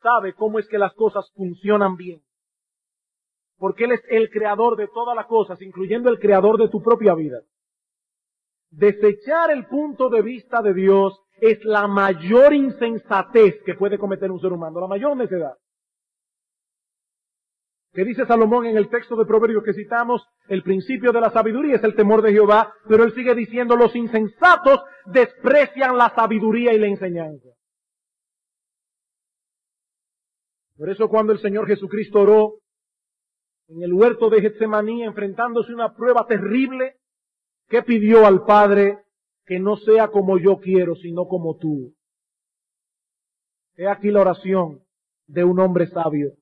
sabe 0.00 0.34
cómo 0.34 0.60
es 0.60 0.68
que 0.68 0.78
las 0.78 0.94
cosas 0.94 1.28
funcionan 1.34 1.96
bien. 1.96 2.22
Porque 3.64 3.84
Él 3.84 3.92
es 3.92 4.02
el 4.10 4.28
creador 4.28 4.76
de 4.76 4.88
todas 4.88 5.16
las 5.16 5.24
cosas, 5.24 5.58
incluyendo 5.62 6.10
el 6.10 6.18
creador 6.18 6.58
de 6.58 6.68
tu 6.68 6.82
propia 6.82 7.14
vida. 7.14 7.40
Desechar 8.68 9.50
el 9.50 9.64
punto 9.68 10.10
de 10.10 10.20
vista 10.20 10.60
de 10.60 10.74
Dios 10.74 11.18
es 11.40 11.64
la 11.64 11.86
mayor 11.86 12.52
insensatez 12.52 13.62
que 13.64 13.72
puede 13.72 13.96
cometer 13.96 14.30
un 14.30 14.38
ser 14.38 14.52
humano, 14.52 14.80
la 14.80 14.86
mayor 14.86 15.16
necedad. 15.16 15.54
¿Qué 17.94 18.04
dice 18.04 18.26
Salomón 18.26 18.66
en 18.66 18.76
el 18.76 18.90
texto 18.90 19.16
de 19.16 19.24
Proverbios 19.24 19.64
que 19.64 19.72
citamos? 19.72 20.22
El 20.46 20.62
principio 20.62 21.10
de 21.10 21.22
la 21.22 21.30
sabiduría 21.30 21.76
es 21.76 21.84
el 21.84 21.94
temor 21.94 22.20
de 22.20 22.32
Jehová, 22.32 22.70
pero 22.86 23.02
él 23.04 23.14
sigue 23.14 23.34
diciendo, 23.34 23.76
los 23.76 23.96
insensatos 23.96 24.82
desprecian 25.06 25.96
la 25.96 26.14
sabiduría 26.14 26.74
y 26.74 26.78
la 26.78 26.88
enseñanza. 26.88 27.48
Por 30.76 30.90
eso 30.90 31.08
cuando 31.08 31.32
el 31.32 31.38
Señor 31.38 31.66
Jesucristo 31.66 32.20
oró 32.20 32.58
en 33.68 33.82
el 33.82 33.92
huerto 33.92 34.30
de 34.30 34.40
Getsemaní 34.40 35.02
enfrentándose 35.02 35.72
a 35.72 35.74
una 35.74 35.94
prueba 35.94 36.26
terrible, 36.26 36.96
¿qué 37.68 37.82
pidió 37.82 38.26
al 38.26 38.44
Padre? 38.44 38.98
Que 39.46 39.58
no 39.58 39.76
sea 39.76 40.08
como 40.08 40.38
yo 40.38 40.58
quiero, 40.58 40.94
sino 40.96 41.26
como 41.26 41.56
tú. 41.56 41.94
He 43.76 43.88
aquí 43.88 44.10
la 44.10 44.20
oración 44.20 44.84
de 45.26 45.44
un 45.44 45.58
hombre 45.60 45.86
sabio. 45.88 46.34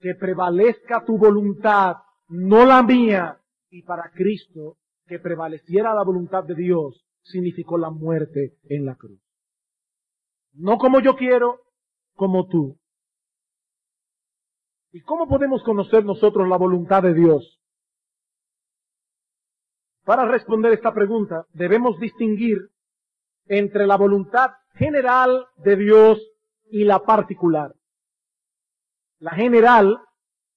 Que 0.00 0.14
prevalezca 0.14 1.04
tu 1.04 1.16
voluntad, 1.16 1.96
no 2.28 2.66
la 2.66 2.82
mía. 2.82 3.40
Y 3.70 3.82
para 3.82 4.10
Cristo, 4.10 4.78
que 5.06 5.18
prevaleciera 5.18 5.94
la 5.94 6.02
voluntad 6.02 6.44
de 6.44 6.54
Dios, 6.54 7.06
significó 7.22 7.78
la 7.78 7.90
muerte 7.90 8.58
en 8.64 8.84
la 8.84 8.96
cruz. 8.96 9.20
No 10.52 10.78
como 10.78 11.00
yo 11.00 11.16
quiero, 11.16 11.60
como 12.14 12.46
tú. 12.46 12.78
¿Y 14.96 15.02
cómo 15.02 15.28
podemos 15.28 15.62
conocer 15.62 16.06
nosotros 16.06 16.48
la 16.48 16.56
voluntad 16.56 17.02
de 17.02 17.12
Dios? 17.12 17.60
Para 20.06 20.24
responder 20.24 20.72
esta 20.72 20.94
pregunta, 20.94 21.44
debemos 21.52 22.00
distinguir 22.00 22.70
entre 23.44 23.86
la 23.86 23.98
voluntad 23.98 24.52
general 24.72 25.48
de 25.58 25.76
Dios 25.76 26.18
y 26.70 26.84
la 26.84 27.00
particular. 27.00 27.74
La 29.18 29.32
general 29.32 30.00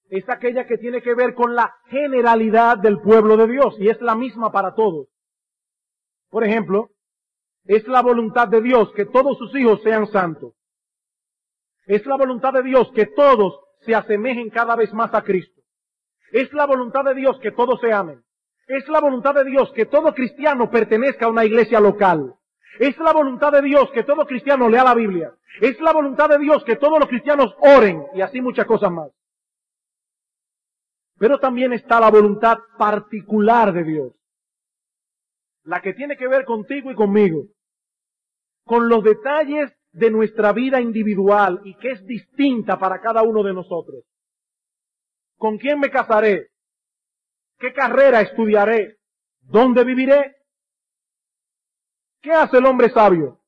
es 0.07 0.23
aquella 0.29 0.65
que 0.65 0.77
tiene 0.77 1.01
que 1.01 1.15
ver 1.15 1.33
con 1.33 1.53
la 1.53 1.75
generalidad 1.87 2.77
del 2.77 3.01
pueblo 3.01 3.35
de 3.35 3.45
Dios 3.45 3.75
y 3.77 3.89
es 3.89 3.99
la 3.99 4.15
misma 4.15 4.53
para 4.53 4.73
todos. 4.73 5.09
Por 6.29 6.45
ejemplo, 6.45 6.91
es 7.65 7.85
la 7.89 8.01
voluntad 8.01 8.47
de 8.47 8.61
Dios 8.61 8.89
que 8.93 9.05
todos 9.05 9.37
sus 9.37 9.53
hijos 9.55 9.81
sean 9.83 10.07
santos. 10.07 10.53
Es 11.87 12.05
la 12.05 12.15
voluntad 12.15 12.53
de 12.53 12.63
Dios 12.63 12.89
que 12.95 13.05
todos 13.05 13.65
se 13.81 13.95
asemejen 13.95 14.49
cada 14.49 14.75
vez 14.75 14.93
más 14.93 15.13
a 15.13 15.21
Cristo. 15.21 15.61
Es 16.31 16.51
la 16.53 16.65
voluntad 16.65 17.03
de 17.03 17.15
Dios 17.15 17.39
que 17.39 17.51
todos 17.51 17.79
se 17.81 17.91
amen. 17.91 18.23
Es 18.67 18.87
la 18.87 18.99
voluntad 18.99 19.33
de 19.33 19.45
Dios 19.45 19.71
que 19.73 19.85
todo 19.85 20.13
cristiano 20.13 20.69
pertenezca 20.69 21.25
a 21.25 21.29
una 21.29 21.45
iglesia 21.45 21.79
local. 21.79 22.35
Es 22.79 22.97
la 22.99 23.11
voluntad 23.11 23.51
de 23.51 23.61
Dios 23.61 23.89
que 23.91 24.03
todo 24.03 24.25
cristiano 24.25 24.69
lea 24.69 24.83
la 24.83 24.93
Biblia. 24.93 25.33
Es 25.59 25.79
la 25.81 25.91
voluntad 25.91 26.29
de 26.29 26.37
Dios 26.37 26.63
que 26.63 26.75
todos 26.75 26.99
los 26.99 27.09
cristianos 27.09 27.55
oren 27.59 28.05
y 28.13 28.21
así 28.21 28.41
muchas 28.41 28.65
cosas 28.65 28.91
más. 28.91 29.11
Pero 31.17 31.39
también 31.39 31.73
está 31.73 31.99
la 31.99 32.11
voluntad 32.11 32.59
particular 32.77 33.73
de 33.73 33.83
Dios. 33.83 34.13
La 35.63 35.81
que 35.81 35.93
tiene 35.93 36.15
que 36.15 36.27
ver 36.27 36.45
contigo 36.45 36.91
y 36.91 36.95
conmigo. 36.95 37.47
Con 38.63 38.87
los 38.87 39.03
detalles 39.03 39.75
de 39.91 40.11
nuestra 40.11 40.53
vida 40.53 40.79
individual 40.79 41.61
y 41.63 41.75
que 41.75 41.91
es 41.91 42.05
distinta 42.05 42.77
para 42.77 43.01
cada 43.01 43.23
uno 43.23 43.43
de 43.43 43.53
nosotros. 43.53 44.03
¿Con 45.37 45.57
quién 45.57 45.79
me 45.79 45.89
casaré? 45.89 46.49
¿Qué 47.57 47.73
carrera 47.73 48.21
estudiaré? 48.21 48.97
¿Dónde 49.41 49.83
viviré? 49.83 50.35
¿Qué 52.21 52.31
hace 52.31 52.57
el 52.57 52.65
hombre 52.65 52.89
sabio? 52.89 53.39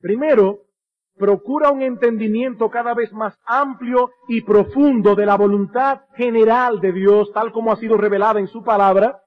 Primero, 0.00 0.68
procura 1.16 1.70
un 1.70 1.82
entendimiento 1.82 2.70
cada 2.70 2.94
vez 2.94 3.12
más 3.12 3.36
amplio 3.44 4.10
y 4.28 4.42
profundo 4.42 5.14
de 5.14 5.26
la 5.26 5.36
voluntad 5.36 6.02
general 6.14 6.80
de 6.80 6.92
Dios, 6.92 7.32
tal 7.32 7.52
como 7.52 7.72
ha 7.72 7.76
sido 7.76 7.96
revelada 7.96 8.38
en 8.38 8.46
su 8.46 8.62
palabra. 8.62 9.20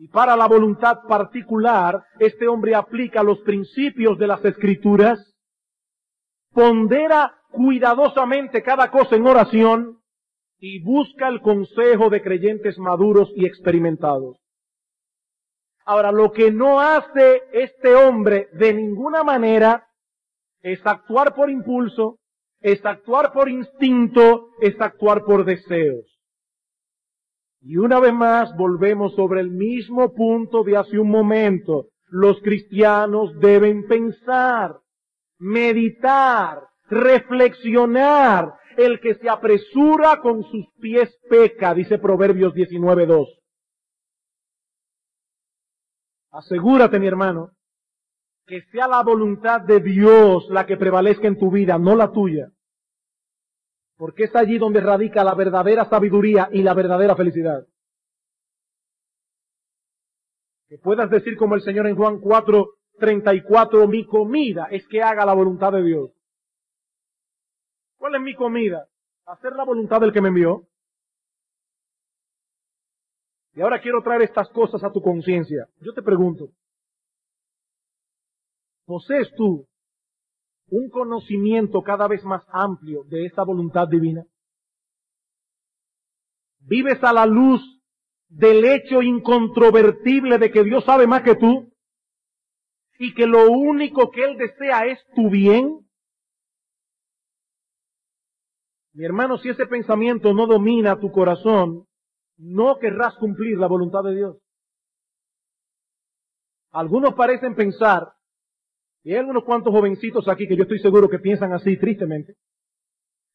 Y 0.00 0.08
para 0.08 0.34
la 0.34 0.48
voluntad 0.48 1.02
particular, 1.06 2.02
este 2.18 2.48
hombre 2.48 2.74
aplica 2.74 3.22
los 3.22 3.40
principios 3.40 4.16
de 4.16 4.26
las 4.26 4.42
escrituras, 4.46 5.36
pondera 6.54 7.34
cuidadosamente 7.50 8.62
cada 8.62 8.90
cosa 8.90 9.16
en 9.16 9.26
oración 9.26 9.98
y 10.58 10.82
busca 10.82 11.28
el 11.28 11.42
consejo 11.42 12.08
de 12.08 12.22
creyentes 12.22 12.78
maduros 12.78 13.30
y 13.36 13.44
experimentados. 13.44 14.38
Ahora, 15.84 16.12
lo 16.12 16.32
que 16.32 16.50
no 16.50 16.80
hace 16.80 17.42
este 17.52 17.94
hombre 17.94 18.48
de 18.54 18.72
ninguna 18.72 19.22
manera 19.22 19.86
es 20.62 20.80
actuar 20.86 21.34
por 21.34 21.50
impulso, 21.50 22.16
es 22.62 22.82
actuar 22.86 23.34
por 23.34 23.50
instinto, 23.50 24.48
es 24.62 24.80
actuar 24.80 25.24
por 25.24 25.44
deseos. 25.44 26.09
Y 27.62 27.76
una 27.76 28.00
vez 28.00 28.12
más 28.12 28.56
volvemos 28.56 29.14
sobre 29.14 29.40
el 29.40 29.50
mismo 29.50 30.14
punto 30.14 30.64
de 30.64 30.76
hace 30.76 30.98
un 30.98 31.10
momento. 31.10 31.88
Los 32.08 32.40
cristianos 32.40 33.38
deben 33.38 33.86
pensar, 33.86 34.78
meditar, 35.38 36.62
reflexionar. 36.88 38.54
El 38.76 39.00
que 39.00 39.14
se 39.16 39.28
apresura 39.28 40.20
con 40.22 40.42
sus 40.44 40.66
pies 40.80 41.14
peca, 41.28 41.74
dice 41.74 41.98
Proverbios 41.98 42.54
19.2. 42.54 43.26
Asegúrate, 46.30 46.98
mi 46.98 47.08
hermano, 47.08 47.50
que 48.46 48.62
sea 48.72 48.88
la 48.88 49.02
voluntad 49.02 49.60
de 49.60 49.80
Dios 49.80 50.46
la 50.48 50.64
que 50.64 50.76
prevalezca 50.76 51.26
en 51.26 51.38
tu 51.38 51.50
vida, 51.50 51.78
no 51.78 51.94
la 51.94 52.10
tuya. 52.12 52.50
Porque 54.00 54.24
es 54.24 54.34
allí 54.34 54.56
donde 54.56 54.80
radica 54.80 55.22
la 55.22 55.34
verdadera 55.34 55.84
sabiduría 55.84 56.48
y 56.50 56.62
la 56.62 56.72
verdadera 56.72 57.14
felicidad. 57.14 57.66
Que 60.68 60.78
puedas 60.78 61.10
decir 61.10 61.36
como 61.36 61.54
el 61.54 61.60
Señor 61.60 61.86
en 61.86 61.96
Juan 61.96 62.18
4, 62.18 62.66
34, 62.98 63.86
mi 63.88 64.06
comida 64.06 64.68
es 64.70 64.88
que 64.88 65.02
haga 65.02 65.26
la 65.26 65.34
voluntad 65.34 65.72
de 65.72 65.82
Dios. 65.82 66.10
¿Cuál 67.98 68.14
es 68.14 68.22
mi 68.22 68.34
comida? 68.34 68.88
Hacer 69.26 69.52
la 69.52 69.64
voluntad 69.64 70.00
del 70.00 70.14
que 70.14 70.22
me 70.22 70.28
envió. 70.28 70.66
Y 73.52 73.60
ahora 73.60 73.82
quiero 73.82 74.02
traer 74.02 74.22
estas 74.22 74.48
cosas 74.48 74.82
a 74.82 74.90
tu 74.90 75.02
conciencia. 75.02 75.68
Yo 75.80 75.92
te 75.92 76.00
pregunto, 76.00 76.48
¿posees 78.86 79.30
tú 79.36 79.68
un 80.70 80.88
conocimiento 80.90 81.82
cada 81.82 82.08
vez 82.08 82.24
más 82.24 82.44
amplio 82.52 83.04
de 83.04 83.26
esa 83.26 83.42
voluntad 83.42 83.88
divina? 83.88 84.24
¿Vives 86.60 87.02
a 87.02 87.12
la 87.12 87.26
luz 87.26 87.60
del 88.28 88.64
hecho 88.64 89.02
incontrovertible 89.02 90.38
de 90.38 90.50
que 90.50 90.62
Dios 90.62 90.84
sabe 90.84 91.06
más 91.06 91.22
que 91.22 91.34
tú? 91.34 91.72
¿Y 92.98 93.14
que 93.14 93.26
lo 93.26 93.50
único 93.50 94.10
que 94.10 94.24
Él 94.24 94.36
desea 94.36 94.86
es 94.86 94.98
tu 95.14 95.30
bien? 95.30 95.86
Mi 98.92 99.04
hermano, 99.04 99.38
si 99.38 99.48
ese 99.48 99.66
pensamiento 99.66 100.34
no 100.34 100.46
domina 100.46 101.00
tu 101.00 101.10
corazón, 101.10 101.86
no 102.36 102.78
querrás 102.78 103.14
cumplir 103.16 103.58
la 103.58 103.66
voluntad 103.66 104.02
de 104.02 104.14
Dios. 104.14 104.36
Algunos 106.72 107.14
parecen 107.14 107.54
pensar, 107.54 108.12
y 109.02 109.14
hay 109.14 109.20
unos 109.20 109.44
cuantos 109.44 109.72
jovencitos 109.72 110.28
aquí 110.28 110.46
que 110.46 110.56
yo 110.56 110.62
estoy 110.62 110.78
seguro 110.78 111.08
que 111.08 111.18
piensan 111.18 111.52
así 111.52 111.76
tristemente, 111.76 112.34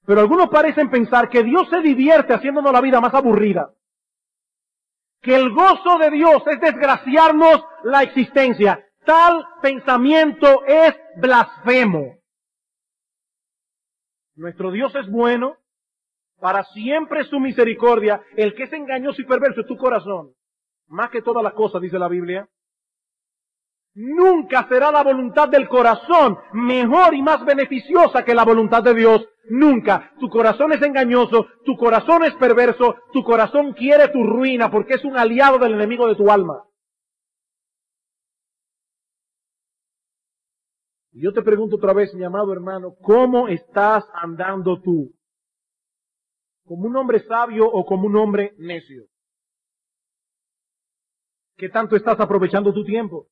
pero 0.05 0.21
algunos 0.21 0.49
parecen 0.49 0.89
pensar 0.89 1.29
que 1.29 1.43
Dios 1.43 1.67
se 1.69 1.81
divierte 1.81 2.33
haciéndonos 2.33 2.71
la 2.71 2.81
vida 2.81 3.01
más 3.01 3.13
aburrida. 3.13 3.73
Que 5.21 5.35
el 5.35 5.49
gozo 5.51 5.97
de 5.99 6.11
Dios 6.11 6.43
es 6.45 6.61
desgraciarnos 6.61 7.63
la 7.83 8.03
existencia. 8.03 8.85
Tal 9.05 9.43
pensamiento 9.63 10.63
es 10.65 10.95
blasfemo. 11.17 12.19
Nuestro 14.35 14.71
Dios 14.71 14.93
es 14.95 15.09
bueno, 15.09 15.57
para 16.39 16.63
siempre 16.65 17.23
su 17.23 17.39
misericordia. 17.39 18.21
El 18.35 18.53
que 18.53 18.63
es 18.63 18.73
engañoso 18.73 19.21
y 19.21 19.25
perverso 19.25 19.61
es 19.61 19.67
tu 19.67 19.77
corazón. 19.77 20.33
Más 20.87 21.09
que 21.09 21.23
todas 21.23 21.43
las 21.43 21.53
cosas, 21.53 21.81
dice 21.81 21.97
la 21.97 22.07
Biblia. 22.07 22.47
Nunca 23.95 24.67
será 24.67 24.91
la 24.91 25.03
voluntad 25.03 25.47
del 25.47 25.69
corazón 25.69 26.37
mejor 26.51 27.15
y 27.15 27.21
más 27.21 27.45
beneficiosa 27.45 28.25
que 28.25 28.35
la 28.35 28.43
voluntad 28.43 28.83
de 28.83 28.93
Dios. 28.93 29.25
Nunca. 29.49 30.11
Tu 30.19 30.29
corazón 30.29 30.73
es 30.73 30.81
engañoso, 30.81 31.47
tu 31.63 31.77
corazón 31.77 32.25
es 32.25 32.35
perverso, 32.35 32.95
tu 33.13 33.23
corazón 33.23 33.71
quiere 33.71 34.09
tu 34.09 34.21
ruina 34.21 34.69
porque 34.69 34.95
es 34.95 35.05
un 35.05 35.17
aliado 35.17 35.59
del 35.59 35.75
enemigo 35.75 36.07
de 36.07 36.15
tu 36.15 36.29
alma. 36.29 36.65
Y 41.13 41.23
yo 41.23 41.31
te 41.31 41.41
pregunto 41.41 41.77
otra 41.77 41.93
vez, 41.93 42.13
mi 42.13 42.25
amado 42.25 42.51
hermano, 42.51 42.95
¿cómo 43.01 43.47
estás 43.47 44.03
andando 44.13 44.81
tú? 44.81 45.13
¿Como 46.65 46.87
un 46.87 46.97
hombre 46.97 47.25
sabio 47.25 47.65
o 47.65 47.85
como 47.85 48.07
un 48.07 48.17
hombre 48.17 48.55
necio? 48.57 49.05
¿Qué 51.55 51.69
tanto 51.69 51.95
estás 51.95 52.19
aprovechando 52.19 52.73
tu 52.73 52.83
tiempo? 52.83 53.29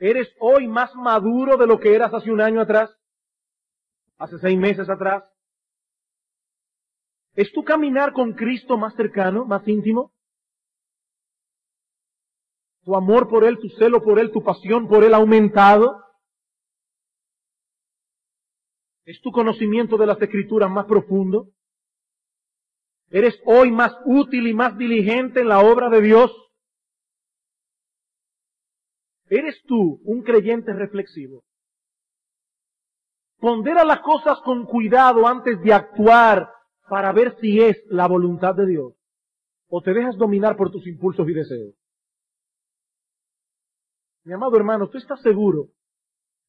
¿Eres 0.00 0.28
hoy 0.40 0.66
más 0.66 0.92
maduro 0.96 1.56
de 1.56 1.68
lo 1.68 1.78
que 1.78 1.94
eras 1.94 2.12
hace 2.12 2.32
un 2.32 2.40
año 2.40 2.60
atrás? 2.60 2.90
¿Hace 4.18 4.38
seis 4.38 4.58
meses 4.58 4.88
atrás? 4.88 5.22
¿Es 7.34 7.52
tu 7.52 7.62
caminar 7.62 8.12
con 8.12 8.32
Cristo 8.32 8.76
más 8.76 8.94
cercano, 8.96 9.44
más 9.44 9.66
íntimo? 9.68 10.12
tu 12.84 12.96
amor 12.96 13.28
por 13.28 13.44
Él, 13.44 13.58
tu 13.58 13.68
celo 13.68 14.02
por 14.02 14.18
Él, 14.18 14.32
tu 14.32 14.42
pasión 14.42 14.88
por 14.88 15.04
Él 15.04 15.14
aumentado. 15.14 16.02
¿Es 19.04 19.20
tu 19.20 19.30
conocimiento 19.30 19.96
de 19.96 20.06
las 20.06 20.20
escrituras 20.20 20.70
más 20.70 20.86
profundo? 20.86 21.48
¿Eres 23.10 23.40
hoy 23.44 23.70
más 23.70 23.92
útil 24.04 24.46
y 24.46 24.54
más 24.54 24.76
diligente 24.78 25.40
en 25.40 25.48
la 25.48 25.60
obra 25.60 25.88
de 25.88 26.00
Dios? 26.00 26.32
¿Eres 29.30 29.62
tú 29.64 30.00
un 30.04 30.22
creyente 30.22 30.72
reflexivo? 30.72 31.44
Pondera 33.38 33.84
las 33.84 34.00
cosas 34.00 34.40
con 34.40 34.66
cuidado 34.66 35.26
antes 35.26 35.62
de 35.62 35.72
actuar 35.72 36.50
para 36.88 37.12
ver 37.12 37.36
si 37.40 37.60
es 37.60 37.80
la 37.86 38.08
voluntad 38.08 38.56
de 38.56 38.66
Dios. 38.66 38.92
O 39.68 39.82
te 39.82 39.94
dejas 39.94 40.16
dominar 40.18 40.56
por 40.56 40.72
tus 40.72 40.84
impulsos 40.88 41.28
y 41.28 41.32
deseos. 41.32 41.74
Mi 44.24 44.32
amado 44.32 44.56
hermano, 44.56 44.88
¿tú 44.88 44.98
estás 44.98 45.22
seguro 45.22 45.68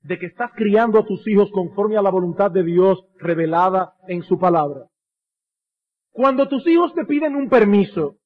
de 0.02 0.18
que 0.18 0.26
estás 0.26 0.52
criando 0.56 0.98
a 0.98 1.06
tus 1.06 1.26
hijos 1.28 1.52
conforme 1.52 1.98
a 1.98 2.02
la 2.02 2.10
voluntad 2.10 2.50
de 2.50 2.64
Dios 2.64 3.06
revelada 3.18 3.94
en 4.08 4.24
su 4.24 4.40
palabra? 4.40 4.88
Cuando 6.10 6.50
tus 6.50 6.66
hijos 6.66 6.96
te 6.96 7.06
piden 7.06 7.36
un 7.36 7.48
permiso, 7.48 8.18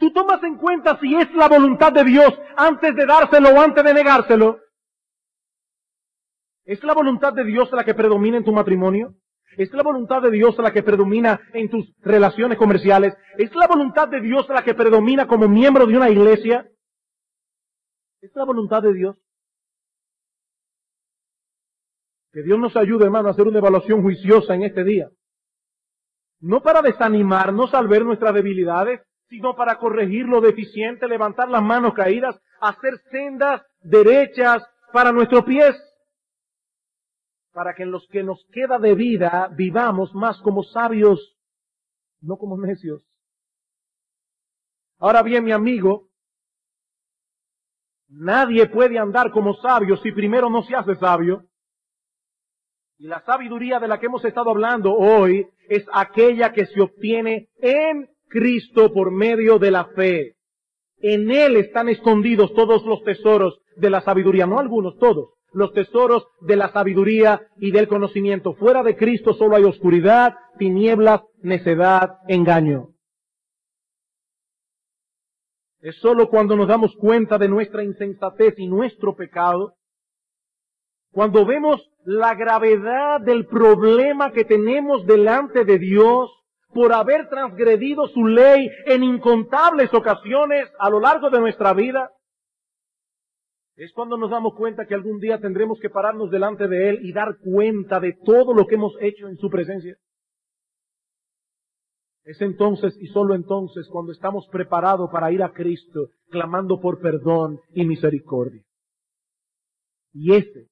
¿tú 0.00 0.12
tomas 0.12 0.42
en 0.42 0.56
cuenta 0.56 0.98
si 0.98 1.14
es 1.14 1.32
la 1.34 1.46
voluntad 1.46 1.92
de 1.92 2.02
Dios 2.02 2.32
antes 2.56 2.96
de 2.96 3.06
dárselo 3.06 3.50
o 3.50 3.60
antes 3.60 3.84
de 3.84 3.94
negárselo? 3.94 4.58
¿Es 6.64 6.82
la 6.82 6.94
voluntad 6.94 7.32
de 7.32 7.44
Dios 7.44 7.70
la 7.72 7.84
que 7.84 7.94
predomina 7.94 8.38
en 8.38 8.44
tu 8.44 8.52
matrimonio? 8.52 9.14
¿Es 9.56 9.72
la 9.72 9.82
voluntad 9.82 10.22
de 10.22 10.30
Dios 10.30 10.56
la 10.58 10.72
que 10.72 10.82
predomina 10.82 11.40
en 11.52 11.68
tus 11.68 11.94
relaciones 12.00 12.56
comerciales? 12.56 13.14
¿Es 13.36 13.54
la 13.54 13.66
voluntad 13.66 14.08
de 14.08 14.20
Dios 14.20 14.48
la 14.48 14.62
que 14.62 14.74
predomina 14.74 15.26
como 15.26 15.48
miembro 15.48 15.86
de 15.86 15.96
una 15.96 16.08
iglesia? 16.08 16.68
Es 18.20 18.30
la 18.34 18.44
voluntad 18.44 18.82
de 18.82 18.94
Dios. 18.94 19.16
Que 22.32 22.42
Dios 22.42 22.58
nos 22.58 22.76
ayude, 22.76 23.04
hermano, 23.04 23.28
a 23.28 23.32
hacer 23.32 23.48
una 23.48 23.58
evaluación 23.58 24.02
juiciosa 24.02 24.54
en 24.54 24.62
este 24.62 24.84
día. 24.84 25.10
No 26.38 26.62
para 26.62 26.80
desanimarnos 26.80 27.74
al 27.74 27.88
ver 27.88 28.04
nuestras 28.04 28.32
debilidades, 28.32 29.00
sino 29.30 29.54
para 29.54 29.78
corregir 29.78 30.26
lo 30.26 30.40
deficiente, 30.40 31.06
levantar 31.06 31.48
las 31.48 31.62
manos 31.62 31.94
caídas, 31.94 32.38
hacer 32.60 32.98
sendas 33.12 33.62
derechas 33.80 34.62
para 34.92 35.12
nuestros 35.12 35.44
pies, 35.44 35.76
para 37.52 37.74
que 37.74 37.84
en 37.84 37.92
los 37.92 38.06
que 38.08 38.24
nos 38.24 38.44
queda 38.52 38.80
de 38.80 38.94
vida 38.96 39.48
vivamos 39.56 40.12
más 40.14 40.40
como 40.40 40.64
sabios, 40.64 41.36
no 42.20 42.36
como 42.36 42.58
necios. 42.58 43.06
Ahora 44.98 45.22
bien, 45.22 45.44
mi 45.44 45.52
amigo, 45.52 46.08
nadie 48.08 48.66
puede 48.66 48.98
andar 48.98 49.30
como 49.30 49.54
sabio 49.54 49.96
si 49.98 50.10
primero 50.10 50.50
no 50.50 50.62
se 50.64 50.74
hace 50.74 50.96
sabio. 50.96 51.44
Y 52.98 53.06
la 53.06 53.24
sabiduría 53.24 53.78
de 53.78 53.86
la 53.86 54.00
que 54.00 54.06
hemos 54.06 54.24
estado 54.24 54.50
hablando 54.50 54.92
hoy 54.92 55.48
es 55.68 55.86
aquella 55.92 56.52
que 56.52 56.66
se 56.66 56.80
obtiene 56.82 57.48
en 57.58 58.10
Cristo 58.30 58.92
por 58.92 59.10
medio 59.10 59.58
de 59.58 59.70
la 59.70 59.84
fe. 59.86 60.36
En 61.02 61.30
Él 61.30 61.56
están 61.56 61.88
escondidos 61.88 62.54
todos 62.54 62.84
los 62.84 63.02
tesoros 63.02 63.60
de 63.76 63.90
la 63.90 64.00
sabiduría, 64.00 64.46
no 64.46 64.58
algunos, 64.58 64.96
todos, 64.98 65.30
los 65.52 65.72
tesoros 65.72 66.26
de 66.40 66.56
la 66.56 66.72
sabiduría 66.72 67.42
y 67.56 67.72
del 67.72 67.88
conocimiento. 67.88 68.54
Fuera 68.54 68.82
de 68.82 68.96
Cristo 68.96 69.34
solo 69.34 69.56
hay 69.56 69.64
oscuridad, 69.64 70.34
tinieblas, 70.58 71.22
necedad, 71.42 72.18
engaño. 72.28 72.90
Es 75.80 75.96
solo 75.96 76.28
cuando 76.28 76.56
nos 76.56 76.68
damos 76.68 76.94
cuenta 76.96 77.38
de 77.38 77.48
nuestra 77.48 77.82
insensatez 77.82 78.54
y 78.58 78.68
nuestro 78.68 79.16
pecado, 79.16 79.74
cuando 81.12 81.44
vemos 81.44 81.90
la 82.04 82.34
gravedad 82.34 83.20
del 83.20 83.46
problema 83.46 84.30
que 84.32 84.44
tenemos 84.44 85.06
delante 85.06 85.64
de 85.64 85.78
Dios 85.78 86.30
por 86.72 86.92
haber 86.92 87.28
transgredido 87.28 88.06
su 88.08 88.26
ley 88.26 88.68
en 88.86 89.02
incontables 89.02 89.92
ocasiones 89.92 90.68
a 90.78 90.90
lo 90.90 91.00
largo 91.00 91.30
de 91.30 91.40
nuestra 91.40 91.72
vida, 91.74 92.10
es 93.76 93.92
cuando 93.94 94.18
nos 94.18 94.30
damos 94.30 94.54
cuenta 94.54 94.86
que 94.86 94.94
algún 94.94 95.20
día 95.20 95.40
tendremos 95.40 95.80
que 95.80 95.88
pararnos 95.88 96.30
delante 96.30 96.68
de 96.68 96.90
Él 96.90 96.98
y 97.02 97.12
dar 97.12 97.38
cuenta 97.38 97.98
de 97.98 98.12
todo 98.24 98.52
lo 98.52 98.66
que 98.66 98.74
hemos 98.74 98.92
hecho 99.00 99.26
en 99.26 99.38
su 99.38 99.48
presencia. 99.48 99.96
Es 102.24 102.40
entonces 102.42 102.94
y 103.00 103.06
solo 103.06 103.34
entonces 103.34 103.88
cuando 103.90 104.12
estamos 104.12 104.46
preparados 104.48 105.10
para 105.10 105.32
ir 105.32 105.42
a 105.42 105.52
Cristo 105.52 106.10
clamando 106.28 106.78
por 106.78 107.00
perdón 107.00 107.58
y 107.70 107.86
misericordia. 107.86 108.62
Y 110.12 110.34
ese 110.34 110.68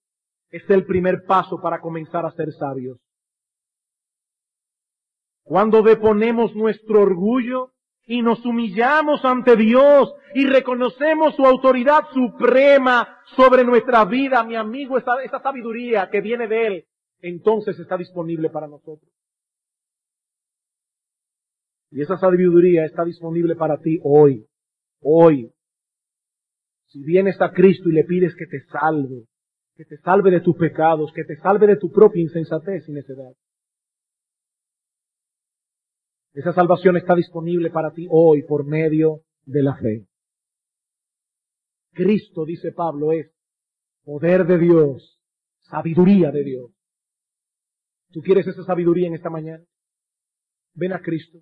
es 0.50 0.68
el 0.68 0.84
primer 0.84 1.24
paso 1.26 1.60
para 1.62 1.80
comenzar 1.80 2.26
a 2.26 2.32
ser 2.32 2.52
sabios. 2.52 2.98
Cuando 5.48 5.82
deponemos 5.82 6.54
nuestro 6.54 7.00
orgullo 7.00 7.72
y 8.04 8.20
nos 8.20 8.44
humillamos 8.44 9.24
ante 9.24 9.56
Dios 9.56 10.12
y 10.34 10.46
reconocemos 10.46 11.34
su 11.36 11.46
autoridad 11.46 12.02
suprema 12.12 13.16
sobre 13.34 13.64
nuestra 13.64 14.04
vida, 14.04 14.44
mi 14.44 14.56
amigo, 14.56 14.98
esa, 14.98 15.40
sabiduría 15.42 16.10
que 16.10 16.20
viene 16.20 16.48
de 16.48 16.66
Él, 16.66 16.84
entonces 17.20 17.78
está 17.78 17.96
disponible 17.96 18.50
para 18.50 18.66
nosotros. 18.66 19.10
Y 21.92 22.02
esa 22.02 22.18
sabiduría 22.18 22.84
está 22.84 23.02
disponible 23.06 23.56
para 23.56 23.78
ti 23.78 23.98
hoy, 24.04 24.44
hoy. 25.00 25.50
Si 26.88 27.02
vienes 27.02 27.40
a 27.40 27.52
Cristo 27.52 27.88
y 27.88 27.92
le 27.92 28.04
pides 28.04 28.36
que 28.36 28.44
te 28.44 28.66
salve, 28.66 29.24
que 29.76 29.86
te 29.86 29.96
salve 29.96 30.30
de 30.30 30.42
tus 30.42 30.58
pecados, 30.58 31.10
que 31.14 31.24
te 31.24 31.36
salve 31.36 31.66
de 31.68 31.76
tu 31.76 31.90
propia 31.90 32.20
insensatez 32.20 32.86
y 32.86 32.92
necedad. 32.92 33.32
Esa 36.32 36.52
salvación 36.52 36.96
está 36.96 37.14
disponible 37.14 37.70
para 37.70 37.92
ti 37.92 38.06
hoy 38.10 38.42
por 38.44 38.64
medio 38.64 39.22
de 39.44 39.62
la 39.62 39.76
fe. 39.76 40.06
Cristo, 41.92 42.44
dice 42.44 42.72
Pablo, 42.72 43.12
es 43.12 43.32
poder 44.04 44.46
de 44.46 44.58
Dios, 44.58 45.20
sabiduría 45.60 46.30
de 46.30 46.44
Dios. 46.44 46.70
¿Tú 48.10 48.20
quieres 48.20 48.46
esa 48.46 48.62
sabiduría 48.64 49.08
en 49.08 49.14
esta 49.14 49.30
mañana? 49.30 49.64
Ven 50.74 50.92
a 50.92 51.00
Cristo. 51.00 51.38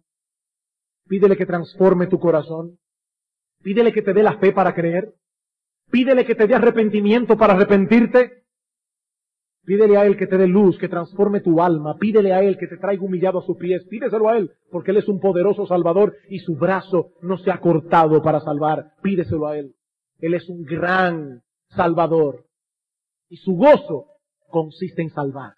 Pídele 1.06 1.36
que 1.36 1.46
transforme 1.46 2.06
tu 2.06 2.18
corazón. 2.18 2.78
Pídele 3.62 3.92
que 3.92 4.02
te 4.02 4.12
dé 4.12 4.22
la 4.22 4.38
fe 4.38 4.52
para 4.52 4.74
creer. 4.74 5.14
Pídele 5.90 6.24
que 6.24 6.34
te 6.34 6.46
dé 6.46 6.54
arrepentimiento 6.54 7.36
para 7.36 7.52
arrepentirte. 7.54 8.45
Pídele 9.66 9.96
a 9.96 10.06
Él 10.06 10.16
que 10.16 10.28
te 10.28 10.38
dé 10.38 10.46
luz, 10.46 10.78
que 10.78 10.88
transforme 10.88 11.40
tu 11.40 11.60
alma. 11.60 11.96
Pídele 11.98 12.32
a 12.32 12.40
Él 12.40 12.56
que 12.56 12.68
te 12.68 12.76
traiga 12.76 13.02
humillado 13.02 13.40
a 13.40 13.42
sus 13.42 13.56
pies. 13.56 13.84
Pídeselo 13.90 14.28
a 14.28 14.38
Él, 14.38 14.52
porque 14.70 14.92
Él 14.92 14.98
es 14.98 15.08
un 15.08 15.18
poderoso 15.18 15.66
Salvador 15.66 16.14
y 16.28 16.38
su 16.38 16.56
brazo 16.56 17.10
no 17.20 17.36
se 17.36 17.50
ha 17.50 17.58
cortado 17.58 18.22
para 18.22 18.40
salvar. 18.40 18.92
Pídeselo 19.02 19.48
a 19.48 19.58
Él. 19.58 19.74
Él 20.20 20.34
es 20.34 20.48
un 20.48 20.62
gran 20.62 21.42
Salvador. 21.70 22.44
Y 23.28 23.38
su 23.38 23.56
gozo 23.56 24.06
consiste 24.48 25.02
en 25.02 25.10
salvar. 25.10 25.54